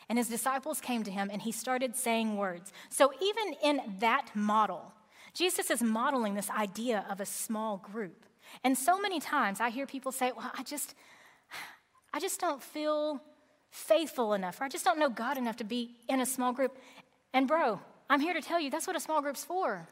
and 0.10 0.18
his 0.18 0.28
disciples 0.28 0.82
came 0.82 1.04
to 1.04 1.12
him 1.12 1.30
and 1.32 1.44
he 1.44 1.52
started 1.52 1.96
saying 1.96 2.36
words. 2.36 2.74
So, 2.90 3.14
even 3.22 3.54
in 3.64 3.82
that 4.00 4.32
model, 4.34 4.92
Jesus 5.36 5.70
is 5.70 5.84
modeling 5.84 6.34
this 6.34 6.50
idea 6.50 7.06
of 7.12 7.20
a 7.20 7.28
small 7.28 7.78
group. 7.78 8.26
And 8.64 8.76
so 8.76 9.00
many 9.00 9.20
times 9.20 9.62
I 9.62 9.70
hear 9.70 9.86
people 9.86 10.12
say, 10.12 10.32
Well, 10.36 10.52
I 10.58 10.64
just, 10.64 10.96
I 12.14 12.20
just 12.20 12.40
don't 12.40 12.62
feel 12.62 13.22
faithful 13.72 14.34
enough, 14.34 14.60
or 14.62 14.64
I 14.64 14.70
just 14.70 14.86
don't 14.86 15.00
know 15.00 15.10
God 15.10 15.38
enough 15.38 15.58
to 15.58 15.64
be 15.64 15.92
in 16.08 16.22
a 16.22 16.26
small 16.26 16.54
group. 16.54 16.78
And, 17.34 17.48
bro, 17.48 17.80
I'm 18.10 18.20
here 18.20 18.34
to 18.34 18.42
tell 18.42 18.60
you 18.60 18.70
that's 18.70 18.88
what 18.88 18.96
a 18.96 19.00
small 19.00 19.22
group's 19.22 19.44
for. 19.44 19.88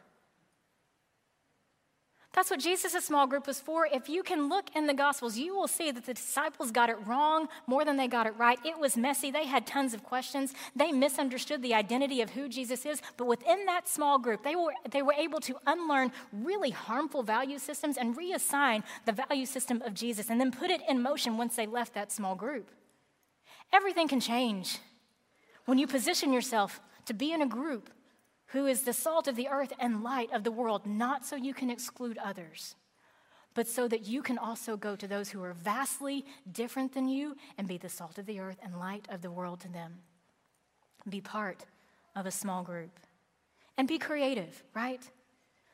That's 2.38 2.52
what 2.52 2.60
Jesus' 2.60 3.04
small 3.04 3.26
group 3.26 3.47
was 3.47 3.60
for. 3.60 3.88
If 3.91 4.08
you 4.08 4.21
can 4.21 4.47
look 4.47 4.65
in 4.76 4.86
the 4.86 4.93
Gospels, 4.93 5.39
you 5.39 5.56
will 5.56 5.67
see 5.67 5.89
that 5.89 6.06
the 6.06 6.13
disciples 6.13 6.69
got 6.69 6.88
it 6.88 6.97
wrong 7.08 7.47
more 7.65 7.84
than 7.84 7.97
they 7.97 8.08
got 8.08 8.28
it 8.28 8.36
right. 8.38 8.60
It 8.63 8.78
was 8.78 8.95
messy. 8.95 9.32
They 9.32 9.47
had 9.47 9.65
tons 9.65 9.95
of 9.95 10.04
questions. 10.04 10.54
They 10.76 10.91
misunderstood 10.91 11.63
the 11.63 11.73
identity 11.73 12.21
of 12.21 12.30
who 12.30 12.47
Jesus 12.47 12.86
is. 12.86 13.02
But 13.17 13.26
within 13.26 13.65
that 13.65 13.88
small 13.88 14.19
group, 14.19 14.43
they 14.43 14.56
were, 14.56 14.71
they 14.91 15.02
were 15.02 15.13
able 15.13 15.39
to 15.39 15.56
unlearn 15.65 16.12
really 16.32 16.69
harmful 16.69 17.23
value 17.23 17.58
systems 17.58 17.97
and 17.97 18.15
reassign 18.15 18.84
the 19.06 19.13
value 19.13 19.47
system 19.47 19.82
of 19.84 19.95
Jesus 19.95 20.30
and 20.30 20.39
then 20.39 20.52
put 20.52 20.69
it 20.69 20.82
in 20.88 21.02
motion 21.02 21.38
once 21.38 21.56
they 21.56 21.65
left 21.65 21.95
that 21.95 22.12
small 22.12 22.36
group. 22.36 22.69
Everything 23.73 24.08
can 24.08 24.19
change 24.19 24.78
when 25.65 25.80
you 25.80 25.88
position 25.88 26.32
yourself 26.32 26.82
to 27.08 27.15
be 27.15 27.32
in 27.32 27.41
a 27.41 27.47
group 27.47 27.89
who 28.47 28.65
is 28.65 28.83
the 28.83 28.93
salt 28.93 29.27
of 29.27 29.36
the 29.36 29.47
earth 29.49 29.73
and 29.79 30.03
light 30.03 30.31
of 30.33 30.43
the 30.43 30.51
world, 30.51 30.86
not 30.86 31.25
so 31.25 31.36
you 31.36 31.53
can 31.53 31.69
exclude 31.69 32.17
others, 32.17 32.75
but 33.53 33.67
so 33.67 33.88
that 33.88 34.07
you 34.07 34.21
can 34.21 34.38
also 34.38 34.77
go 34.77 34.95
to 34.95 35.07
those 35.07 35.29
who 35.29 35.43
are 35.43 35.53
vastly 35.53 36.25
different 36.51 36.93
than 36.93 37.07
you 37.07 37.36
and 37.57 37.67
be 37.67 37.77
the 37.77 37.89
salt 37.89 38.17
of 38.17 38.25
the 38.25 38.39
earth 38.39 38.57
and 38.63 38.79
light 38.79 39.05
of 39.10 39.21
the 39.21 39.31
world 39.31 39.60
to 39.62 39.69
them. 39.69 39.95
Be 41.10 41.21
part 41.21 41.65
of 42.15 42.25
a 42.25 42.31
small 42.31 42.63
group 42.63 42.99
and 43.77 43.88
be 43.88 43.97
creative, 43.97 44.63
right? 44.73 45.01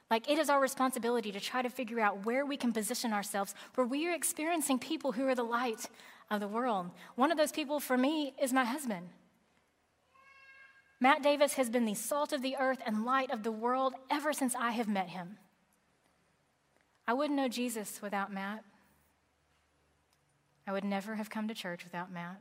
Like 0.10 0.30
it 0.30 0.38
is 0.38 0.50
our 0.50 0.60
responsibility 0.60 1.32
to 1.32 1.40
try 1.40 1.62
to 1.62 1.70
figure 1.70 2.00
out 2.00 2.26
where 2.26 2.46
we 2.46 2.58
can 2.58 2.72
position 2.72 3.14
ourselves 3.14 3.56
where 3.76 3.88
we 3.88 4.08
are 4.08 4.14
experiencing 4.14 4.80
people 4.80 5.12
who 5.12 5.28
are 5.28 5.36
the 5.36 5.44
light 5.44 5.90
of 6.30 6.40
the 6.40 6.48
world. 6.48 6.90
One 7.16 7.32
of 7.32 7.38
those 7.38 7.52
people 7.52 7.80
for 7.80 7.98
me 7.98 8.34
is 8.42 8.54
my 8.54 8.66
husband. 8.66 9.10
Matt 11.04 11.22
Davis 11.22 11.56
has 11.56 11.70
been 11.70 11.84
the 11.84 11.96
salt 11.96 12.32
of 12.32 12.42
the 12.42 12.56
earth 12.56 12.80
and 12.86 13.04
light 13.04 13.30
of 13.30 13.44
the 13.44 13.52
world 13.52 13.94
ever 14.10 14.32
since 14.32 14.56
I 14.56 14.72
have 14.72 14.88
met 14.88 15.10
him. 15.10 15.36
I 17.06 17.12
wouldn't 17.12 17.36
know 17.36 17.50
Jesus 17.50 18.02
without 18.02 18.32
Matt. 18.32 18.64
I 20.66 20.72
would 20.72 20.86
never 20.86 21.16
have 21.16 21.30
come 21.30 21.50
to 21.50 21.54
church 21.54 21.84
without 21.84 22.10
Matt. 22.10 22.40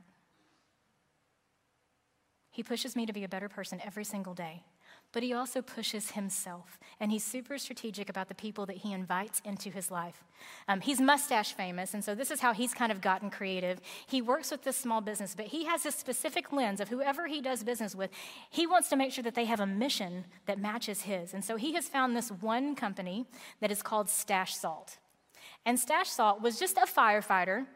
He 2.51 2.63
pushes 2.63 2.95
me 2.95 3.05
to 3.05 3.11
be 3.11 3.25
a 3.25 3.27
better 3.27 3.49
person 3.49 3.81
every 3.83 4.05
single 4.05 4.33
day 4.33 4.63
but 5.13 5.23
he 5.23 5.31
also 5.31 5.61
pushes 5.61 6.11
himself. 6.11 6.79
And 6.99 7.11
he's 7.11 7.23
super 7.23 7.57
strategic 7.57 8.09
about 8.09 8.27
the 8.27 8.35
people 8.35 8.65
that 8.65 8.77
he 8.77 8.91
invites 8.91 9.41
into 9.45 9.69
his 9.69 9.89
life. 9.89 10.23
Um, 10.67 10.81
he's 10.81 10.99
mustache 10.99 11.53
famous, 11.53 11.93
and 11.93 12.03
so 12.03 12.15
this 12.15 12.31
is 12.31 12.41
how 12.41 12.51
he's 12.51 12.73
kind 12.73 12.91
of 12.91 12.99
gotten 12.99 13.29
creative. 13.29 13.79
He 14.07 14.21
works 14.21 14.51
with 14.51 14.63
this 14.63 14.75
small 14.75 14.99
business, 14.99 15.35
but 15.35 15.45
he 15.45 15.65
has 15.65 15.83
this 15.83 15.95
specific 15.95 16.51
lens 16.51 16.81
of 16.81 16.89
whoever 16.89 17.27
he 17.27 17.41
does 17.41 17.63
business 17.63 17.95
with. 17.95 18.09
He 18.49 18.67
wants 18.67 18.89
to 18.89 18.95
make 18.95 19.13
sure 19.13 19.23
that 19.23 19.35
they 19.35 19.45
have 19.45 19.59
a 19.59 19.67
mission 19.67 20.25
that 20.47 20.59
matches 20.59 21.03
his. 21.03 21.33
And 21.33 21.45
so 21.45 21.55
he 21.55 21.73
has 21.73 21.87
found 21.87 22.15
this 22.15 22.29
one 22.29 22.75
company 22.75 23.25
that 23.61 23.71
is 23.71 23.81
called 23.81 24.09
Stash 24.09 24.55
Salt. 24.55 24.97
And 25.65 25.79
Stash 25.79 26.09
Salt 26.09 26.41
was 26.41 26.59
just 26.59 26.77
a 26.77 26.87
firefighter 26.87 27.67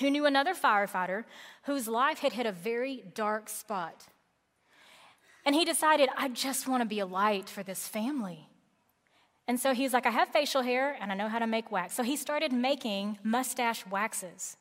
who 0.00 0.10
knew 0.10 0.26
another 0.26 0.54
firefighter 0.54 1.24
whose 1.62 1.88
life 1.88 2.18
had 2.18 2.32
hit 2.32 2.46
a 2.46 2.52
very 2.52 3.04
dark 3.14 3.48
spot. 3.48 4.08
And 5.46 5.54
he 5.54 5.64
decided, 5.64 6.08
I 6.16 6.28
just 6.28 6.66
want 6.66 6.82
to 6.82 6.88
be 6.88 6.98
a 6.98 7.06
light 7.06 7.48
for 7.48 7.62
this 7.62 7.86
family. 7.86 8.48
And 9.46 9.60
so 9.60 9.72
he's 9.72 9.92
like, 9.92 10.04
I 10.04 10.10
have 10.10 10.28
facial 10.28 10.62
hair 10.62 10.96
and 11.00 11.12
I 11.12 11.14
know 11.14 11.28
how 11.28 11.38
to 11.38 11.46
make 11.46 11.70
wax. 11.70 11.94
So 11.94 12.02
he 12.02 12.16
started 12.16 12.52
making 12.52 13.18
mustache 13.22 13.86
waxes 13.86 14.56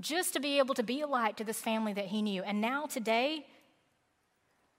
just 0.00 0.32
to 0.32 0.40
be 0.40 0.58
able 0.58 0.74
to 0.74 0.82
be 0.82 1.00
a 1.00 1.06
light 1.06 1.36
to 1.36 1.44
this 1.44 1.60
family 1.60 1.92
that 1.92 2.06
he 2.06 2.20
knew. 2.20 2.42
And 2.42 2.60
now, 2.60 2.86
today, 2.86 3.46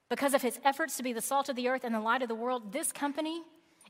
because 0.10 0.34
of 0.34 0.42
his 0.42 0.60
efforts 0.66 0.98
to 0.98 1.04
be 1.04 1.14
the 1.14 1.22
salt 1.22 1.48
of 1.48 1.56
the 1.56 1.70
earth 1.70 1.86
and 1.86 1.96
the 1.96 2.02
light 2.02 2.22
of 2.22 2.28
the 2.28 2.36
world, 2.36 2.74
this 2.74 2.92
company 2.92 3.42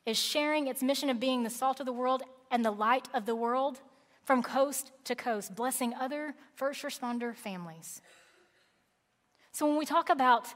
is 0.06 0.18
sharing 0.18 0.68
its 0.68 0.84
mission 0.84 1.10
of 1.10 1.20
being 1.20 1.42
the 1.42 1.50
salt 1.50 1.80
of 1.80 1.88
the 1.88 1.92
world 1.92 2.22
and 2.52 2.64
the 2.64 2.70
light 2.70 3.08
of 3.16 3.26
the 3.26 3.36
world 3.36 3.80
from 4.24 4.44
coast 4.44 4.92
to 5.06 5.16
coast, 5.16 5.56
blessing 5.56 5.94
other 6.00 6.36
first 6.54 6.84
responder 6.84 7.36
families. 7.36 8.02
So 9.52 9.66
when 9.68 9.78
we 9.78 9.86
talk 9.86 10.12
about 10.12 10.54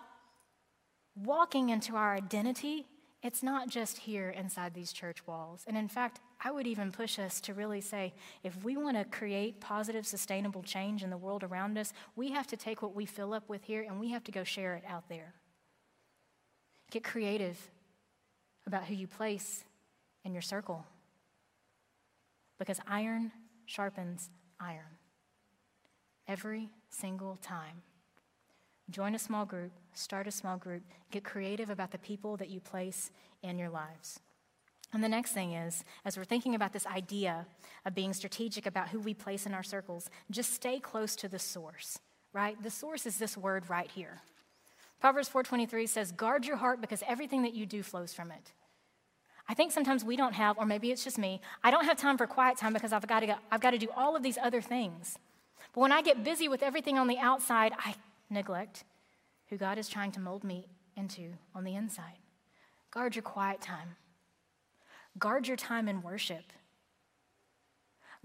walking 1.15 1.69
into 1.69 1.95
our 1.95 2.15
identity, 2.15 2.85
it's 3.21 3.43
not 3.43 3.69
just 3.69 3.97
here 3.97 4.29
inside 4.29 4.73
these 4.73 4.93
church 4.93 5.27
walls. 5.27 5.65
And 5.67 5.75
in 5.75 5.89
fact, 5.89 6.21
I 6.41 6.51
would 6.51 6.67
even 6.67 6.91
push 6.91 7.19
us 7.19 7.41
to 7.41 7.53
really 7.53 7.81
say 7.81 8.13
if 8.43 8.63
we 8.63 8.77
want 8.77 8.95
to 8.97 9.03
create 9.03 9.59
positive, 9.59 10.07
sustainable 10.07 10.63
change 10.63 11.03
in 11.03 11.09
the 11.09 11.17
world 11.17 11.43
around 11.43 11.77
us, 11.77 11.91
we 12.15 12.31
have 12.31 12.47
to 12.47 12.57
take 12.57 12.81
what 12.81 12.95
we 12.95 13.05
fill 13.05 13.33
up 13.33 13.49
with 13.49 13.63
here 13.63 13.81
and 13.81 13.99
we 13.99 14.11
have 14.11 14.23
to 14.25 14.31
go 14.31 14.43
share 14.43 14.75
it 14.75 14.83
out 14.87 15.09
there. 15.09 15.33
Get 16.91 17.03
creative 17.03 17.57
about 18.65 18.85
who 18.85 18.95
you 18.95 19.07
place 19.07 19.65
in 20.23 20.33
your 20.33 20.41
circle. 20.41 20.85
Because 22.57 22.79
iron 22.87 23.31
sharpens 23.65 24.29
iron 24.59 24.97
every 26.27 26.69
single 26.89 27.37
time. 27.41 27.81
Join 28.89 29.13
a 29.13 29.19
small 29.19 29.45
group, 29.45 29.71
start 29.99 30.27
a 30.27 30.31
small 30.31 30.57
group, 30.57 30.83
get 31.11 31.23
creative 31.23 31.69
about 31.69 31.91
the 31.91 31.97
people 31.97 32.37
that 32.37 32.49
you 32.49 32.59
place 32.59 33.11
in 33.43 33.57
your 33.57 33.69
lives. 33.69 34.19
And 34.91 35.03
the 35.03 35.09
next 35.09 35.33
thing 35.33 35.53
is, 35.53 35.83
as 36.03 36.17
we're 36.17 36.23
thinking 36.23 36.55
about 36.55 36.73
this 36.73 36.87
idea 36.87 37.45
of 37.85 37.93
being 37.93 38.13
strategic 38.13 38.65
about 38.65 38.89
who 38.89 38.99
we 38.99 39.13
place 39.13 39.45
in 39.45 39.53
our 39.53 39.63
circles, 39.63 40.09
just 40.31 40.53
stay 40.53 40.79
close 40.79 41.15
to 41.17 41.27
the 41.27 41.37
source, 41.37 41.99
right? 42.33 42.61
The 42.61 42.71
source 42.71 43.05
is 43.05 43.17
this 43.17 43.37
word 43.37 43.69
right 43.69 43.89
here. 43.91 44.21
Proverbs 44.99 45.29
4:23 45.29 45.87
says, 45.87 46.11
"Guard 46.11 46.45
your 46.45 46.57
heart 46.57 46.81
because 46.81 47.03
everything 47.03 47.43
that 47.43 47.53
you 47.53 47.65
do 47.65 47.83
flows 47.83 48.13
from 48.13 48.31
it." 48.31 48.51
I 49.47 49.53
think 49.53 49.71
sometimes 49.71 50.03
we 50.03 50.15
don't 50.15 50.33
have, 50.33 50.57
or 50.57 50.65
maybe 50.65 50.91
it's 50.91 51.03
just 51.03 51.17
me, 51.17 51.41
I 51.63 51.71
don't 51.71 51.85
have 51.85 51.97
time 51.97 52.17
for 52.17 52.27
quiet 52.27 52.57
time 52.57 52.73
because 52.73 52.93
I've 52.93 53.07
got 53.07 53.21
to, 53.21 53.27
go, 53.27 53.35
I've 53.51 53.61
got 53.61 53.71
to 53.71 53.79
do 53.79 53.89
all 53.95 54.15
of 54.15 54.21
these 54.21 54.37
other 54.37 54.61
things. 54.61 55.17
But 55.73 55.81
when 55.81 55.91
I 55.91 56.03
get 56.03 56.23
busy 56.23 56.47
with 56.47 56.61
everything 56.61 56.99
on 56.99 57.07
the 57.07 57.17
outside, 57.17 57.73
I 57.79 57.95
neglect 58.29 58.83
who 59.49 59.57
God 59.57 59.77
is 59.77 59.89
trying 59.89 60.11
to 60.13 60.19
mold 60.19 60.43
me 60.43 60.67
into 60.95 61.33
on 61.55 61.63
the 61.63 61.75
inside. 61.75 62.19
Guard 62.91 63.15
your 63.15 63.23
quiet 63.23 63.61
time. 63.61 63.95
Guard 65.17 65.47
your 65.47 65.57
time 65.57 65.87
in 65.87 66.01
worship. 66.01 66.53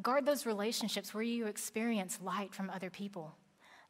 Guard 0.02 0.26
those 0.26 0.46
relationships 0.46 1.14
where 1.14 1.22
you 1.22 1.46
experience 1.46 2.18
light 2.22 2.54
from 2.54 2.68
other 2.70 2.90
people. 2.90 3.36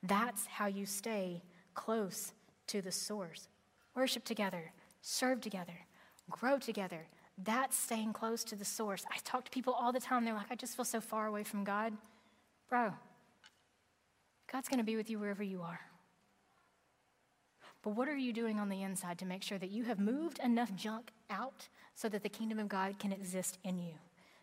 That's 0.02 0.46
how 0.46 0.66
you 0.66 0.86
stay 0.86 1.42
close 1.74 2.32
to 2.68 2.82
the 2.82 2.92
source. 2.92 3.48
Worship 3.94 4.24
together, 4.24 4.72
serve 5.00 5.40
together, 5.40 5.86
grow 6.30 6.58
together. 6.58 7.06
That's 7.42 7.76
staying 7.76 8.12
close 8.12 8.44
to 8.44 8.56
the 8.56 8.64
source. 8.64 9.04
I 9.10 9.18
talk 9.24 9.44
to 9.44 9.50
people 9.50 9.72
all 9.72 9.92
the 9.92 10.00
time. 10.00 10.24
They're 10.24 10.34
like, 10.34 10.50
I 10.50 10.54
just 10.54 10.76
feel 10.76 10.84
so 10.84 11.00
far 11.00 11.26
away 11.26 11.42
from 11.42 11.64
God. 11.64 11.92
Bro, 12.68 12.92
God's 14.52 14.68
going 14.68 14.78
to 14.78 14.84
be 14.84 14.96
with 14.96 15.10
you 15.10 15.18
wherever 15.18 15.42
you 15.42 15.62
are. 15.62 15.80
But 17.84 17.90
what 17.90 18.08
are 18.08 18.16
you 18.16 18.32
doing 18.32 18.58
on 18.58 18.70
the 18.70 18.82
inside 18.82 19.18
to 19.18 19.26
make 19.26 19.42
sure 19.42 19.58
that 19.58 19.70
you 19.70 19.84
have 19.84 20.00
moved 20.00 20.38
enough 20.42 20.74
junk 20.74 21.12
out 21.28 21.68
so 21.94 22.08
that 22.08 22.22
the 22.22 22.30
kingdom 22.30 22.58
of 22.58 22.66
God 22.66 22.98
can 22.98 23.12
exist 23.12 23.58
in 23.62 23.78
you? 23.78 23.92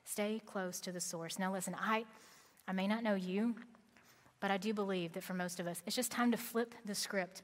Stay 0.06 0.42
close 0.46 0.80
to 0.82 0.92
the 0.92 1.02
source. 1.02 1.40
Now, 1.40 1.52
listen, 1.52 1.76
I, 1.80 2.06
I 2.68 2.72
may 2.74 2.88
not 2.88 3.02
know 3.04 3.16
you, 3.16 3.56
But 4.42 4.52
I 4.52 4.58
do 4.58 4.74
believe 4.74 5.14
that 5.14 5.24
for 5.24 5.36
most 5.36 5.62
of 5.62 5.68
us, 5.68 5.82
it's 5.86 5.96
just 5.96 6.12
time 6.12 6.32
to 6.32 6.38
flip 6.38 6.76
the 6.84 6.96
script 6.96 7.44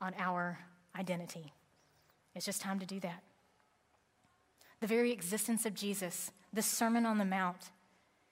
on 0.00 0.14
our 0.18 0.58
identity. 0.98 1.52
It's 2.34 2.46
just 2.46 2.62
time 2.62 2.80
to 2.80 2.86
do 2.86 2.98
that. 3.00 3.22
The 4.80 4.86
very 4.86 5.12
existence 5.12 5.66
of 5.66 5.74
Jesus, 5.74 6.32
the 6.52 6.62
Sermon 6.62 7.04
on 7.04 7.18
the 7.18 7.24
Mount, 7.24 7.70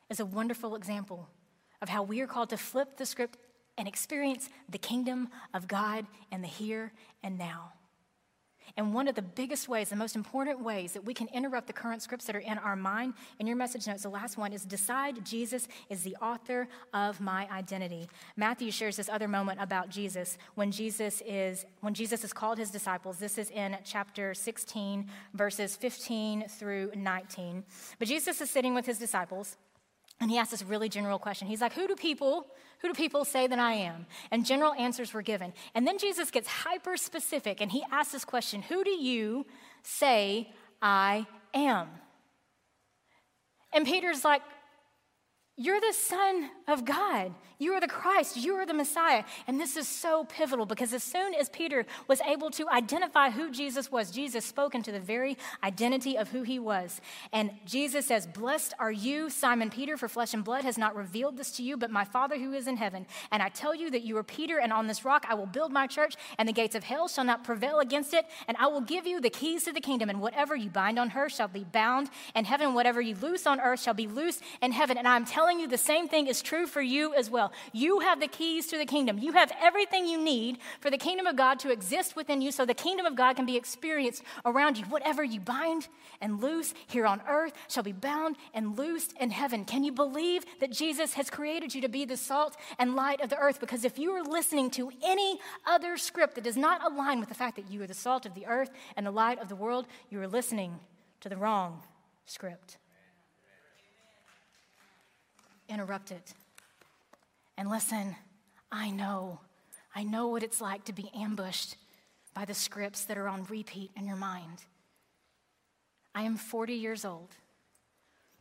is 0.09 0.19
a 0.19 0.25
wonderful 0.25 0.75
example 0.75 1.29
of 1.83 1.91
how 1.91 2.03
we 2.03 2.21
are 2.21 2.27
called 2.27 2.49
to 2.51 2.57
flip 2.57 2.97
the 2.97 3.05
script 3.05 3.37
and 3.79 3.87
experience 3.87 4.49
the 4.69 4.79
kingdom 4.79 5.29
of 5.55 5.69
God 5.69 6.07
in 6.33 6.43
the 6.43 6.49
here 6.49 6.93
and 7.23 7.39
now. 7.39 7.73
And 8.77 8.93
one 8.93 9.09
of 9.09 9.15
the 9.15 9.23
biggest 9.23 9.69
ways, 9.69 9.89
the 9.89 9.97
most 9.97 10.17
important 10.17 10.61
ways 10.61 10.93
that 10.93 11.05
we 11.05 11.15
can 11.15 11.29
interrupt 11.29 11.67
the 11.67 11.73
current 11.73 12.03
scripts 12.03 12.27
that 12.27 12.37
are 12.37 12.41
in 12.41 12.59
our 12.59 12.77
mind, 12.77 13.15
in 13.39 13.47
your 13.47 13.57
message 13.57 13.87
notes, 13.87 14.03
the 14.03 14.09
last 14.09 14.37
one 14.37 14.53
is 14.53 14.65
decide 14.65 15.25
Jesus 15.25 15.69
is 15.89 16.03
the 16.03 16.17
author 16.17 16.69
of 16.93 17.21
my 17.21 17.49
identity. 17.51 18.09
Matthew 18.37 18.71
shares 18.71 18.97
this 18.97 19.09
other 19.09 19.29
moment 19.29 19.61
about 19.63 19.89
Jesus 19.89 20.37
when 20.57 20.71
Jesus 20.71 21.23
is 21.27 21.65
when 21.81 21.95
Jesus 21.95 22.25
is 22.25 22.33
called 22.33 22.59
his 22.59 22.71
disciples. 22.71 23.19
This 23.19 23.39
is 23.39 23.51
in 23.51 23.79
chapter 23.85 24.35
16, 24.35 25.07
verses 25.35 25.77
15 25.77 26.49
through 26.49 26.91
19. 26.95 27.65
But 27.99 28.09
Jesus 28.09 28.41
is 28.41 28.51
sitting 28.51 28.75
with 28.75 28.87
his 28.87 28.99
disciples. 28.99 29.57
And 30.21 30.31
he 30.31 30.39
asked 30.39 30.51
this 30.51 30.63
really 30.63 30.89
general 30.89 31.19
question. 31.19 31.47
He's 31.47 31.61
like, 31.61 31.75
Who 31.75 31.87
do 31.87 31.95
people, 31.95 32.47
who 32.81 32.89
do 32.89 32.95
people 32.95 33.25
say 33.25 33.47
that 33.47 33.59
I 33.59 33.75
am? 33.75 34.07
And 34.31 34.47
general 34.47 34.73
answers 34.75 35.13
were 35.13 35.23
given. 35.23 35.53
And 35.75 35.87
then 35.87 35.99
Jesus 35.99 36.31
gets 36.31 36.49
hyper 36.49 36.97
specific 36.97 37.61
and 37.61 37.71
he 37.71 37.85
asks 37.91 38.13
this 38.13 38.25
question 38.25 38.63
Who 38.63 38.83
do 38.83 38.91
you 38.91 39.47
say 39.83 40.53
I 40.81 41.27
am? 41.53 41.89
And 43.73 43.85
Peter's 43.85 44.25
like, 44.25 44.43
you're 45.57 45.81
the 45.81 45.95
Son 45.95 46.51
of 46.69 46.85
God. 46.85 47.35
You 47.59 47.73
are 47.73 47.81
the 47.81 47.89
Christ. 47.89 48.37
You 48.37 48.55
are 48.57 48.67
the 48.67 48.75
Messiah. 48.75 49.25
And 49.47 49.59
this 49.59 49.79
is 49.79 49.89
so 49.89 50.25
pivotal 50.25 50.67
because 50.67 50.93
as 50.93 51.03
soon 51.03 51.35
as 51.35 51.49
Peter 51.49 51.87
was 52.07 52.21
able 52.21 52.51
to 52.51 52.69
identify 52.69 53.31
who 53.31 53.51
Jesus 53.51 53.91
was, 53.91 54.11
Jesus 54.11 54.45
spoke 54.45 54.75
into 54.75 54.93
the 54.93 55.01
very 55.01 55.39
identity 55.65 56.19
of 56.19 56.29
who 56.29 56.43
he 56.43 56.59
was. 56.59 57.01
And 57.33 57.53
Jesus 57.65 58.05
says, 58.05 58.27
Blessed 58.27 58.75
are 58.79 58.93
you, 58.93 59.31
Simon 59.31 59.71
Peter, 59.71 59.97
for 59.97 60.09
flesh 60.09 60.35
and 60.35 60.45
blood 60.45 60.65
has 60.65 60.77
not 60.77 60.95
revealed 60.95 61.39
this 61.39 61.51
to 61.53 61.63
you, 61.63 61.79
but 61.79 61.91
my 61.91 62.05
Father 62.05 62.39
who 62.39 62.53
is 62.53 62.67
in 62.67 62.77
heaven. 62.77 63.07
And 63.33 63.43
I 63.43 63.49
tell 63.49 63.75
you 63.75 63.91
that 63.93 64.03
you 64.03 64.19
are 64.19 64.23
Peter, 64.23 64.59
and 64.59 64.75
on 64.75 64.87
this 64.87 65.07
rock 65.07 65.25
I 65.27 65.35
will 65.35 65.47
build 65.47 65.73
my 65.73 65.87
church, 65.87 66.17
and 66.39 66.47
the 66.47 66.53
gates 66.53 66.75
of 66.75 66.85
hell 66.85 67.09
shall 67.09 67.25
not 67.25 67.45
prevail 67.45 67.79
against 67.79 68.13
it. 68.13 68.27
And 68.47 68.59
I 68.59 68.67
will 68.67 68.83
give 68.83 69.07
you 69.07 69.19
the 69.19 69.31
keys 69.31 69.65
to 69.65 69.73
the 69.73 69.81
kingdom, 69.81 70.11
and 70.11 70.21
whatever 70.21 70.55
you 70.55 70.69
bind 70.69 70.99
on 70.99 71.11
earth 71.17 71.35
shall 71.35 71.49
be 71.49 71.65
bound 71.65 72.11
in 72.35 72.45
heaven, 72.45 72.75
whatever 72.75 73.01
you 73.01 73.15
loose 73.15 73.47
on 73.47 73.61
earth 73.61 73.81
shall 73.81 73.95
be 73.95 74.07
loosed 74.07 74.43
in 74.61 74.73
heaven. 74.73 74.99
And 74.99 75.09
I'm 75.09 75.25
telling 75.25 75.46
telling 75.47 75.61
you 75.61 75.69
the 75.69 75.79
same 75.79 76.09
thing 76.09 76.27
is 76.27 76.43
true 76.43 76.67
for 76.67 76.83
you 76.83 77.15
as 77.15 77.31
well. 77.31 77.53
You 77.73 78.01
have 78.01 78.19
the 78.19 78.27
keys 78.27 78.67
to 78.67 78.77
the 78.77 78.85
kingdom. 78.85 79.17
You 79.17 79.31
have 79.35 79.53
everything 79.63 80.05
you 80.05 80.21
need 80.21 80.59
for 80.81 80.91
the 80.91 80.99
kingdom 80.99 81.25
of 81.25 81.37
God 81.37 81.61
to 81.61 81.71
exist 81.71 82.17
within 82.17 82.41
you 82.43 82.51
so 82.51 82.67
the 82.67 82.75
kingdom 82.75 83.07
of 83.07 83.15
God 83.15 83.37
can 83.37 83.47
be 83.47 83.57
experienced 83.57 84.25
around 84.45 84.77
you. 84.77 84.85
Whatever 84.87 85.23
you 85.23 85.39
bind 85.39 85.87
and 86.21 86.43
loose 86.43 86.75
here 86.89 87.07
on 87.07 87.23
earth 87.29 87.53
shall 87.69 87.85
be 87.85 87.93
bound 87.93 88.35
and 88.55 88.77
loosed 88.77 89.13
in 89.21 89.31
heaven. 89.31 89.65
Can 89.65 89.85
you 89.85 89.93
believe 89.93 90.45
that 90.59 90.73
Jesus 90.73 91.15
has 91.15 91.31
created 91.31 91.77
you 91.77 91.81
to 91.81 91.89
be 91.89 92.05
the 92.05 92.17
salt 92.17 92.57
and 92.81 92.97
light 92.97 93.21
of 93.21 93.31
the 93.31 93.39
earth? 93.39 93.61
Because 93.61 93.85
if 93.85 94.01
you 94.01 94.11
are 94.11 94.25
listening 94.25 94.69
to 94.71 94.91
any 95.05 95.39
other 95.65 95.97
script 95.97 96.35
that 96.35 96.43
does 96.43 96.57
not 96.57 96.85
align 96.85 97.21
with 97.21 97.29
the 97.29 97.37
fact 97.37 97.55
that 97.55 97.71
you 97.71 97.81
are 97.85 97.87
the 97.87 97.95
salt 97.95 98.27
of 98.27 98.35
the 98.35 98.47
earth 98.47 98.71
and 98.97 99.07
the 99.07 99.13
light 99.13 99.41
of 99.41 99.49
the 99.49 99.55
world, 99.55 99.87
you 100.11 100.21
are 100.21 100.27
listening 100.27 100.81
to 101.21 101.29
the 101.29 101.37
wrong 101.37 101.85
script 102.25 102.79
interrupt 105.69 106.11
it. 106.11 106.33
And 107.57 107.71
listen, 107.71 108.17
I 108.71 108.91
know, 108.91 109.41
I 109.95 110.03
know 110.03 110.29
what 110.29 110.43
it's 110.43 110.61
like 110.61 110.85
to 110.85 110.93
be 110.93 111.11
ambushed 111.15 111.77
by 112.35 112.45
the 112.45 112.55
scripts 112.55 113.05
that 113.05 113.17
are 113.17 113.29
on 113.29 113.45
repeat 113.45 113.91
in 113.97 114.07
your 114.07 114.17
mind. 114.17 114.65
I 116.15 116.23
am 116.23 116.37
40 116.37 116.75
years 116.75 117.05
old, 117.05 117.31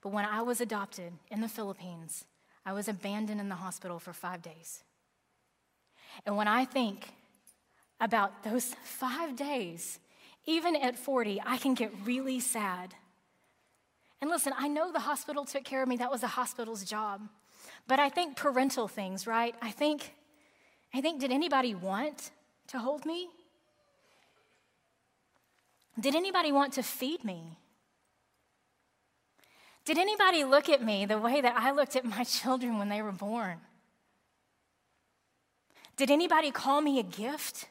but 0.02 0.12
when 0.12 0.26
I 0.26 0.42
was 0.42 0.62
adopted 0.62 1.14
in 1.30 1.42
the 1.42 1.48
Philippines, 1.48 2.26
I 2.66 2.74
was 2.74 2.88
abandoned 2.88 3.40
in 3.40 3.50
the 3.50 3.56
hospital 3.56 4.00
for 4.00 4.12
five 4.12 4.42
days. 4.42 4.84
And 6.26 6.36
when 6.36 6.48
I 6.48 6.66
think 6.66 7.14
about 8.00 8.44
those 8.44 8.76
five 8.84 9.36
days, 9.36 10.00
even 10.46 10.76
at 10.76 10.98
40, 10.98 11.42
I 11.46 11.58
can 11.58 11.74
get 11.74 11.92
really 12.04 12.40
sad 12.40 12.96
and 14.22 14.30
listen, 14.30 14.54
I 14.58 14.68
know 14.68 14.92
the 14.92 15.00
hospital 15.00 15.46
took 15.46 15.64
care 15.64 15.84
of 15.84 15.90
me. 15.90 15.98
That 15.98 16.12
was 16.12 16.22
the 16.22 16.28
hospital's 16.28 16.84
job. 16.84 17.22
But 17.88 18.00
I 18.00 18.10
think 18.10 18.38
parental 18.38 18.88
things, 18.88 19.28
right? 19.28 19.56
I 19.62 19.72
think, 19.72 20.14
I 20.94 21.02
think, 21.02 21.20
did 21.20 21.32
anybody 21.32 21.76
want 21.76 22.32
to 22.68 22.80
hold 22.80 23.06
me? 23.06 23.30
Did 26.00 26.16
anybody 26.16 26.52
want 26.52 26.74
to 26.74 26.84
feed 26.84 27.24
me? 27.24 27.58
Did 29.86 29.98
anybody 30.00 30.44
look 30.44 30.68
at 30.68 30.84
me 30.84 31.06
the 31.06 31.20
way 31.20 31.42
that 31.42 31.56
I 31.56 31.72
looked 31.72 31.96
at 31.96 32.06
my 32.18 32.24
children 32.24 32.78
when 32.78 32.90
they 32.90 33.02
were 33.02 33.12
born? 33.12 33.60
Did 35.98 36.12
anybody 36.12 36.52
call 36.52 36.82
me 36.82 37.00
a 37.00 37.04
gift? 37.04 37.68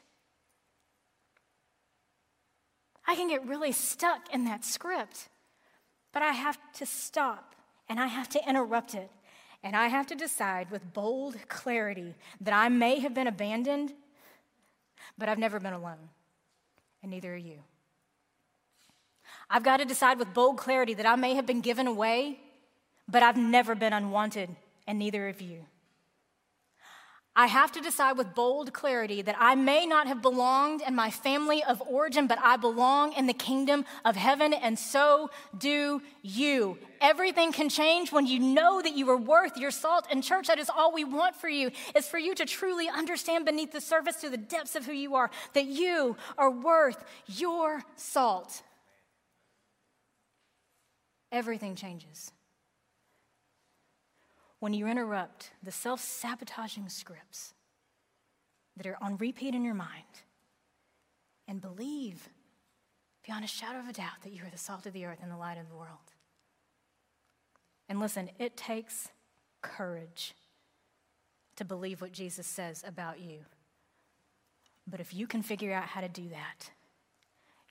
I 3.07 3.15
can 3.15 3.27
get 3.27 3.45
really 3.45 3.71
stuck 3.71 4.33
in 4.33 4.45
that 4.45 4.65
script. 4.65 5.29
But 6.15 6.23
I 6.23 6.31
have 6.31 6.57
to 6.75 6.85
stop 6.85 7.55
and 7.89 7.99
I 7.99 8.07
have 8.07 8.29
to 8.29 8.49
interrupt 8.49 8.95
it. 8.95 9.11
And 9.61 9.75
I 9.75 9.87
have 9.87 10.07
to 10.07 10.15
decide 10.15 10.71
with 10.71 10.93
bold 10.93 11.35
clarity 11.49 12.15
that 12.39 12.53
I 12.53 12.69
may 12.69 12.99
have 12.99 13.13
been 13.13 13.27
abandoned, 13.27 13.91
but 15.17 15.27
I've 15.27 15.37
never 15.37 15.59
been 15.59 15.73
alone. 15.73 16.09
And 17.03 17.11
neither 17.11 17.33
are 17.33 17.37
you. 17.37 17.57
I've 19.49 19.63
got 19.63 19.77
to 19.77 19.85
decide 19.85 20.17
with 20.17 20.33
bold 20.33 20.57
clarity 20.57 20.93
that 20.93 21.05
I 21.05 21.17
may 21.17 21.35
have 21.35 21.45
been 21.45 21.59
given 21.59 21.85
away, 21.85 22.39
but 23.09 23.21
I've 23.21 23.37
never 23.37 23.75
been 23.75 23.91
unwanted, 23.91 24.55
and 24.87 24.97
neither 24.97 25.27
have 25.27 25.41
you. 25.41 25.65
I 27.37 27.47
have 27.47 27.73
to 27.73 27.81
decide 27.81 28.17
with 28.17 28.33
bold 28.33 28.71
clarity 28.71 29.21
that 29.21 29.35
I 29.37 29.55
may 29.55 29.85
not 29.85 30.07
have 30.07 30.21
belonged 30.21 30.81
in 30.81 30.95
my 30.95 31.11
family 31.11 31.61
of 31.63 31.81
origin, 31.81 32.27
but 32.27 32.39
I 32.41 32.55
belong 32.55 33.11
in 33.11 33.27
the 33.27 33.33
kingdom 33.33 33.83
of 34.05 34.15
heaven, 34.15 34.53
and 34.53 34.79
so 34.79 35.29
do 35.57 36.01
you. 36.21 36.77
Everything 37.01 37.51
can 37.51 37.67
change 37.67 38.13
when 38.13 38.25
you 38.25 38.39
know 38.39 38.81
that 38.81 38.95
you 38.95 39.09
are 39.09 39.17
worth 39.17 39.57
your 39.57 39.71
salt. 39.71 40.07
And, 40.09 40.23
church, 40.23 40.47
that 40.47 40.59
is 40.59 40.69
all 40.69 40.93
we 40.93 41.03
want 41.03 41.35
for 41.35 41.49
you, 41.49 41.71
is 41.93 42.07
for 42.07 42.17
you 42.17 42.35
to 42.35 42.45
truly 42.45 42.87
understand 42.87 43.43
beneath 43.45 43.73
the 43.73 43.81
surface 43.81 44.15
to 44.21 44.29
the 44.29 44.37
depths 44.37 44.77
of 44.77 44.85
who 44.85 44.93
you 44.93 45.15
are, 45.15 45.29
that 45.55 45.65
you 45.65 46.15
are 46.37 46.49
worth 46.49 47.03
your 47.27 47.83
salt. 47.97 48.61
Everything 51.33 51.75
changes 51.75 52.31
when 54.59 54.73
you 54.73 54.87
interrupt 54.87 55.51
the 55.61 55.71
self 55.71 55.99
sabotaging 55.99 56.89
scripts 56.89 57.53
that 58.77 58.87
are 58.87 58.97
on 59.01 59.17
repeat 59.17 59.55
in 59.55 59.63
your 59.63 59.73
mind 59.73 60.23
and 61.47 61.61
believe 61.61 62.29
beyond 63.25 63.43
a 63.43 63.47
shadow 63.47 63.79
of 63.79 63.87
a 63.87 63.93
doubt 63.93 64.21
that 64.23 64.31
you 64.31 64.43
are 64.43 64.49
the 64.49 64.57
salt 64.57 64.85
of 64.85 64.93
the 64.93 65.05
earth 65.05 65.19
and 65.21 65.31
the 65.31 65.37
light 65.37 65.57
of 65.57 65.69
the 65.69 65.75
world. 65.75 66.13
And 67.87 67.99
listen, 67.99 68.29
it 68.39 68.57
takes 68.57 69.09
courage 69.61 70.35
to 71.55 71.65
believe 71.65 72.01
what 72.01 72.11
Jesus 72.11 72.47
says 72.47 72.83
about 72.85 73.19
you. 73.19 73.39
But 74.87 74.99
if 74.99 75.13
you 75.13 75.27
can 75.27 75.41
figure 75.41 75.73
out 75.73 75.85
how 75.85 76.01
to 76.01 76.09
do 76.09 76.29
that, 76.29 76.71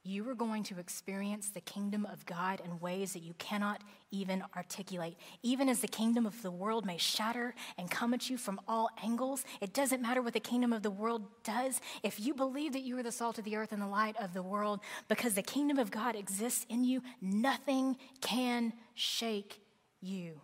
you 0.06 0.28
are 0.28 0.34
going 0.34 0.62
to 0.64 0.78
experience 0.78 1.48
the 1.48 1.62
kingdom 1.62 2.06
of 2.06 2.26
God 2.26 2.60
in 2.62 2.78
ways 2.78 3.14
that 3.14 3.22
you 3.22 3.32
cannot 3.38 3.80
even 4.10 4.44
articulate. 4.54 5.16
Even 5.42 5.66
as 5.68 5.80
the 5.80 5.88
kingdom 5.88 6.26
of 6.26 6.42
the 6.42 6.50
world 6.50 6.84
may 6.84 6.98
shatter 6.98 7.54
and 7.78 7.90
come 7.90 8.12
at 8.12 8.28
you 8.28 8.36
from 8.36 8.60
all 8.68 8.90
angles, 9.02 9.46
it 9.62 9.72
doesn't 9.72 10.02
matter 10.02 10.20
what 10.20 10.34
the 10.34 10.40
kingdom 10.40 10.74
of 10.74 10.82
the 10.82 10.90
world 10.90 11.22
does. 11.42 11.80
If 12.02 12.20
you 12.20 12.34
believe 12.34 12.74
that 12.74 12.82
you 12.82 12.98
are 12.98 13.02
the 13.02 13.10
salt 13.10 13.38
of 13.38 13.44
the 13.44 13.56
earth 13.56 13.72
and 13.72 13.80
the 13.80 13.86
light 13.86 14.14
of 14.20 14.34
the 14.34 14.42
world, 14.42 14.80
because 15.08 15.34
the 15.34 15.42
kingdom 15.42 15.78
of 15.78 15.90
God 15.90 16.16
exists 16.16 16.66
in 16.68 16.84
you, 16.84 17.00
nothing 17.22 17.96
can 18.20 18.74
shake 18.92 19.60
you. 20.02 20.38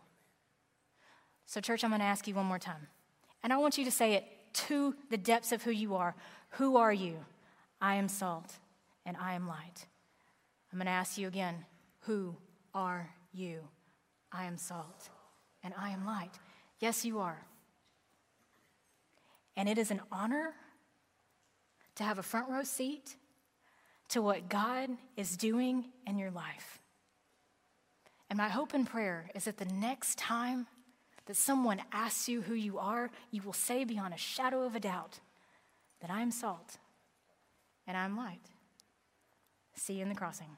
So, 1.45 1.61
church, 1.61 1.85
I'm 1.85 1.91
going 1.91 2.01
to 2.01 2.07
ask 2.07 2.27
you 2.27 2.35
one 2.35 2.47
more 2.47 2.59
time. 2.59 2.89
And 3.43 3.53
I 3.53 3.59
want 3.59 3.77
you 3.77 3.85
to 3.85 3.91
say 3.91 4.15
it 4.15 4.25
to 4.53 4.95
the 5.11 5.19
depths 5.19 5.53
of 5.53 5.65
who 5.65 5.71
you 5.71 5.97
are. 5.97 6.15
Who 6.53 6.77
are 6.79 6.93
you? 6.93 7.17
I 7.81 7.97
am 7.97 8.09
salt 8.09 8.57
and 9.11 9.19
I 9.19 9.35
am 9.35 9.49
light. 9.49 9.87
I'm 10.73 10.79
going 10.79 10.87
to 10.87 10.93
ask 10.93 11.19
you 11.19 11.27
again 11.27 11.65
who 12.03 12.37
are 12.73 13.11
you? 13.33 13.59
I 14.31 14.45
am 14.45 14.57
salt 14.57 15.11
and 15.65 15.75
I 15.77 15.91
am 15.91 16.07
light. 16.07 16.31
Yes, 16.79 17.05
you 17.05 17.19
are. 17.19 17.45
And 19.57 19.69
it 19.69 19.79
is 19.79 19.91
an 19.91 20.01
honor 20.13 20.55
to 21.97 22.05
have 22.05 22.21
a 22.21 22.23
front 22.23 22.49
row 22.49 22.63
seat 22.63 23.17
to 24.11 24.23
what 24.23 24.49
God 24.49 24.91
is 25.17 25.37
doing 25.37 25.87
in 26.07 26.17
your 26.17 26.31
life. 26.31 26.79
And 28.29 28.37
my 28.37 28.49
hope 28.49 28.75
and 28.75 28.87
prayer 28.87 29.29
is 29.35 29.47
that 29.47 29.57
the 29.57 29.65
next 29.65 30.19
time 30.19 30.69
that 31.27 31.37
someone 31.37 31.83
asks 31.91 32.29
you 32.29 32.43
who 32.43 32.55
you 32.55 32.79
are, 32.79 33.11
you 33.33 33.43
will 33.43 33.53
say 33.55 33.83
beyond 33.83 34.15
a 34.15 34.19
shadow 34.19 34.63
of 34.63 34.77
a 34.77 34.81
doubt 34.81 35.19
that 36.01 36.11
I 36.13 36.21
am 36.21 36.31
salt 36.31 36.79
and 37.89 37.97
I'm 37.97 38.17
light. 38.17 38.39
See 39.75 39.95
you 39.95 40.03
in 40.03 40.09
the 40.09 40.15
crossing. 40.15 40.57